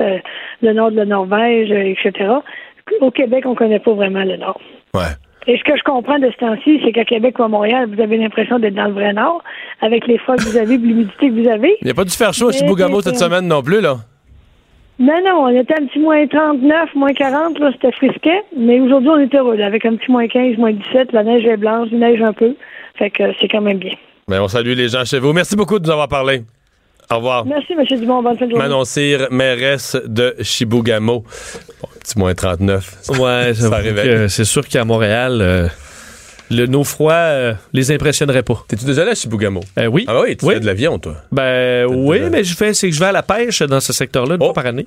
[0.62, 2.30] le nord de la Norvège, etc.
[3.02, 4.62] Au Québec, on connaît pas vraiment le Nord.
[4.94, 5.12] Ouais.
[5.48, 8.02] Et ce que je comprends de ce temps-ci, c'est qu'à Québec ou à Montréal, vous
[8.02, 9.44] avez l'impression d'être dans le vrai Nord,
[9.82, 11.76] avec les froids que vous avez, l'humidité que vous avez.
[11.82, 13.98] Il n'y a pas dû faire chaud à Chibougamau cette semaine non plus, là.
[15.02, 18.44] Non, non, on était un petit moins 39, moins 40, là, c'était frisquet.
[18.56, 21.12] Mais aujourd'hui, on est heureux, là, avec un petit moins 15, moins 17.
[21.12, 22.54] La neige est blanche, il neige un peu.
[23.00, 23.94] Fait que c'est quand même bien.
[24.28, 25.34] Ben, on salue les gens chez vous.
[25.34, 26.44] Merci beaucoup de nous avoir parlé.
[27.12, 27.46] Au revoir.
[27.46, 27.84] Merci, M.
[28.00, 28.22] Dumont.
[28.22, 28.64] Bonne fin de journée.
[28.64, 31.26] Manon Cyr, mairesse de Chibougamau.
[31.82, 33.10] Bon, petit moins 39.
[33.20, 34.30] Ouais, ça réveille.
[34.30, 35.68] C'est sûr qu'à Montréal, euh,
[36.52, 38.64] le, nos froids euh, les impressionnerait pas.
[38.68, 39.62] T'es-tu déjà allé à Chibougamau?
[39.80, 40.06] Euh, oui.
[40.08, 40.54] Ah oui, tu Oui.
[40.56, 41.16] fais de l'avion, toi.
[41.32, 44.36] Ben oui, mais je fais, c'est que je vais à la pêche dans ce secteur-là
[44.36, 44.46] une Oh.
[44.46, 44.86] fois par année.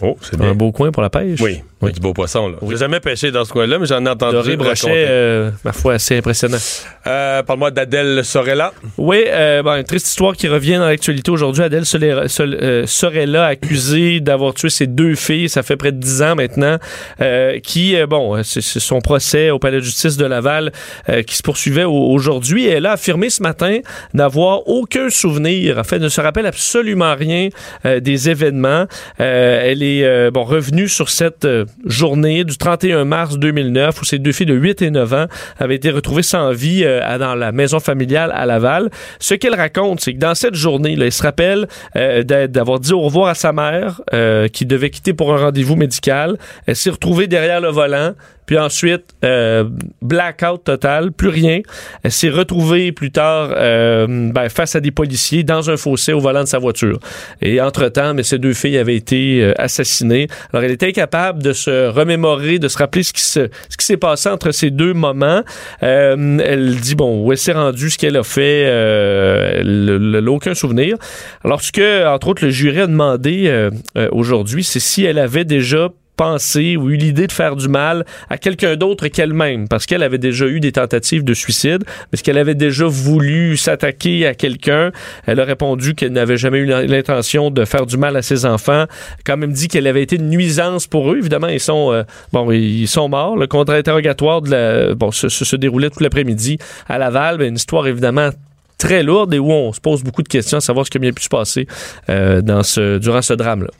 [0.00, 1.40] Oh, c'est Un beau coin pour la pêche.
[1.40, 2.56] Oui, il y a du beau poisson, là.
[2.68, 5.94] J'ai jamais pêché dans ce coin-là, mais j'en ai entendu Doré brochet, euh, ma foi,
[5.94, 6.58] assez impressionnant.
[7.06, 8.72] Euh, Parle-moi d'Adèle Sorella.
[8.98, 11.62] Oui, euh, bon, une triste histoire qui revient dans l'actualité aujourd'hui.
[11.64, 16.34] Adèle euh, Sorella, accusée d'avoir tué ses deux filles, ça fait près de dix ans
[16.34, 16.78] maintenant,
[17.20, 20.72] euh, qui, euh, bon, c'est son procès au palais de justice de Laval
[21.08, 22.66] euh, qui se poursuivait au- aujourd'hui.
[22.66, 23.78] Elle a affirmé ce matin
[24.14, 27.48] n'avoir aucun souvenir, en fait, ne se rappelle absolument rien
[27.86, 28.86] euh, des événements.
[29.20, 34.18] Euh, elle est, bon, revenue sur cette euh, journée du 31 mars 2009 où ses
[34.18, 35.26] deux filles de 8 et 9 ans
[35.58, 38.90] avaient été retrouvées sans vie euh, dans la maison familiale à Laval.
[39.18, 41.66] Ce qu'elle raconte, c'est que dans cette journée, là, elle se rappelle
[41.96, 45.38] euh, d'a- d'avoir dit au revoir à sa mère euh, qui devait quitter pour un
[45.38, 46.36] rendez-vous médical.
[46.66, 48.12] Elle s'est retrouvée derrière le volant.
[48.46, 49.64] Puis ensuite, euh,
[50.00, 51.60] blackout total, plus rien.
[52.02, 56.20] Elle s'est retrouvée plus tard euh, ben, face à des policiers dans un fossé au
[56.20, 56.98] volant de sa voiture.
[57.40, 60.28] Et entre-temps, mais ces deux filles avaient été euh, assassinées.
[60.52, 63.96] Alors, elle était incapable de se remémorer, de se rappeler ce qui ce qui s'est
[63.96, 65.42] passé entre ces deux moments.
[65.82, 70.30] Euh, elle dit, bon, où elle s'est rendue, ce qu'elle a fait, euh, elle n'a
[70.30, 70.96] aucun souvenir.
[71.44, 73.68] Alors, ce que, entre autres, le jury a demandé
[74.10, 78.38] aujourd'hui, c'est si elle avait déjà pensé ou eu l'idée de faire du mal à
[78.38, 82.54] quelqu'un d'autre qu'elle-même, parce qu'elle avait déjà eu des tentatives de suicide, est-ce qu'elle avait
[82.54, 84.92] déjà voulu s'attaquer à quelqu'un?
[85.26, 88.84] Elle a répondu qu'elle n'avait jamais eu l'intention de faire du mal à ses enfants.
[89.24, 91.18] Quand même dit qu'elle avait été une nuisance pour eux.
[91.18, 92.02] Évidemment, ils sont, euh,
[92.32, 93.36] bon, ils sont morts.
[93.36, 96.58] Le contre-interrogatoire de la, bon, se, se- se déroulait tout l'après-midi
[96.88, 97.38] à Laval.
[97.38, 98.30] Ben, une histoire évidemment
[98.78, 101.00] très lourde et où on se pose beaucoup de questions à savoir ce qui a
[101.00, 101.66] bien pu se passer
[102.10, 103.70] euh, dans ce, durant ce drame-là.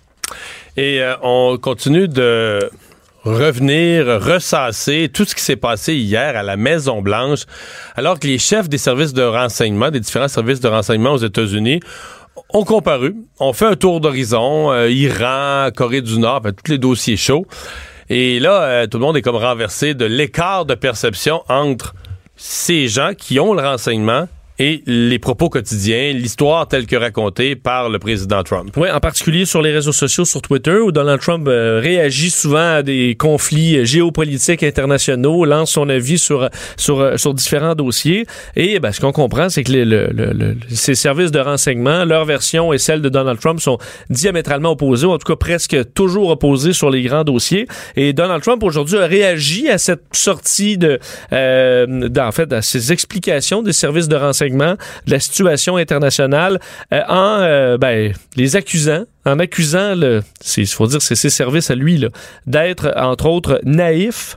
[0.76, 2.70] Et euh, on continue de
[3.24, 7.40] revenir, ressasser tout ce qui s'est passé hier à la Maison-Blanche,
[7.94, 11.80] alors que les chefs des services de renseignement, des différents services de renseignement aux États-Unis,
[12.48, 16.78] ont comparu, ont fait un tour d'horizon, euh, Iran, Corée du Nord, enfin, tous les
[16.78, 17.46] dossiers chauds.
[18.08, 21.94] Et là, euh, tout le monde est comme renversé de l'écart de perception entre
[22.36, 24.26] ces gens qui ont le renseignement
[24.66, 28.70] et les propos quotidiens, l'histoire telle que racontée par le président Trump.
[28.76, 32.68] Oui, en particulier sur les réseaux sociaux, sur Twitter, où Donald Trump euh, réagit souvent
[32.78, 38.24] à des conflits euh, géopolitiques internationaux, lance son avis sur sur euh, sur différents dossiers.
[38.54, 42.04] Et ben, ce qu'on comprend, c'est que les, le, le- le- ces services de renseignement,
[42.04, 43.78] leur version et celle de Donald Trump sont
[44.10, 47.66] diamétralement opposées, ou en tout cas presque toujours opposées sur les grands dossiers.
[47.96, 50.98] Et Donald Trump aujourd'hui a réagi à cette sortie de,
[51.32, 56.60] euh, d'en fait, à ces explications des services de renseignement de la situation internationale
[56.92, 60.22] euh, en euh, ben, les accusant en accusant le
[60.56, 62.08] il faut dire c'est ses services à lui là
[62.46, 64.36] d'être entre autres naïf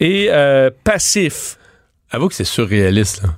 [0.00, 1.58] et euh, passif.
[2.10, 3.30] Avoue que c'est surréaliste là.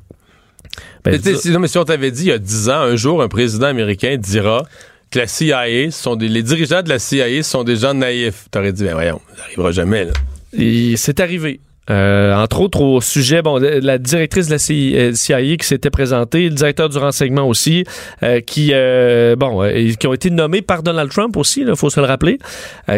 [1.05, 3.23] Ben, t'sais, non, mais si on t'avait dit il y a 10 ans, un jour,
[3.23, 4.65] un président américain dira
[5.11, 8.47] que la CIA, ce sont des, les dirigeants de la CIA sont des gens naïfs.
[8.51, 10.07] T'aurais dit, ben voyons, ça n'arrivera jamais.
[10.07, 10.13] Là.
[10.55, 11.61] Et c'est arrivé.
[11.91, 16.49] Euh, entre autres au sujet, bon, la directrice de la CIA euh, qui s'était présentée,
[16.49, 17.85] le directeur du renseignement aussi,
[18.23, 19.69] euh, qui, euh, bon,
[19.99, 22.39] qui ont été nommés par Donald Trump aussi, il faut se le rappeler,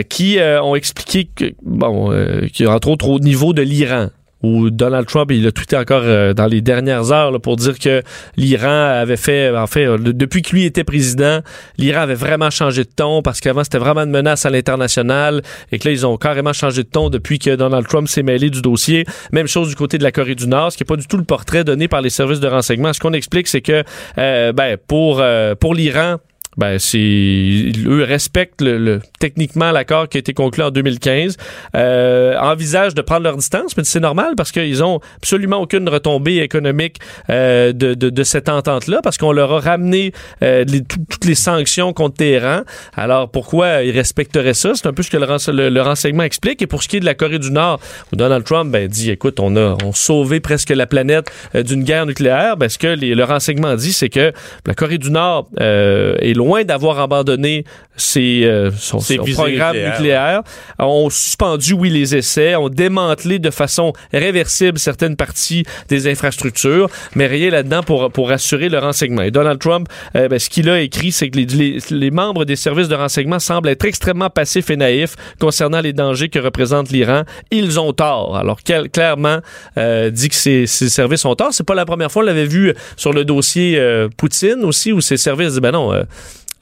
[0.08, 2.12] qui ont expliqué que, bon,
[2.52, 4.08] qui, entre autres au niveau de l'Iran,
[4.42, 8.02] où Donald Trump, il a tweeté encore euh, dans les dernières heures pour dire que
[8.36, 11.40] l'Iran avait fait, en fait, euh, depuis que lui était président,
[11.78, 15.78] l'Iran avait vraiment changé de ton parce qu'avant c'était vraiment une menace à l'international et
[15.78, 18.60] que là ils ont carrément changé de ton depuis que Donald Trump s'est mêlé du
[18.60, 19.06] dossier.
[19.32, 21.16] Même chose du côté de la Corée du Nord, ce qui n'est pas du tout
[21.16, 22.92] le portrait donné par les services de renseignement.
[22.92, 23.84] Ce qu'on explique, c'est que
[24.18, 25.22] euh, ben, pour,
[25.60, 26.16] pour l'Iran,
[26.56, 31.36] ben, c'est eux respectent le, le- techniquement l'accord qui a été conclu en 2015,
[31.74, 36.38] euh, envisagent de prendre leur distance, mais c'est normal parce qu'ils ont absolument aucune retombée
[36.38, 36.98] économique
[37.30, 41.24] euh, de, de, de cette entente-là, parce qu'on leur a ramené euh, les- tout- toutes
[41.24, 42.62] les sanctions contre Téhéran.
[42.96, 44.72] Alors pourquoi ils respecteraient ça?
[44.74, 46.62] C'est un peu ce que le renseignement explique.
[46.62, 47.80] Et pour ce qui est de la Corée du Nord,
[48.12, 51.84] où Donald Trump ben, dit, écoute, on a on sauvé presque la planète euh, d'une
[51.84, 54.32] guerre nucléaire, ben, ce que les- le renseignement dit, c'est que
[54.66, 57.64] la Corée du Nord euh, est loin loin d'avoir abandonné
[57.96, 60.42] ses, euh, son, Ses son programme nucléaire,
[60.78, 67.26] ont suspendu, oui, les essais, ont démantelé de façon réversible certaines parties des infrastructures, mais
[67.26, 69.22] rien là-dedans pour, pour assurer le renseignement.
[69.22, 72.44] Et Donald Trump, euh, ben, ce qu'il a écrit, c'est que les, les, les membres
[72.44, 76.90] des services de renseignement semblent être extrêmement passifs et naïfs concernant les dangers que représente
[76.90, 77.22] l'Iran.
[77.50, 78.36] Ils ont tort.
[78.36, 79.38] Alors, quel- clairement,
[79.78, 81.52] euh, dit que ces, ces services ont tort.
[81.52, 82.22] C'est pas la première fois.
[82.22, 85.92] On l'avait vu sur le dossier euh, Poutine aussi, où ces services disent, ben non,
[85.92, 86.02] euh,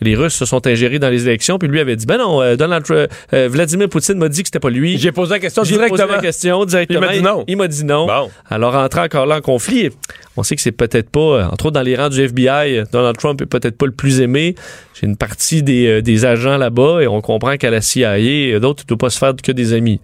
[0.01, 2.57] les Russes se sont ingérés dans les élections, puis lui avait dit, ben non, euh,
[2.57, 4.99] Donald Trump- euh, Vladimir Poutine m'a dit que c'était pas lui.
[4.99, 6.17] J'ai posé la question J'ai posé directement.
[6.17, 7.01] la question directement.
[7.01, 7.45] Il m'a dit non.
[7.47, 8.07] Il m'a dit non.
[8.07, 8.31] Bon.
[8.51, 9.91] Alors, entrer encore là en conflit,
[10.37, 12.85] on sait que c'est peut-être pas, euh, entre autres dans les rangs du FBI, euh,
[12.93, 14.55] Donald Trump est peut-être pas le plus aimé.
[15.01, 18.59] J'ai une partie des, euh, des agents là-bas et on comprend qu'à la CIA, euh,
[18.61, 20.01] d'autres, il ne doit pas se faire que des amis.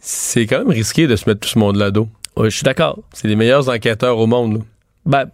[0.00, 2.08] C'est quand même risqué de se mettre tout ce monde-là dos.
[2.36, 2.98] Ouais, je suis d'accord.
[3.12, 4.54] C'est les meilleurs enquêteurs au monde.
[4.54, 4.60] là.
[5.06, 5.24] Ben,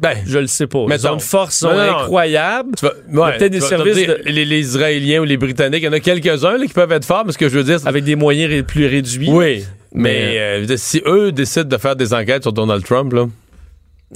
[0.00, 0.78] Ben, je le sais pas.
[0.84, 1.10] Ils Mettons.
[1.10, 1.98] ont une force Non, non, non.
[1.98, 2.70] incroyable.
[3.10, 5.86] Il y a peut-être des services dire, de- les, les Israéliens ou les Britanniques, il
[5.86, 8.04] y en a quelques-uns qui peuvent être forts, mais ce que je veux dire, avec
[8.04, 9.28] des moyens ré- plus réduits.
[9.28, 10.38] Oui, mais, Mais-
[10.72, 13.26] euh, si eux décident de faire des enquêtes sur Donald Trump, là,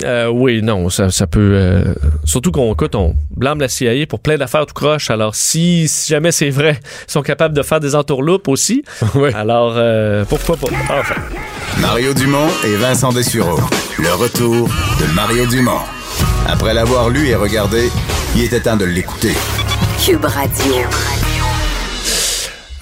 [0.04, 1.52] Euh, oui, non, ça, ça peut.
[1.54, 1.94] euh,
[2.24, 5.10] surtout qu'on écoute, on blâme la CIA pour plein d'affaires tout croche.
[5.10, 8.82] Alors, si, si jamais c'est vrai, ils sont capables de faire des entourloupes aussi.
[9.14, 9.30] Oui.
[9.34, 10.68] Alors, euh, pourquoi pas?
[10.98, 11.14] Enfin.
[11.80, 13.58] Mario Dumont et Vincent Dessureau.
[13.98, 14.68] Le retour
[15.00, 15.80] de Mario Dumont.
[16.48, 17.90] Après l'avoir lu et regardé,
[18.34, 19.34] il était temps de l'écouter.
[20.04, 20.74] Cube Radio.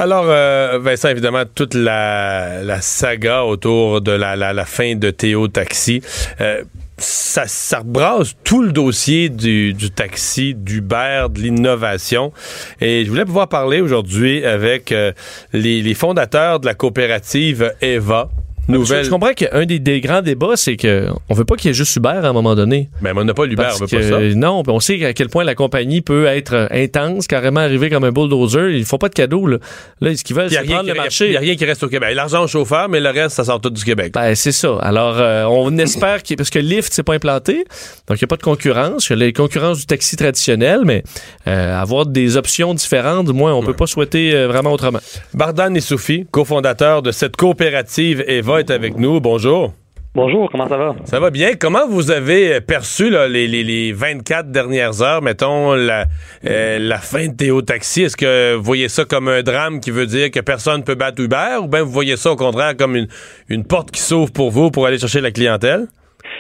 [0.00, 6.00] Alors, euh, Vincent, évidemment, toute la, saga autour de la, fin de Théo Taxi,
[6.40, 6.62] euh,
[6.96, 12.32] ça, ça rebrasse tout le dossier du, du taxi, de l'innovation.
[12.80, 15.12] Et je voulais pouvoir parler aujourd'hui avec euh,
[15.52, 18.30] les fondateurs de la coopérative Eva.
[18.68, 19.04] Nouvelle.
[19.04, 21.74] Je, comprends qu'un des, des grands débats, c'est que on veut pas qu'il y ait
[21.74, 22.88] juste Uber à un moment donné.
[23.00, 24.36] Mais on n'a pas l'Uber, on veut que, pas ça.
[24.36, 28.04] Non, on sait à quel point la compagnie peut être euh, intense, carrément arriver comme
[28.04, 28.70] un bulldozer.
[28.76, 29.46] Ils font pas de cadeaux.
[29.46, 29.58] Là,
[30.00, 31.26] là ce qu'ils veulent, n'y c'est rien prendre le marché.
[31.26, 32.14] il y a rien qui reste au Québec.
[32.14, 34.12] L'argent au chauffeur, mais le reste, ça sort tout du Québec.
[34.14, 34.76] Ben, c'est ça.
[34.80, 37.64] Alors, euh, on espère qu'il parce que Lyft, c'est pas implanté.
[38.08, 39.08] Donc, il n'y a pas de concurrence.
[39.08, 41.02] Il y a les concurrences du taxi traditionnel, mais
[41.46, 45.00] euh, avoir des options différentes, du moins, on peut pas souhaiter euh, vraiment autrement.
[45.34, 49.20] Bardan Issoufi, cofondateur de cette coopérative Eva, est avec nous.
[49.20, 49.72] Bonjour.
[50.12, 50.96] Bonjour, comment ça va?
[51.04, 51.50] Ça va bien?
[51.54, 56.06] Comment vous avez perçu là, les, les, les 24 dernières heures, mettons, la,
[56.44, 58.02] euh, la fin de Théo Taxi?
[58.02, 60.96] Est-ce que vous voyez ça comme un drame qui veut dire que personne ne peut
[60.96, 63.06] battre Uber ou bien vous voyez ça au contraire comme une,
[63.48, 65.86] une porte qui s'ouvre pour vous pour aller chercher la clientèle?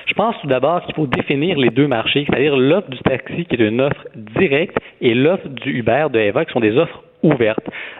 [0.08, 3.54] Je pense tout d'abord qu'il faut définir les deux marchés, c'est-à-dire l'offre du taxi qui
[3.54, 7.04] est une offre directe et l'offre du Uber de Eva qui sont des offres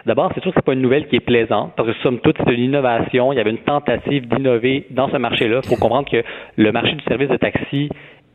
[0.05, 2.37] D'abord, c'est sûr que c'est pas une nouvelle qui est plaisante parce que somme toute,
[2.45, 3.31] c'est une innovation.
[3.31, 5.61] Il y avait une tentative d'innover dans ce marché-là.
[5.63, 6.23] Il faut comprendre que
[6.57, 7.89] le marché du service de taxi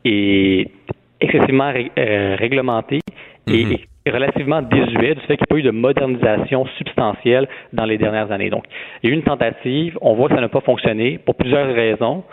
[0.05, 0.69] est
[1.19, 2.99] excessivement ré- euh, réglementé
[3.47, 3.63] et
[4.05, 7.97] est relativement désuet du fait qu'il n'y a pas eu de modernisation substantielle dans les
[7.97, 8.49] dernières années.
[8.49, 8.63] Donc,
[9.03, 9.97] il y a eu une tentative.
[10.01, 12.23] On voit que ça n'a pas fonctionné pour plusieurs raisons.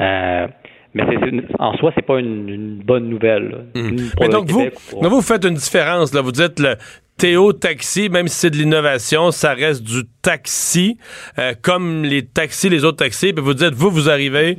[0.00, 0.46] Euh,
[0.94, 3.66] mais une- en soi, c'est pas une, une bonne nouvelle.
[3.74, 3.96] Mhm.
[4.20, 6.14] Mais donc vous, pour- vous faites une différence.
[6.14, 6.20] Là.
[6.22, 6.76] Vous dites le
[7.18, 10.98] Théo Taxi, même si c'est de l'innovation, ça reste du taxi,
[11.38, 13.32] euh, comme les taxis, les autres taxis.
[13.32, 14.58] Puis vous dites, vous, vous arrivez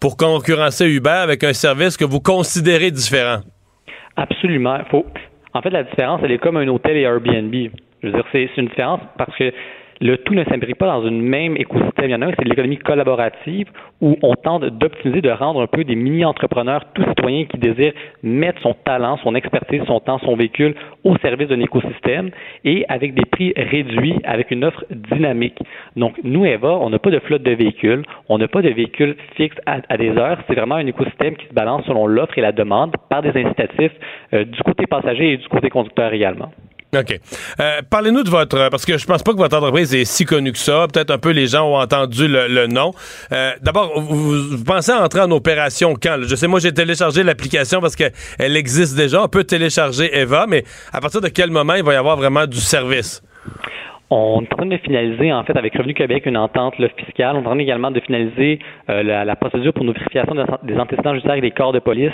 [0.00, 3.40] pour concurrencer Uber avec un service que vous considérez différent.
[4.16, 4.78] Absolument.
[4.90, 5.06] Faut...
[5.54, 7.54] En fait, la différence, elle est comme un hôtel et Airbnb.
[8.02, 9.50] Je veux dire, c'est c'est une différence parce que
[10.00, 12.06] le tout ne s'imbrique pas dans une même écosystème.
[12.06, 13.68] Il y en a un, c'est l'économie collaborative
[14.00, 17.92] où on tente d'optimiser, de rendre un peu des mini-entrepreneurs, tout citoyen qui désire
[18.22, 22.30] mettre son talent, son expertise, son temps, son véhicule au service d'un écosystème
[22.64, 25.58] et avec des prix réduits, avec une offre dynamique.
[25.96, 29.16] Donc, nous, Eva, on n'a pas de flotte de véhicules, on n'a pas de véhicules
[29.36, 30.38] fixes à, à des heures.
[30.46, 33.92] C'est vraiment un écosystème qui se balance selon l'offre et la demande par des incitatifs
[34.32, 36.50] euh, du côté passager et du côté conducteur également.
[36.96, 37.20] OK.
[37.60, 38.68] Euh, Parlez-nous de votre...
[38.70, 40.86] Parce que je pense pas que votre entreprise est si connue que ça.
[40.92, 42.92] Peut-être un peu les gens ont entendu le, le nom.
[43.32, 46.16] Euh, D'abord, vous, vous pensez entrer en opération quand?
[46.16, 46.26] là?
[46.28, 49.22] Je sais, moi, j'ai téléchargé l'application parce qu'elle existe déjà.
[49.22, 52.46] On peut télécharger Eva, mais à partir de quel moment il va y avoir vraiment
[52.46, 53.22] du service?
[54.10, 57.36] On est en train de finaliser, en fait, avec Revenu Québec, une entente fiscale.
[57.36, 58.58] On est en train également de finaliser
[58.90, 61.80] euh, la, la procédure pour nos vérifications des- des antécédents judiciaires et des corps de
[61.80, 62.12] police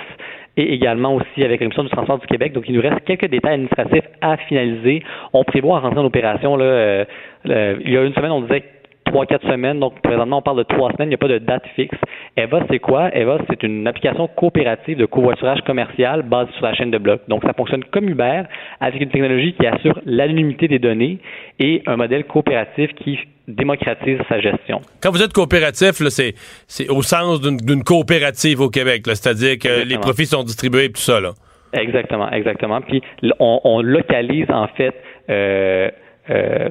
[0.57, 2.53] et également aussi avec la Commission du transport du Québec.
[2.53, 5.03] Donc, il nous reste quelques détails administratifs à finaliser.
[5.33, 7.05] On prévoit rentrer en opération, là, euh,
[7.47, 8.65] il y a une semaine, on disait
[9.05, 9.81] trois, quatre semaines.
[9.81, 11.09] Donc, présentement, on parle de trois semaines.
[11.09, 11.97] Il n'y a pas de date fixe.
[12.37, 13.15] Eva, c'est quoi?
[13.15, 17.23] Eva, c'est une application coopérative de covoiturage commercial basée sur la chaîne de blocs.
[17.29, 18.43] Donc, ça fonctionne comme Uber
[18.81, 21.19] avec une technologie qui assure l'anonymité des données
[21.59, 23.19] et un modèle coopératif qui
[23.49, 24.81] démocratise sa gestion.
[25.03, 29.03] Quand vous êtes coopératif, là, c'est, au sens d'une, coopérative au Québec.
[29.07, 31.21] C'est-à-dire que les profits sont distribués et tout ça.
[31.21, 31.33] Là.
[31.73, 32.81] Exactement, exactement.
[32.81, 33.03] Puis
[33.39, 34.95] on, on localise en fait
[35.29, 35.91] euh,
[36.29, 36.69] euh,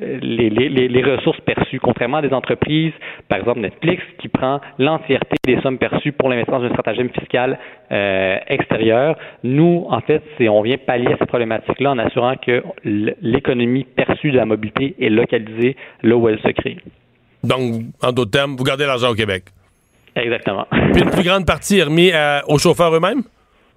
[0.00, 2.92] les, les, les, ressources perçues, contrairement à des entreprises,
[3.28, 7.58] par exemple Netflix, qui prend l'entièreté des sommes perçues pour l'investissement dans un stratagème fiscal
[7.90, 9.16] euh, extérieur.
[9.42, 14.30] Nous, en fait, c'est on vient pallier à cette problématique-là en assurant que l'économie perçue
[14.30, 16.78] de la mobilité est localisée là où elle se crée.
[17.44, 19.44] Donc, en d'autres termes, vous gardez l'argent au Québec.
[20.14, 20.66] Exactement.
[20.70, 22.14] Puis une plus grande partie est remise
[22.46, 23.22] aux chauffeurs eux-mêmes?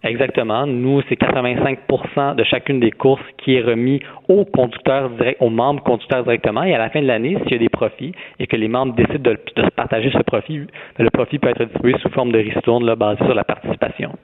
[0.06, 0.68] Exactement.
[0.68, 5.82] Nous, c'est 85% de chacune des courses qui est remis aux conducteurs direct, aux membres
[5.84, 6.64] conducteurs directement.
[6.64, 8.94] Et à la fin de l'année, s'il y a des profits et que les membres
[8.95, 10.61] décident de, se partager ce profit,
[10.99, 14.15] le profit peut être distribué sous forme de ristourne là, basé sur la participation.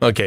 [0.00, 0.22] OK.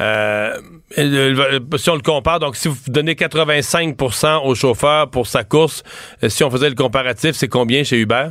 [0.00, 0.52] Euh,
[0.90, 5.82] si on le compare, donc si vous donnez 85% aux chauffeurs pour sa course,
[6.22, 8.28] euh, si on faisait le comparatif, c'est combien chez Uber?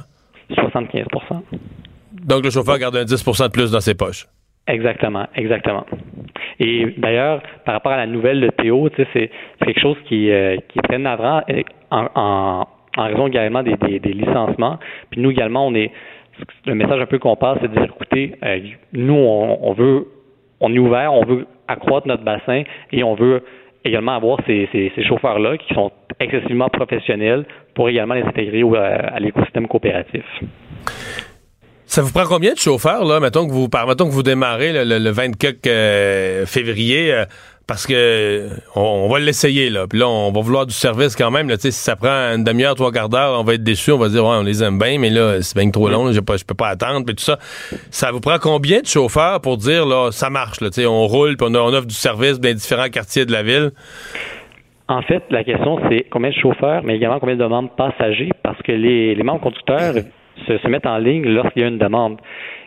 [0.52, 1.42] 75%
[2.24, 4.28] Donc le chauffeur garde un 10% de plus dans ses poches.
[4.68, 5.86] Exactement, exactement.
[6.60, 9.30] Et d'ailleurs, par rapport à la nouvelle de Théo, c'est
[9.64, 12.68] quelque chose qui, euh, qui est très euh, en, en,
[12.98, 14.78] en raison également des, des, des, licenciements.
[15.10, 15.92] Puis nous également, on est
[16.66, 18.60] le message un peu qu'on passe, c'est de dire écoutez, euh,
[18.92, 20.08] nous, on, on, veut
[20.60, 23.44] on est ouvert, on veut accroître notre bassin et on veut
[23.86, 28.76] également avoir ces, ces, ces chauffeurs-là qui sont excessivement professionnels pour également les intégrer au,
[28.76, 30.26] à l'écosystème coopératif.
[31.88, 35.10] Ça vous prend combien de chauffeurs, là, mettons que vous, mettons que vous démarrez le,
[35.10, 37.24] 24 euh, février, euh,
[37.66, 39.88] parce que on, va l'essayer, là.
[39.88, 41.48] Puis là, on va vouloir du service quand même.
[41.48, 44.10] Là, si ça prend une demi-heure, trois quarts d'heure, on va être déçu, on va
[44.10, 46.68] dire ouais, on les aime bien, mais là, c'est bien trop long, je peux pas
[46.68, 47.40] attendre, puis tout ça.
[47.90, 51.48] Ça vous prend combien de chauffeurs pour dire là, ça marche, là, on roule, puis
[51.50, 53.72] on, on offre du service dans différents quartiers de la ville?
[54.90, 58.62] En fait, la question, c'est combien de chauffeurs, mais également combien de membres passagers, parce
[58.62, 59.96] que les, les membres conducteurs
[60.48, 62.18] se, se mettent en ligne lorsqu'il y a une demande.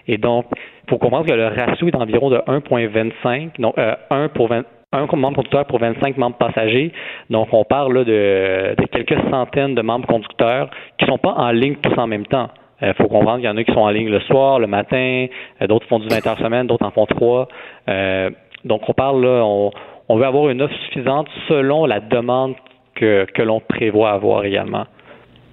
[0.07, 4.29] Et donc, il faut comprendre que le ratio est d'environ de 1,25, donc euh, 1
[4.29, 6.93] pour 20, un membre conducteur pour 25 membres passagers.
[7.29, 11.33] Donc, on parle là, de, de, quelques centaines de membres conducteurs qui ne sont pas
[11.33, 12.49] en ligne tous en même temps.
[12.83, 14.67] Il euh, faut comprendre qu'il y en a qui sont en ligne le soir, le
[14.67, 15.27] matin,
[15.63, 17.49] euh, d'autres font du 20 heures semaine, d'autres en font 3.
[17.89, 18.31] Euh,
[18.65, 19.71] donc, on parle là, on,
[20.09, 22.55] on veut avoir une offre suffisante selon la demande
[22.95, 24.87] que, que l'on prévoit avoir également.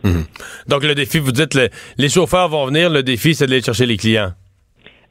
[0.03, 0.24] Mhm.
[0.68, 1.57] Donc, le défi, vous dites,
[1.98, 4.32] les chauffeurs vont venir, le défi, c'est d'aller chercher les clients.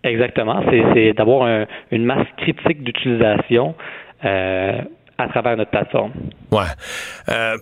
[0.04, 0.62] Exactement.
[0.70, 3.74] C'est d'avoir une masse critique d'utilisation
[4.24, 4.80] euh,
[5.18, 6.12] à travers notre plateforme.
[6.52, 6.64] Ouais.
[7.28, 7.56] Euh,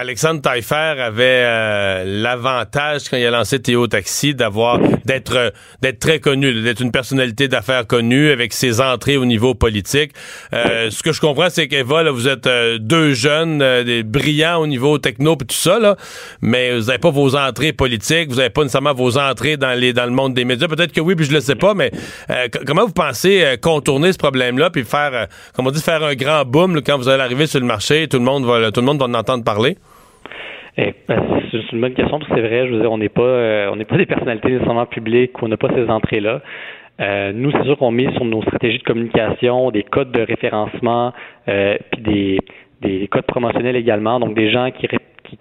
[0.00, 5.50] Alexandre Taillefer avait euh, l'avantage quand il a lancé Théo Taxi d'avoir d'être euh,
[5.82, 10.12] d'être très connu, d'être une personnalité d'affaires connue avec ses entrées au niveau politique.
[10.52, 12.48] Euh, ce que je comprends, c'est qu'Eva, là, vous êtes
[12.78, 15.96] deux jeunes, des brillants au niveau techno et tout ça, là,
[16.42, 19.92] mais vous n'avez pas vos entrées politiques, vous n'avez pas nécessairement vos entrées dans les
[19.92, 20.68] dans le monde des médias.
[20.68, 21.90] Peut-être que oui, puis je le sais pas, mais
[22.66, 26.82] comment vous pensez contourner ce problème-là puis faire, comme on dit, faire un grand boom
[26.82, 29.06] quand vous allez arriver sur le marché, tout le monde va tout le monde va
[29.06, 29.76] en entendre parler?
[30.80, 33.68] Eh, ben, c'est une bonne question c'est vrai, je veux dire, on n'est pas euh,
[33.72, 36.40] on n'est pas des personnalités nécessairement publiques, on n'a pas ces entrées-là.
[37.00, 41.12] Euh, nous, c'est sûr qu'on met sur nos stratégies de communication des codes de référencement,
[41.48, 42.38] euh, puis des,
[42.80, 44.86] des codes promotionnels également, donc des gens qui,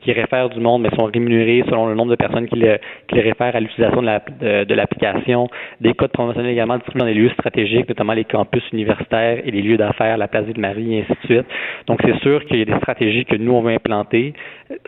[0.01, 3.19] qui, réfèrent du monde, mais sont rémunérés selon le nombre de personnes qui, les, qui
[3.19, 5.47] réfèrent à l'utilisation de, l'application.
[5.81, 9.61] des codes promotionnels également distribués dans les lieux stratégiques, notamment les campus universitaires et les
[9.61, 11.47] lieux d'affaires, la place de Marie, et ainsi de suite.
[11.88, 14.34] Donc, c'est sûr qu'il y a des stratégies que nous, on veut implanter.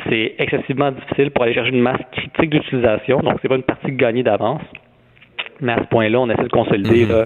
[0.09, 3.91] C'est excessivement difficile pour aller chercher une masse critique d'utilisation, donc c'est pas une partie
[3.91, 4.61] gagnée d'avance.
[5.61, 7.25] Mais à ce point-là, on essaie de consolider mm-hmm.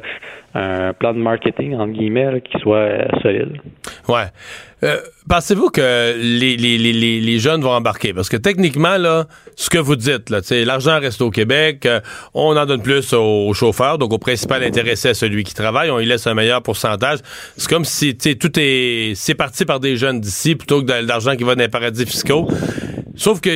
[0.55, 3.59] un plan de marketing, entre guillemets, qui soit euh, solide.
[4.09, 4.25] Ouais.
[4.83, 4.99] Euh,
[5.29, 8.13] pensez-vous que les, les, les, les, jeunes vont embarquer?
[8.13, 12.01] Parce que techniquement, là, ce que vous dites, là, l'argent reste au Québec, euh,
[12.33, 16.01] on en donne plus aux chauffeurs, donc au principal intéressé à celui qui travaille, on
[16.01, 17.19] y laisse un meilleur pourcentage.
[17.55, 21.35] C'est comme si tout est c'est parti par des jeunes d'ici plutôt que de l'argent
[21.37, 22.49] qui va dans les paradis fiscaux.
[23.15, 23.49] Sauf que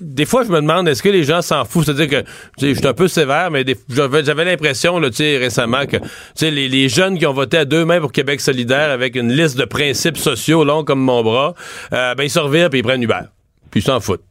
[0.00, 1.86] des fois, je me demande, est-ce que les gens s'en foutent?
[1.86, 2.28] C'est-à-dire que
[2.60, 5.96] je suis un peu sévère, mais j'avais l'impression récemment que
[6.42, 9.56] les, les jeunes qui ont voté à deux mains pour Québec solidaire avec une liste
[9.56, 11.54] de principes sociaux longs comme mon bras,
[11.92, 13.20] euh, ben ils se revirent et ils prennent Uber.
[13.70, 14.24] Puis ils s'en foutent.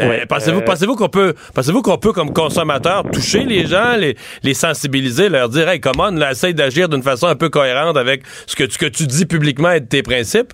[0.00, 4.16] Euh, pensez-vous, euh, pensez-vous qu'on peut, pensez-vous qu'on peut, comme consommateur, toucher les gens, les,
[4.42, 8.22] les sensibiliser, leur dire, hey, comment, là, essaye d'agir d'une façon un peu cohérente avec
[8.46, 10.52] ce que, ce que tu dis publiquement et de tes principes?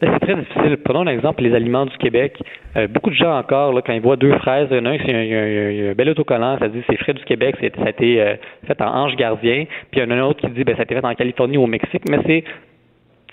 [0.00, 0.76] C'est très difficile.
[0.84, 2.38] Prenons l'exemple les aliments du Québec.
[2.76, 4.90] Euh, beaucoup de gens encore, là, quand ils voient deux fraises, il y en a
[4.90, 8.20] un, c'est un, un, bel autocollant, ça dit c'est frais du Québec, ça a été
[8.20, 8.34] euh,
[8.66, 10.82] fait en ange gardien, puis il y en a un autre qui dit ben, ça
[10.82, 12.44] a été fait en Californie ou au Mexique, mais c'est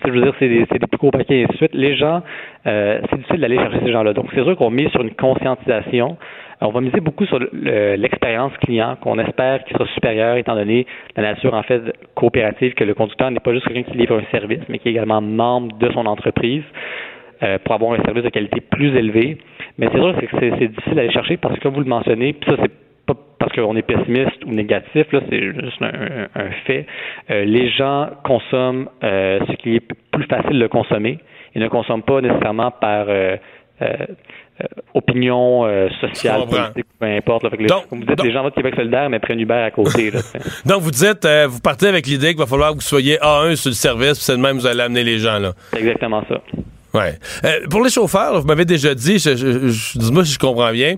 [0.04, 1.74] je veux dire, c'est des, des, plus gros paquets et ainsi de suite.
[1.74, 2.22] Les gens,
[2.66, 4.12] euh, c'est difficile d'aller chercher ces gens-là.
[4.12, 6.16] Donc, c'est sûr qu'on mise sur une conscientisation.
[6.60, 11.22] On va miser beaucoup sur l'expérience client, qu'on espère qu'il sera supérieure, étant donné la
[11.24, 11.82] nature, en fait,
[12.14, 14.92] coopérative, que le conducteur n'est pas juste quelqu'un qui livre un service, mais qui est
[14.92, 16.62] également membre de son entreprise
[17.42, 19.38] euh, pour avoir un service de qualité plus élevé.
[19.76, 22.48] Mais c'est sûr que c'est difficile d'aller chercher parce que, comme vous le mentionnez, puis
[22.48, 22.70] ça, c'est
[23.06, 26.86] pas parce qu'on est pessimiste ou négatif, là, c'est juste un, un fait.
[27.30, 31.18] Euh, les gens consomment euh, ce qui est plus facile de consommer.
[31.54, 33.36] Ils ne consomment pas nécessairement par euh,
[34.94, 35.64] opinion
[36.00, 37.42] sociale, politique, peu importe.
[37.42, 37.50] Là.
[37.58, 39.70] Les, donc, comme vous dites, donc, les gens votent Québec solidaire, mais prennent Uber à
[39.70, 40.10] côté.
[40.12, 40.20] Là,
[40.64, 43.70] donc, vous dites, vous partez avec l'idée qu'il va falloir que vous soyez A1 sur
[43.70, 45.38] le service, puis c'est de même que vous allez amener les gens.
[45.40, 45.52] là.
[45.72, 46.40] C'est exactement ça.
[46.94, 47.18] Ouais.
[47.70, 50.96] pour les chauffeurs, vous m'avez déjà dit, je, je, je, dis-moi si je comprends bien,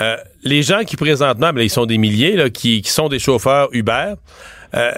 [0.00, 4.14] euh, les gens qui présentement, ben, ils sont des milliers, qui, sont des chauffeurs Uber,
[4.74, 4.90] euh,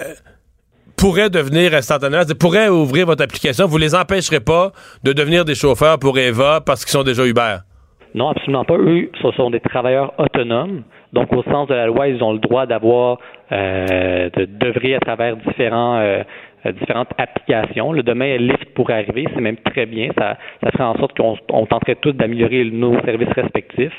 [0.97, 3.65] pourraient devenir instantanément, pourraient ouvrir votre application.
[3.65, 4.71] Vous les empêcherez pas
[5.03, 7.57] de devenir des chauffeurs pour Eva parce qu'ils sont déjà Uber.
[8.13, 8.77] Non, absolument pas.
[8.77, 10.83] Eux, ce sont des travailleurs autonomes.
[11.13, 13.17] Donc, au sens de la loi, ils ont le droit d'avoir,
[13.51, 15.97] euh, de à travers différents
[16.65, 17.91] euh, différentes applications.
[17.91, 20.09] Le demain, Lyft pourrait arriver, c'est même très bien.
[20.17, 23.93] Ça, ça ferait en sorte qu'on on tenterait tous d'améliorer nos services respectifs.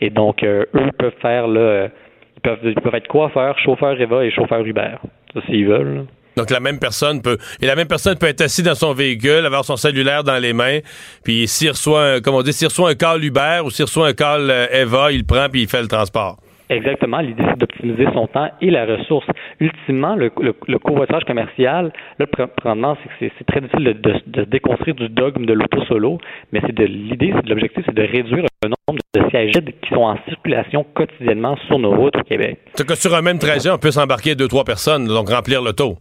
[0.00, 1.88] Et donc, euh, eux peuvent faire là,
[2.36, 4.96] ils peuvent, ils peuvent être coiffeurs, chauffeurs Eva et chauffeurs Uber.
[5.34, 6.06] Ça, s'ils veulent.
[6.36, 9.44] Donc la même personne peut et la même personne peut être assise dans son véhicule,
[9.44, 10.78] avoir son cellulaire dans les mains,
[11.24, 14.06] puis s'il reçoit un, comme on dit, s'il reçoit un call Uber ou s'il reçoit
[14.06, 16.38] un call euh, Eva, il prend puis il fait le transport.
[16.70, 17.18] Exactement.
[17.20, 19.26] L'idée, c'est d'optimiser son temps et la ressource.
[19.60, 24.44] Ultimement, le, le, le covoiturage commercial, là, présentement, c'est c'est très difficile de, de, de,
[24.44, 26.18] déconstruire du dogme de l'auto solo,
[26.52, 29.88] mais c'est de l'idée, c'est de l'objectif, c'est de réduire le nombre de sièges qui
[29.90, 32.58] sont en circulation quotidiennement sur nos routes au Québec.
[32.74, 35.96] C'est que sur un même trajet, on peut s'embarquer deux, trois personnes, donc remplir l'auto.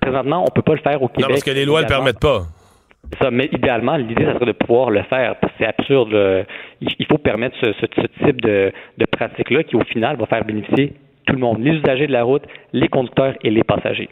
[0.00, 1.22] Présentement, on peut pas le faire au Québec.
[1.22, 2.42] Non, parce que les lois ne le permettent pas.
[3.20, 5.34] Ça, mais idéalement, l'idée, ça serait de pouvoir le faire.
[5.58, 6.12] C'est absurde.
[6.12, 6.42] Là.
[6.80, 10.44] Il faut permettre ce, ce, ce type de, de pratique-là qui, au final, va faire
[10.44, 10.94] bénéficier
[11.26, 14.08] tout le monde, les usagers de la route, les conducteurs et les passagers.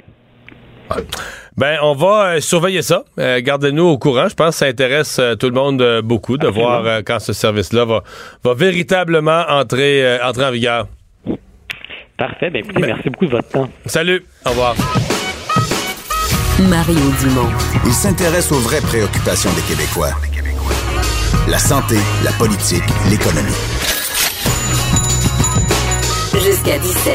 [1.57, 3.05] Ben, on va euh, surveiller ça.
[3.19, 4.29] Euh, Gardez-nous au courant.
[4.29, 6.81] Je pense que ça intéresse euh, tout le monde beaucoup de Absolument.
[6.83, 8.03] voir quand ce service-là va,
[8.45, 10.87] va véritablement entrer, entrer en vigueur.
[12.17, 12.51] Parfait.
[12.51, 13.69] Ben, écoutez, ben, merci beaucoup de votre temps.
[13.87, 14.23] Salut.
[14.47, 14.75] Au revoir.
[16.69, 17.49] Mario Dumont.
[17.87, 20.11] Il s'intéresse aux vraies préoccupations des Québécois.
[21.49, 23.49] La santé, la politique, l'économie.
[26.35, 27.15] Jusqu'à 17.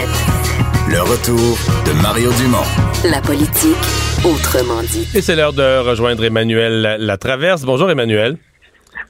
[0.89, 2.65] Le retour de Mario Dumont.
[3.03, 3.77] La politique,
[4.23, 5.07] autrement dit.
[5.13, 7.63] Et c'est l'heure de rejoindre Emmanuel Latraverse.
[7.63, 8.37] Bonjour Emmanuel.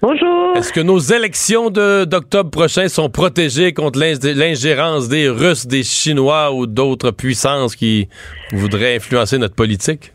[0.01, 0.57] Bonjour.
[0.57, 6.67] Est-ce que nos élections d'octobre prochain sont protégées contre l'ingérence des Russes, des Chinois ou
[6.67, 8.09] d'autres puissances qui
[8.51, 10.11] voudraient influencer notre politique?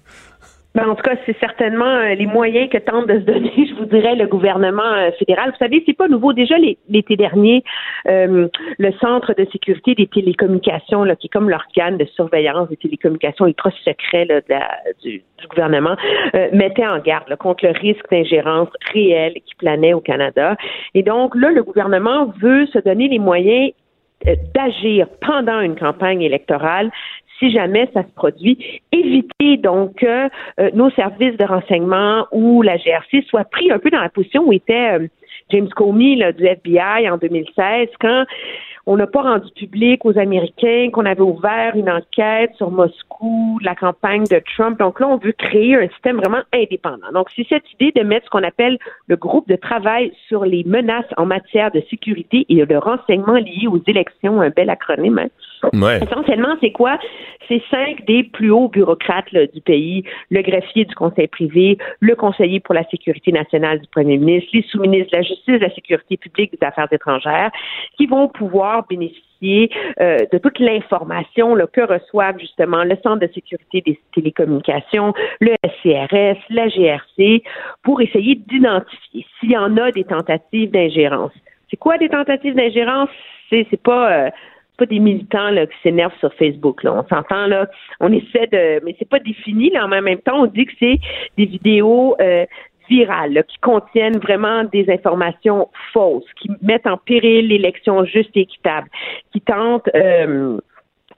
[0.74, 3.74] Ben, en tout cas, c'est certainement euh, les moyens que tente de se donner, je
[3.74, 5.51] vous dirais, le gouvernement euh, fédéral.
[5.51, 6.32] Vous savez, c'est pas nouveau.
[6.32, 6.55] Déjà
[6.88, 7.64] l'été dernier,
[8.06, 8.47] euh,
[8.78, 13.70] le Centre de sécurité des télécommunications, qui est comme l'organe de surveillance des télécommunications ultra
[13.84, 14.28] secret
[15.02, 15.97] du, gouvernement,
[16.52, 20.56] mettait en garde contre le risque d'ingérence réelle qui planait au Canada.
[20.94, 23.72] Et donc là, le gouvernement veut se donner les moyens
[24.55, 26.90] d'agir pendant une campagne électorale
[27.40, 28.58] si jamais ça se produit,
[28.92, 30.26] éviter donc que
[30.60, 34.44] euh, nos services de renseignement ou la GRC soient pris un peu dans la position
[34.46, 35.08] où était euh,
[35.50, 38.24] James Comey là, du FBI en 2016 quand
[38.86, 43.74] on n'a pas rendu public aux Américains qu'on avait ouvert une enquête sur Moscou, la
[43.74, 44.78] campagne de Trump.
[44.78, 47.12] Donc là, on veut créer un système vraiment indépendant.
[47.12, 50.64] Donc, c'est cette idée de mettre ce qu'on appelle le groupe de travail sur les
[50.64, 55.18] menaces en matière de sécurité et de renseignement liés aux élections, un bel acronyme.
[55.18, 55.28] Hein?
[55.72, 56.00] Ouais.
[56.02, 56.98] Essentiellement, c'est quoi?
[57.48, 62.14] C'est cinq des plus hauts bureaucrates là, du pays, le greffier du conseil privé, le
[62.14, 65.74] conseiller pour la sécurité nationale du premier ministre, les sous-ministres de la justice, de la
[65.74, 67.50] sécurité publique, des affaires étrangères,
[67.96, 69.70] qui vont pouvoir bénéficier
[70.00, 76.38] euh, de toute l'information que reçoivent justement le Centre de sécurité des télécommunications, le SCRS,
[76.50, 77.42] la GRC,
[77.82, 81.32] pour essayer d'identifier s'il y en a des tentatives d'ingérence.
[81.70, 83.08] C'est quoi des tentatives d'ingérence?
[83.48, 84.30] C'est, c'est pas euh,
[84.81, 86.82] pas des militants là, qui s'énervent sur Facebook.
[86.82, 86.94] Là.
[86.94, 87.69] On s'entend là,
[88.01, 89.70] on essaie de, mais c'est pas défini.
[89.70, 90.98] Là, en même temps, on dit que c'est
[91.36, 92.47] des vidéos euh,
[92.89, 98.40] virales là, qui contiennent vraiment des informations fausses, qui mettent en péril l'élection juste et
[98.40, 98.89] équitable,
[99.32, 100.59] qui tentent euh,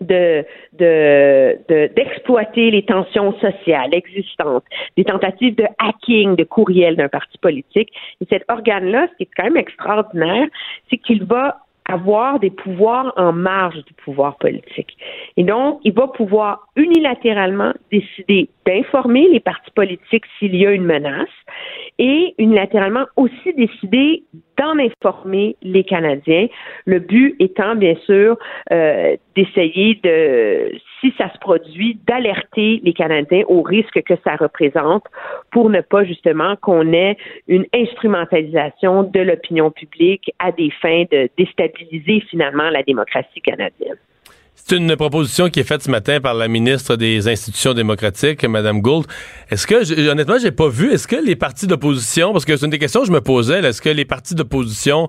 [0.00, 4.64] de, de, de, d'exploiter les tensions sociales existantes,
[4.96, 7.90] des tentatives de hacking de courriel d'un parti politique.
[8.20, 10.48] Et cet organe-là, ce qui est quand même extraordinaire,
[10.90, 14.96] c'est qu'il va avoir des pouvoirs en marge du pouvoir politique.
[15.36, 20.84] Et donc, il va pouvoir unilatéralement décider d'informer les partis politiques s'il y a une
[20.84, 21.28] menace
[22.02, 24.24] et unilatéralement aussi décider
[24.58, 26.48] d'en informer les Canadiens.
[26.84, 28.36] Le but étant, bien sûr,
[28.72, 35.04] euh, d'essayer de, si ça se produit, d'alerter les Canadiens au risque que ça représente
[35.52, 37.16] pour ne pas justement qu'on ait
[37.46, 43.96] une instrumentalisation de l'opinion publique à des fins de déstabiliser finalement la démocratie canadienne.
[44.54, 48.80] C'est une proposition qui est faite ce matin par la ministre des Institutions démocratiques, Mme
[48.80, 49.06] Gould.
[49.50, 52.70] Est-ce que, honnêtement, j'ai pas vu, est-ce que les partis d'opposition, parce que c'est une
[52.70, 55.08] des questions que je me posais, est-ce que les partis d'opposition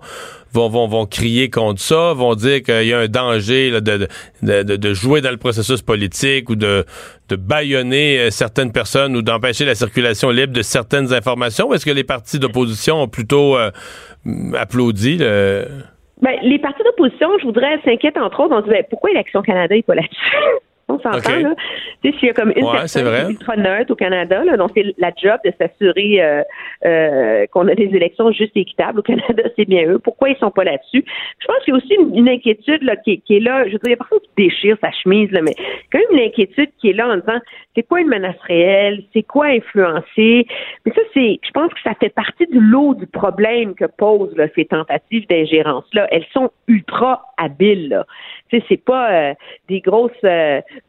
[0.51, 4.07] vont, vont, vont crier contre ça, vont dire qu'il y a un danger de,
[4.41, 6.83] de, jouer dans le processus politique ou de,
[7.29, 11.69] de bâillonner euh, certaines personnes ou d'empêcher la circulation libre de certaines informations?
[11.69, 13.71] Ou est-ce que les partis d'opposition ont plutôt euh,
[14.57, 15.67] applaudi le
[16.23, 18.55] ben, les partis d'opposition, je voudrais s'inquiéter entre autres.
[18.55, 20.31] On se disait pourquoi Élection Canada n'est pas là-dessus?
[20.89, 21.55] On s'entend, là.
[22.03, 24.93] Tu sais, s'il y a comme une personne ultra neutre au Canada, là, donc c'est
[24.97, 26.43] la job de s'assurer euh,
[26.85, 28.99] euh, qu'on a des élections justes et équitables.
[28.99, 29.99] Au Canada, c'est bien eux.
[29.99, 31.05] Pourquoi ils sont pas là-dessus?
[31.39, 33.65] Je pense qu'il y a aussi une, inquiétude là, qui, est là.
[33.65, 35.55] Je veux dire, il y a personne qui déchire sa chemise, là, mais
[35.91, 37.39] quand même une inquiétude qui est là en disant
[37.75, 39.03] c'est quoi une menace réelle?
[39.13, 40.45] C'est quoi influencer?
[40.85, 44.35] Mais ça, c'est, je pense que ça fait partie du lot du problème que posent
[44.35, 46.07] là, ces tentatives d'ingérence-là.
[46.11, 47.89] Elles sont ultra habiles.
[47.89, 48.05] Là.
[48.49, 49.33] Tu sais, c'est pas euh,
[49.69, 50.11] des grosses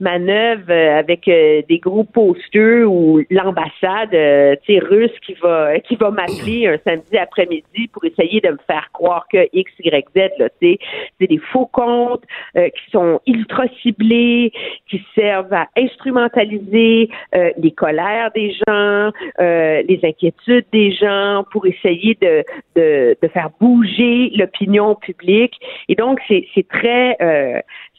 [0.00, 6.10] manœuvre euh, avec euh, des gros posters ou l'ambassade euh, russe qui va qui va
[6.10, 10.78] m'appeler un samedi après-midi pour essayer de me faire croire que X, Y, Z, c'est
[11.20, 12.22] des faux comptes
[12.54, 14.52] qui sont ultra ciblés,
[14.88, 22.44] qui servent à instrumentaliser les colères des gens, les inquiétudes des gens pour essayer de,
[22.76, 25.54] de, de faire bouger l'opinion publique.
[25.88, 27.16] Et donc, c'est très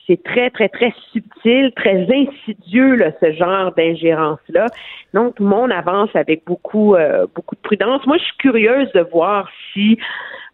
[0.07, 4.68] c'est très, très, très subtil, très insidieux, là, ce genre d'ingérence-là.
[5.14, 8.06] Donc, monde avance avec beaucoup, euh, beaucoup de prudence.
[8.06, 9.98] Moi, je suis curieuse de voir si,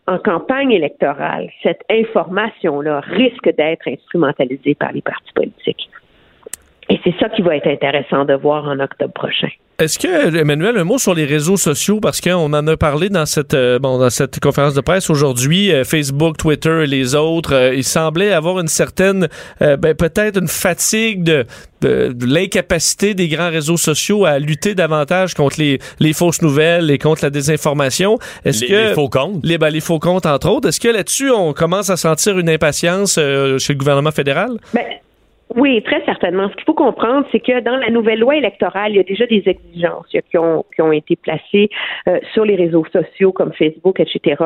[0.08, 5.90] en campagne électorale, cette information-là risque d'être instrumentalisée par les partis politiques.
[6.92, 9.48] Et c'est ça qui va être intéressant de voir en octobre prochain.
[9.80, 13.26] Est-ce que, Emmanuel, un mot sur les réseaux sociaux, parce qu'on en a parlé dans
[13.26, 17.56] cette, euh, bon, dans cette conférence de presse aujourd'hui, euh, Facebook, Twitter et les autres,
[17.56, 19.30] euh, il semblait avoir une certaine,
[19.62, 21.46] ben, peut-être une fatigue de,
[21.80, 26.98] de, l'incapacité des grands réseaux sociaux à lutter davantage contre les, les fausses nouvelles et
[26.98, 28.20] contre la désinformation.
[28.44, 31.32] Est-ce que les faux comptes, les, ben, les faux comptes entre autres, est-ce que là-dessus
[31.32, 34.58] on commence à sentir une impatience chez le gouvernement fédéral?
[34.74, 34.84] Ben,
[35.56, 36.50] oui, très certainement.
[36.50, 39.26] Ce qu'il faut comprendre, c'est que dans la nouvelle loi électorale, il y a déjà
[39.26, 41.70] des exigences qui ont, qui ont été placées
[42.08, 44.42] euh, sur les réseaux sociaux comme Facebook, etc.,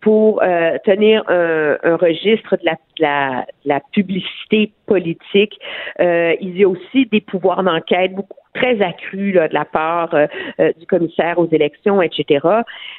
[0.00, 5.58] pour euh, tenir un, un, registre de la, de la, la publicité politique.
[6.00, 10.14] Euh, il y a aussi des pouvoirs d'enquête beaucoup très accru là, de la part
[10.14, 10.26] euh,
[10.60, 12.46] euh, du commissaire aux élections, etc.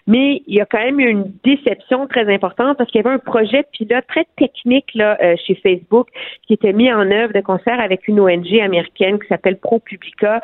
[0.08, 3.16] Mais il y a quand même eu une déception très importante parce qu'il y avait
[3.16, 6.08] un projet pilote très technique là, euh, chez Facebook
[6.48, 10.42] qui était mis en œuvre de concert avec une ONG américaine qui s'appelle ProPublica,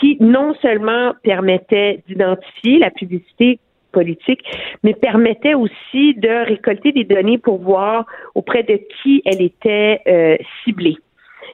[0.00, 3.58] qui non seulement permettait d'identifier la publicité
[3.92, 4.42] politique,
[4.82, 10.36] mais permettait aussi de récolter des données pour voir auprès de qui elle était euh,
[10.64, 10.96] ciblée.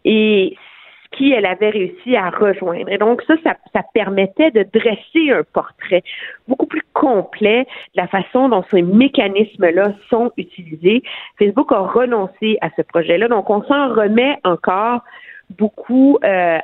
[0.05, 0.57] Et
[1.13, 2.91] qui elle avait réussi à rejoindre.
[2.91, 6.03] Et donc ça, ça, ça, permettait de dresser un portrait
[6.49, 11.03] beaucoup plus complet de la façon dont ces mécanismes-là sont utilisés.
[11.39, 15.03] Facebook a renoncé à ce projet-là, donc on s'en remet encore
[15.51, 16.59] beaucoup euh,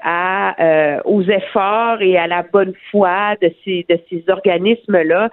[0.60, 3.84] euh, aux efforts et à la bonne foi de ces,
[4.28, 5.30] organismes-là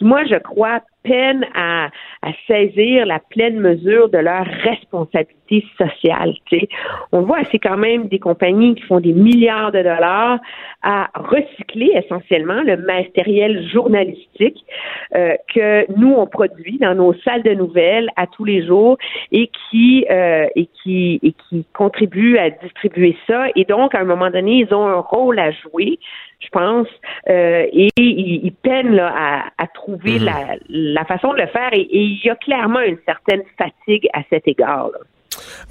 [0.00, 1.90] moi, je crois, peinent à,
[2.22, 6.34] à saisir la pleine mesure de leur responsabilité sociale.
[6.50, 6.68] sais.
[7.12, 10.38] On voit, c'est quand même des compagnies qui font des milliards de dollars
[10.82, 14.64] à recycler essentiellement le matériel journalistique
[15.14, 18.96] euh, que nous on produit dans nos salles de nouvelles à tous les jours
[19.30, 23.46] et qui euh, et qui et qui contribuent à distribuer ça.
[23.56, 25.98] Et donc, à un moment donné, ils ont un rôle à jouer
[26.44, 26.88] je pense,
[27.28, 30.30] euh, et ils, peinent à, trouver mhm.
[30.68, 34.46] la, façon de le faire, et, il y a clairement une certaine fatigue à cet
[34.46, 34.90] égard.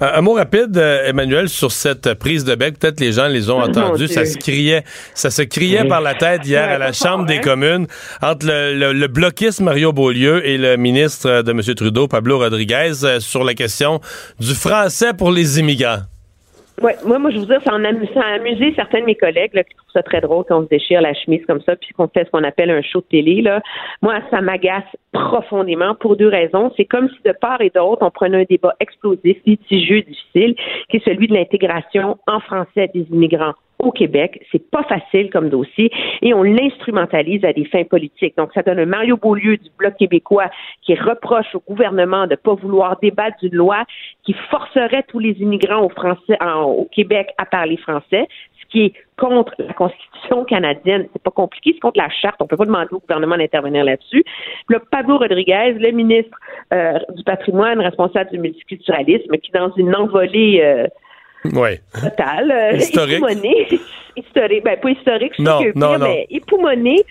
[0.00, 2.78] Un, mot rapide, euh, Emmanuel, sur cette prise de bec.
[2.78, 4.08] Peut-être les gens les ont entendus.
[4.08, 4.84] Ça se criait,
[5.14, 7.86] ça se criait par la tête hier à la Chambre des communes
[8.20, 11.62] entre le, le, bloquiste Mario Beaulieu et le ministre de M.
[11.74, 14.00] Trudeau, Pablo Rodriguez, euh, sur la question
[14.38, 16.02] du français pour les immigrants.
[16.82, 19.14] Ouais, moi, moi, je vous dire, ça, en amu- ça a amusé certains de mes
[19.14, 21.76] collègues là, qui trouvent ça très drôle quand on se déchire la chemise comme ça,
[21.76, 23.42] puis qu'on fait ce qu'on appelle un show de télé.
[23.42, 23.62] Là.
[24.02, 24.82] Moi, ça m'agace
[25.12, 26.72] profondément pour deux raisons.
[26.76, 30.56] C'est comme si de part et d'autre, on prenait un débat explosif, litigieux, difficile,
[30.90, 33.54] qui est celui de l'intégration en français des immigrants
[33.84, 34.44] au Québec.
[34.50, 35.90] C'est pas facile comme dossier
[36.22, 38.36] et on l'instrumentalise à des fins politiques.
[38.36, 40.50] Donc, ça donne un Mario Beaulieu du Bloc québécois
[40.82, 43.84] qui reproche au gouvernement de ne pas vouloir débattre d'une loi
[44.24, 48.26] qui forcerait tous les immigrants au, français, au Québec à parler français,
[48.60, 51.06] ce qui est contre la Constitution canadienne.
[51.12, 52.40] C'est pas compliqué, c'est contre la charte.
[52.40, 54.24] On peut pas demander au gouvernement d'intervenir là-dessus.
[54.68, 56.36] Là, Pablo Rodriguez, le ministre
[56.72, 60.86] euh, du patrimoine, responsable du multiculturalisme, qui dans une envolée euh,
[61.44, 61.78] Oui.
[62.00, 63.16] totale, euh, Historique.
[63.18, 63.68] époumonée,
[64.16, 66.06] historique, ben pas historique, je Non, sais que non, pire, non.
[66.06, 67.04] mais époumonée,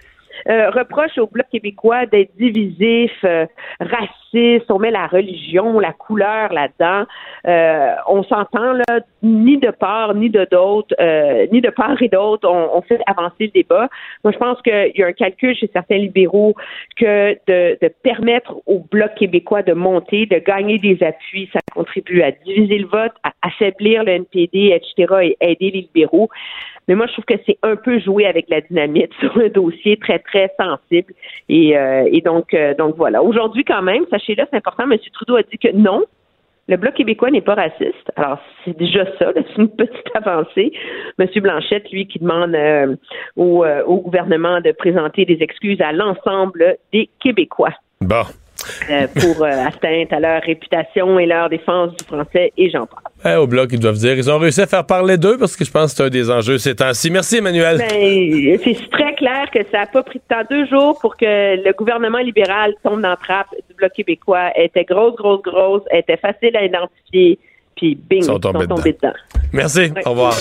[0.50, 3.46] euh, reproche au Bloc québécois d'être divisif, euh,
[3.80, 7.06] raciste, on met la religion, la couleur là-dedans.
[7.48, 12.10] Euh, on s'entend là, ni de part ni de d'autre, euh, ni de part et
[12.10, 13.90] d'autre, on, on fait avancer le débat.
[14.24, 16.56] Moi, je pense qu'il y a un calcul chez certains libéraux
[16.98, 22.22] que de, de permettre au Bloc québécois de monter, de gagner des appuis, ça contribue
[22.22, 26.30] à diviser le vote, à affaiblir le NPD, etc., et aider les libéraux.
[26.88, 29.98] Mais moi, je trouve que c'est un peu jouer avec la dynamite sur un dossier
[29.98, 31.14] très, très sensible.
[31.50, 33.24] Et, euh, et donc, euh, donc voilà.
[33.24, 34.98] Aujourd'hui, quand même, sachez-le, c'est important, M.
[35.14, 36.04] Trudeau a dit que non,
[36.68, 38.12] le Bloc québécois n'est pas raciste.
[38.16, 40.72] Alors, c'est déjà ça, c'est une petite avancée.
[41.20, 41.28] M.
[41.36, 42.96] Blanchette, lui, qui demande euh,
[43.36, 48.24] au, au gouvernement de présenter des excuses à l'ensemble des Québécois Bon.
[48.90, 53.04] Euh, pour euh, atteinte à leur réputation et leur défense du français, et j'en parle.
[53.26, 54.16] Eh, au bloc, ils doivent dire.
[54.16, 56.30] Ils ont réussi à faire parler d'eux parce que je pense que c'est un des
[56.30, 57.10] enjeux ces temps-ci.
[57.10, 57.78] Merci, Emmanuel.
[57.78, 60.44] Ben, c'est très clair que ça n'a pas pris de temps.
[60.50, 64.50] Deux jours pour que le gouvernement libéral tombe dans la trappe du Bloc québécois.
[64.56, 65.84] Elle était grosse, grosse, grosse.
[65.90, 67.40] Elle était facile à identifier.
[67.76, 69.14] Puis bing, Ils sont tombés dedans.
[69.52, 69.92] Merci.
[70.06, 70.36] Au revoir.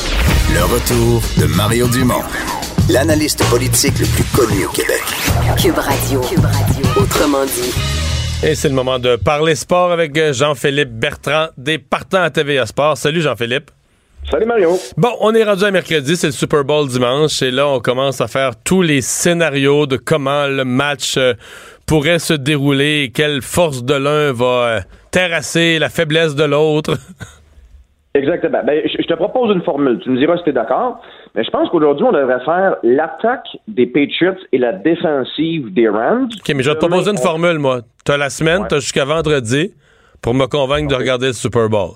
[0.53, 2.23] Le retour de Mario Dumont,
[2.91, 5.03] l'analyste politique le plus connu au Québec.
[5.57, 6.21] Cube Radio.
[6.21, 7.03] Cube Radio.
[7.03, 8.12] Autrement dit.
[8.45, 12.67] Et c'est le moment de parler sport avec euh, Jean-Philippe Bertrand des partants à TVA
[12.67, 12.97] Sport.
[12.97, 13.71] Salut Jean-Philippe.
[14.29, 14.71] Salut Mario.
[14.97, 18.21] Bon, on est rendu à mercredi, c'est le Super Bowl dimanche, et là on commence
[18.21, 21.35] à faire tous les scénarios de comment le match euh,
[21.87, 24.81] pourrait se dérouler et quelle force de l'un va euh,
[25.13, 26.95] terrasser la faiblesse de l'autre.
[28.15, 28.61] Exactement.
[28.67, 30.01] Ben, je, je te propose une formule.
[30.03, 31.01] Tu me diras si tu es d'accord.
[31.35, 36.25] Mais je pense qu'aujourd'hui, on devrait faire l'attaque des Patriots et la défensive des Rams.
[36.31, 37.81] OK, mais je vais te proposer une formule, moi.
[38.05, 39.73] T'as la semaine, t'as jusqu'à vendredi
[40.21, 41.93] pour me convaincre de regarder le Super Bowl.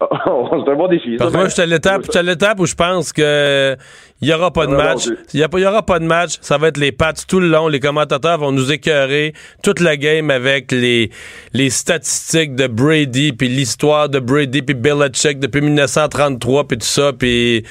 [0.26, 1.16] on se un bon défi.
[1.18, 3.76] Parce que moi, je suis à l'étape, je suis à l'étape où je pense que
[4.22, 5.08] il y aura pas de Ah, match.
[5.34, 6.38] il y aura pas de match.
[6.40, 7.68] Ça va être les Pats tout le long.
[7.68, 11.10] Les commentateurs vont nous écœurer toute la game avec les,
[11.52, 17.12] les statistiques de Brady puis l'histoire de Brady puis Belichick depuis 1933 puis tout ça
[17.12, 17.64] puis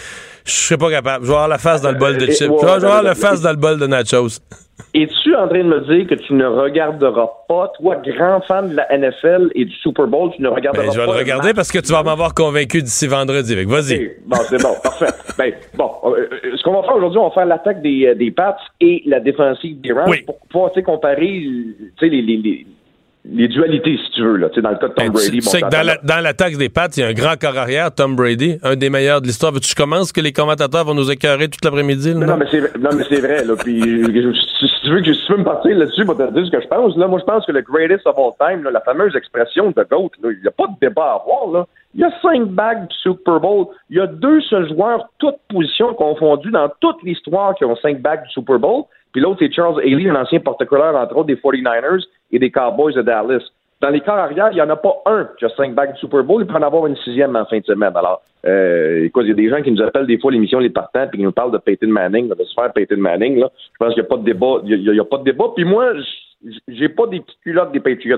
[0.50, 1.26] je serais pas capable.
[1.26, 2.52] Je vais avoir la face dans le bol de Euh, chips.
[2.62, 4.40] Je vais avoir la face dans le bol de nachos.
[4.94, 8.76] Es-tu en train de me dire que tu ne regarderas pas, toi, grand fan de
[8.76, 11.54] la NFL et du Super Bowl, tu ne regarderas Ben, je vais pas le regarder
[11.54, 13.56] parce que tu vas m'avoir convaincu d'ici vendredi.
[13.66, 14.16] Vas-y.
[14.26, 15.08] Bon, c'est bon, parfait.
[15.38, 18.32] Ben, bon, euh, euh, ce qu'on va faire aujourd'hui, on va faire l'attaque des, des
[18.32, 22.66] Pats et la défensive des Rams pour pouvoir, comparer, tu sais, les, les, les,
[23.26, 25.40] les dualités, si tu veux, là, tu dans le cas de Tom Ben, Brady.
[25.40, 27.14] tu bon, sais que dans la, dans la taxe des pattes, il y a un
[27.14, 29.52] grand corps arrière, Tom Brady, un des meilleurs de l'histoire.
[29.52, 32.16] Veux-tu que je commence que les commentateurs vont nous écœurer toute l'après-midi?
[32.16, 32.38] Non, non?
[32.38, 33.56] mais c'est vrai, là.
[33.58, 36.34] Puis, si, si tu veux que si tu veux me partir là-dessus, je vais te
[36.34, 36.96] dire ce que je pense.
[36.96, 39.84] Là, moi, je pense que le greatest of all time, là, la fameuse expression de
[39.84, 41.68] GOAT, il n'y a pas de débat à avoir, là.
[41.96, 43.66] Il y a cinq bagues du Super Bowl.
[43.90, 48.00] Il y a deux seuls joueurs, toutes positions confondues dans toute l'histoire qui ont cinq
[48.00, 48.84] bagues du Super Bowl.
[49.12, 52.94] Puis l'autre, c'est Charles Haley, un ancien porte-couleur, entre autres, des 49ers et des Cowboys
[52.94, 53.44] de Dallas.
[53.82, 56.00] Dans les corps arrière, il n'y en a pas un qui a cinq bagues du
[56.00, 56.42] Super Bowl.
[56.42, 57.94] Il peut en avoir une sixième en fin de semaine.
[57.96, 61.08] Alors, euh, il y a des gens qui nous appellent des fois l'émission Les Partants
[61.08, 63.40] puis qui nous parlent de Peyton Manning, de se faire Peyton Manning.
[63.40, 63.50] Là.
[63.56, 64.56] Je pense qu'il n'y a pas de débat.
[64.66, 65.46] Il y a, pas de débat.
[65.56, 65.94] Puis moi,
[66.68, 68.18] j'ai pas des petites culottes des Patriots.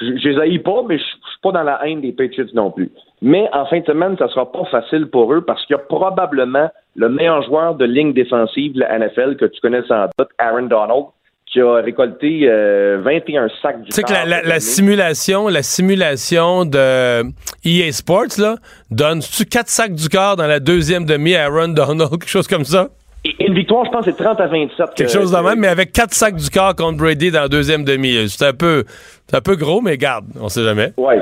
[0.00, 2.46] Je, je les haïs pas, mais je, je suis pas dans la haine des Patriots
[2.54, 2.90] non plus.
[3.22, 5.82] Mais en fin de semaine, ça sera pas facile pour eux parce qu'il y a
[5.82, 10.28] probablement le meilleur joueur de ligne défensive de la NFL que tu connais sans doute,
[10.38, 11.06] Aaron Donald,
[11.54, 17.22] qui a récolté euh, 21 sacs du Tu sais que la, simulation, la simulation de
[17.64, 18.56] EA Sports, là,
[18.90, 22.64] donne-tu quatre sacs du corps dans la deuxième demi à Aaron Donald, quelque chose comme
[22.64, 22.88] ça?
[23.24, 24.86] Et Une victoire, je pense, c'est 30 à 27.
[24.96, 27.42] Quelque que- chose de que- même, mais avec quatre sacs du corps contre Brady dans
[27.42, 28.28] la deuxième demi.
[28.28, 28.82] C'est un peu,
[29.28, 30.92] c'est un peu gros, mais garde, on sait jamais.
[30.98, 31.14] Oui,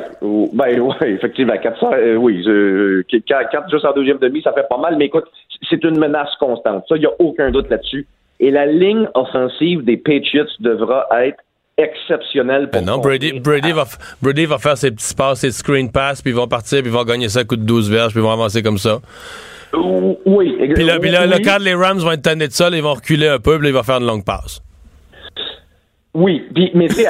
[0.54, 1.54] ben ouais, effectivement.
[1.62, 5.26] 400, euh, oui, euh, 4 juste en deuxième demi, ça fait pas mal, mais écoute,
[5.68, 6.84] c'est une menace constante.
[6.88, 8.06] Ça, il n'y a aucun doute là-dessus.
[8.42, 11.38] Et la ligne offensive des Patriots devra être
[11.78, 13.84] exceptionnel pour Ben non, Brady, Brady, va,
[14.20, 16.92] Brady va faire ses petits passes, ses screen pass, puis ils vont partir, puis ils
[16.92, 19.00] vont gagner ça à coup de 12 verges, puis ils vont avancer comme ça.
[19.72, 20.54] Oui.
[20.74, 21.30] Puis là, puis là, oui.
[21.30, 23.56] le cadre, les Rams vont être tannés de ça, là, ils vont reculer un peu,
[23.58, 24.60] puis là, il va faire une longue passe.
[26.14, 27.06] Oui, puis, mais tu sais,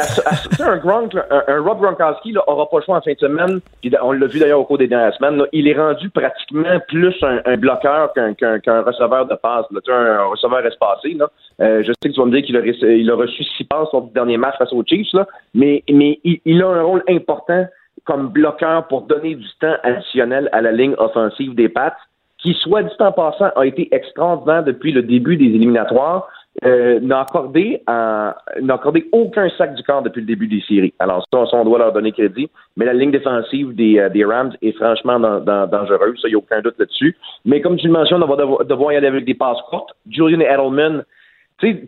[0.62, 3.61] un, Gronk, un, un Rob Gronkowski là, aura pas le choix en fin de semaine.
[3.81, 5.39] Puis on l'a vu d'ailleurs au cours des dernières semaines.
[5.39, 9.66] là, il est rendu pratiquement plus un, un bloqueur qu'un receveur de passe.
[9.73, 11.15] Là, un, receveur espacé.
[11.15, 11.29] Là.
[11.61, 14.12] Euh, je sais que tu vas me dire qu'il a, a reçu six passes le
[14.15, 17.66] dernier match face aux Chiefs, là, mais, mais il, il a un rôle important
[18.05, 21.97] comme bloqueur pour donner du temps additionnel à la ligne offensive des Pats,
[22.39, 26.29] qui, soit dit en passant, a été extraordinaire depuis le début des éliminatoires
[26.65, 30.93] euh, n'a accordé accordé aucun sac du corps depuis le début des séries.
[30.99, 32.49] Alors ça, on doit leur donner crédit.
[32.77, 36.20] Mais la ligne défensive des, euh, des Rams est franchement dan- dan- dangereuse.
[36.20, 37.16] Ça, il n'y a aucun doute là-dessus.
[37.45, 39.91] Mais comme tu le mentionnes, on va devoir, y aller avec des passes courtes.
[40.11, 41.05] Julian Edelman,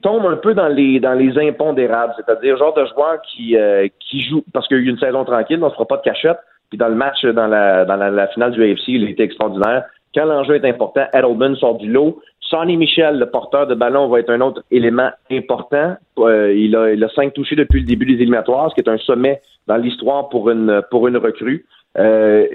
[0.02, 4.20] tombe un peu dans les dans les impondérables, c'est-à-dire genre de joueur qui euh, qui
[4.22, 6.38] joue parce qu'il y a eu une saison tranquille, on se fera pas de cachette.
[6.70, 9.84] Puis dans le match, dans la dans la finale du AFC, il était extraordinaire.
[10.14, 12.20] Quand l'enjeu est important, Edelman sort du lot.
[12.40, 15.96] Sonny Michel, le porteur de ballon, va être un autre élément important.
[16.18, 18.92] Euh, il, a, il a cinq touchés depuis le début des éliminatoires, ce qui est
[18.92, 21.64] un sommet dans l'histoire pour une pour une recrue.
[21.96, 22.46] Euh,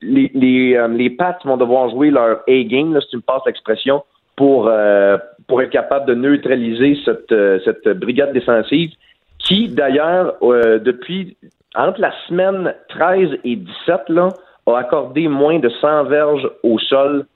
[0.00, 4.02] les, les, euh, les Pats vont devoir jouer leur A-game, si tu me passes l'expression,
[4.36, 8.92] pour, euh, pour être capable de neutraliser cette, euh, cette brigade défensive
[9.38, 11.36] qui, d'ailleurs, depuis
[11.74, 14.28] entre la semaine 13 et 17, là,
[14.66, 17.26] a accordé moins de 100 verges au sol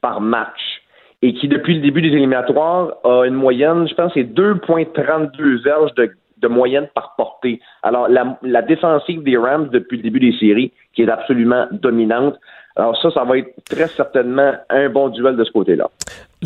[0.00, 0.82] par match
[1.22, 5.92] et qui, depuis le début des éliminatoires, a une moyenne, je pense, c'est 2,32 verges
[5.94, 7.60] de, moyenne par portée.
[7.82, 12.36] Alors, la défensive des Rams depuis le début des séries, qui est absolument dominante.
[12.76, 15.88] Alors ça, ça va être très certainement un bon duel de ce côté-là.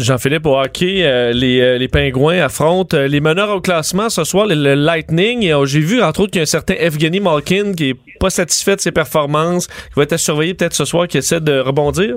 [0.03, 4.25] Jean-Philippe, au hockey, euh, les, euh, les Pingouins affrontent euh, les meneurs au classement ce
[4.25, 5.45] soir, le, le Lightning.
[5.45, 8.31] Et, J'ai vu, entre autres, qu'il y a un certain Evgeny Malkin qui est pas
[8.31, 11.59] satisfait de ses performances, qui va être à surveiller peut-être ce soir, qui essaie de
[11.61, 12.17] rebondir.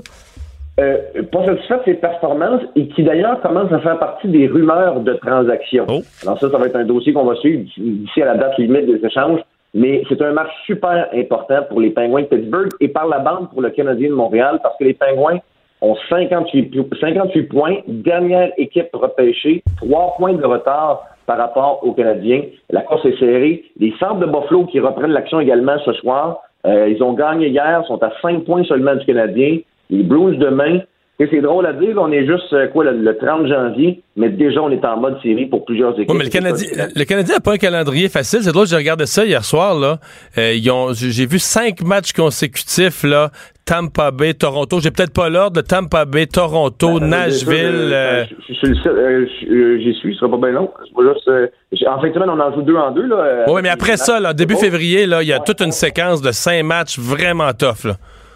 [0.79, 0.97] Euh,
[1.31, 5.13] pas satisfait de ses performances et qui d'ailleurs commence à faire partie des rumeurs de
[5.13, 5.85] transactions.
[6.23, 8.87] Alors ça, ça va être un dossier qu'on va suivre d'ici à la date limite
[8.87, 9.41] des échanges.
[9.75, 13.49] Mais c'est un match super important pour les Pingouins de Pittsburgh et par la bande
[13.51, 15.39] pour le Canadien de Montréal parce que les Pingouins
[15.83, 21.93] ont 58, pi- 58 points, dernière équipe repêchée, 3 points de retard par rapport aux
[21.93, 22.41] Canadiens.
[22.71, 23.63] La course est serrée.
[23.79, 27.83] Les Sables de Buffalo qui reprennent l'action également ce soir, euh, ils ont gagné hier,
[27.87, 29.59] sont à 5 points seulement du Canadien.
[29.89, 30.79] Les Blues demain,
[31.19, 34.29] et c'est drôle à dire, on est juste euh, quoi le, le 30 janvier, mais
[34.29, 36.11] déjà on est en mode série pour plusieurs équipes.
[36.17, 38.39] Mais le Canadien, le Canadien n'a pas un calendrier facile.
[38.41, 39.75] C'est drôle, j'ai regardé ça hier soir.
[39.75, 39.99] Là.
[40.37, 43.03] Euh, ils ont, j'ai vu cinq matchs consécutifs.
[43.03, 43.29] Là.
[43.65, 44.79] Tampa Bay, Toronto.
[44.81, 45.61] J'ai peut-être pas l'ordre.
[45.61, 47.89] Tampa Bay, Toronto, Ben, Nashville.
[47.89, 50.69] Je je suis le seul, je- euh, J'y suis, ce sera pas bien long.
[50.95, 53.07] En fin de semaine, on en joue deux en deux.
[53.07, 55.71] Là, euh, Oui, mais après ça, là, début février, là, il y a toute une
[55.71, 57.85] séquence de cinq matchs vraiment tough.
[57.85, 57.93] Là.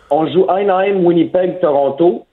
[0.10, 2.26] On joue Anaheim, Winnipeg, Toronto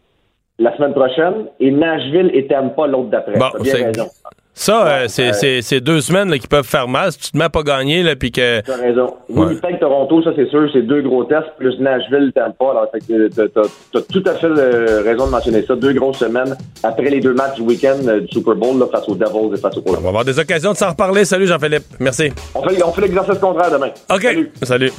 [0.60, 3.36] la semaine prochaine et Nashville et Tampa l'autre d'après.
[3.38, 4.06] Bon, bien raison.
[4.56, 7.10] Ça, euh, c'est, c'est, deux semaines là, qui peuvent faire mal.
[7.10, 8.60] Si tu te mets à pas gagner, là, puis que.
[8.60, 9.14] T'as raison.
[9.28, 9.46] Ouais.
[9.46, 12.70] Winnipeg, Toronto, ça c'est sûr, c'est deux gros tests, plus Nashville, Tampa.
[12.70, 13.62] Alors, fait que t'as,
[13.92, 15.74] t'as tout à fait euh, raison de mentionner ça.
[15.74, 19.08] Deux grosses semaines après les deux matchs du week-end euh, du Super Bowl là, face
[19.08, 21.24] aux Devils et face aux On va avoir des occasions de s'en reparler.
[21.24, 21.84] Salut, Jean-Philippe.
[21.98, 22.30] Merci.
[22.54, 23.90] On fait, on fait l'exercice contraire demain.
[24.08, 24.26] OK.
[24.62, 24.92] Salut.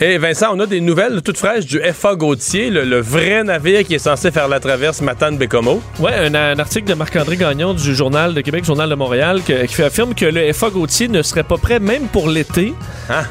[0.00, 3.84] Et Vincent, on a des nouvelles toutes fraîches du FA Gauthier, le, le vrai navire
[3.84, 5.80] qui est censé faire la traverse Matane-Bécomo.
[6.00, 9.66] Ouais, un, un article de Marc-André Gagnon du Journal de Québec, Journal de Montréal, que-
[9.66, 12.74] qui affirme que le FA Gauthier ne serait pas prêt même pour l'été,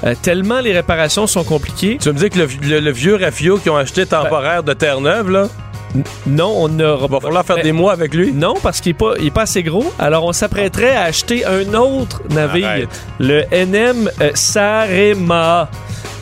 [0.03, 1.98] euh, tellement les réparations sont compliquées.
[2.02, 4.73] Tu veux me dire que le, le- le vieux Rafio qu'ils ont acheté temporaire de
[4.73, 5.48] Terre-Neuve, là?
[6.25, 8.31] Non, on n'aura Va falloir faire des mois avec lui?
[8.31, 9.91] Non, parce qu'il n'est pas, il est pas assez gros.
[9.99, 13.01] Alors, on s'apprêterait à acheter un autre navire, Arrête.
[13.19, 15.69] le NM euh, Sarema.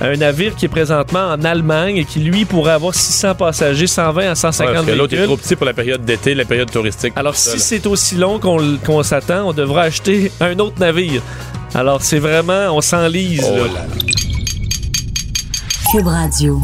[0.03, 4.22] Un navire qui est présentement en Allemagne et qui, lui, pourrait avoir 600 passagers, 120
[4.22, 6.72] à Ouais, 150 parce que l'autre est trop petit pour la période d'été, la période
[6.72, 7.14] touristique.
[7.15, 11.22] Alors, si c'est aussi long qu'on s'attend, on devra acheter un autre navire.
[11.76, 13.45] Alors, c'est vraiment, on s'enlise.
[13.48, 13.64] Oh là.
[13.64, 13.85] là là.
[15.91, 16.61] Cube Radio.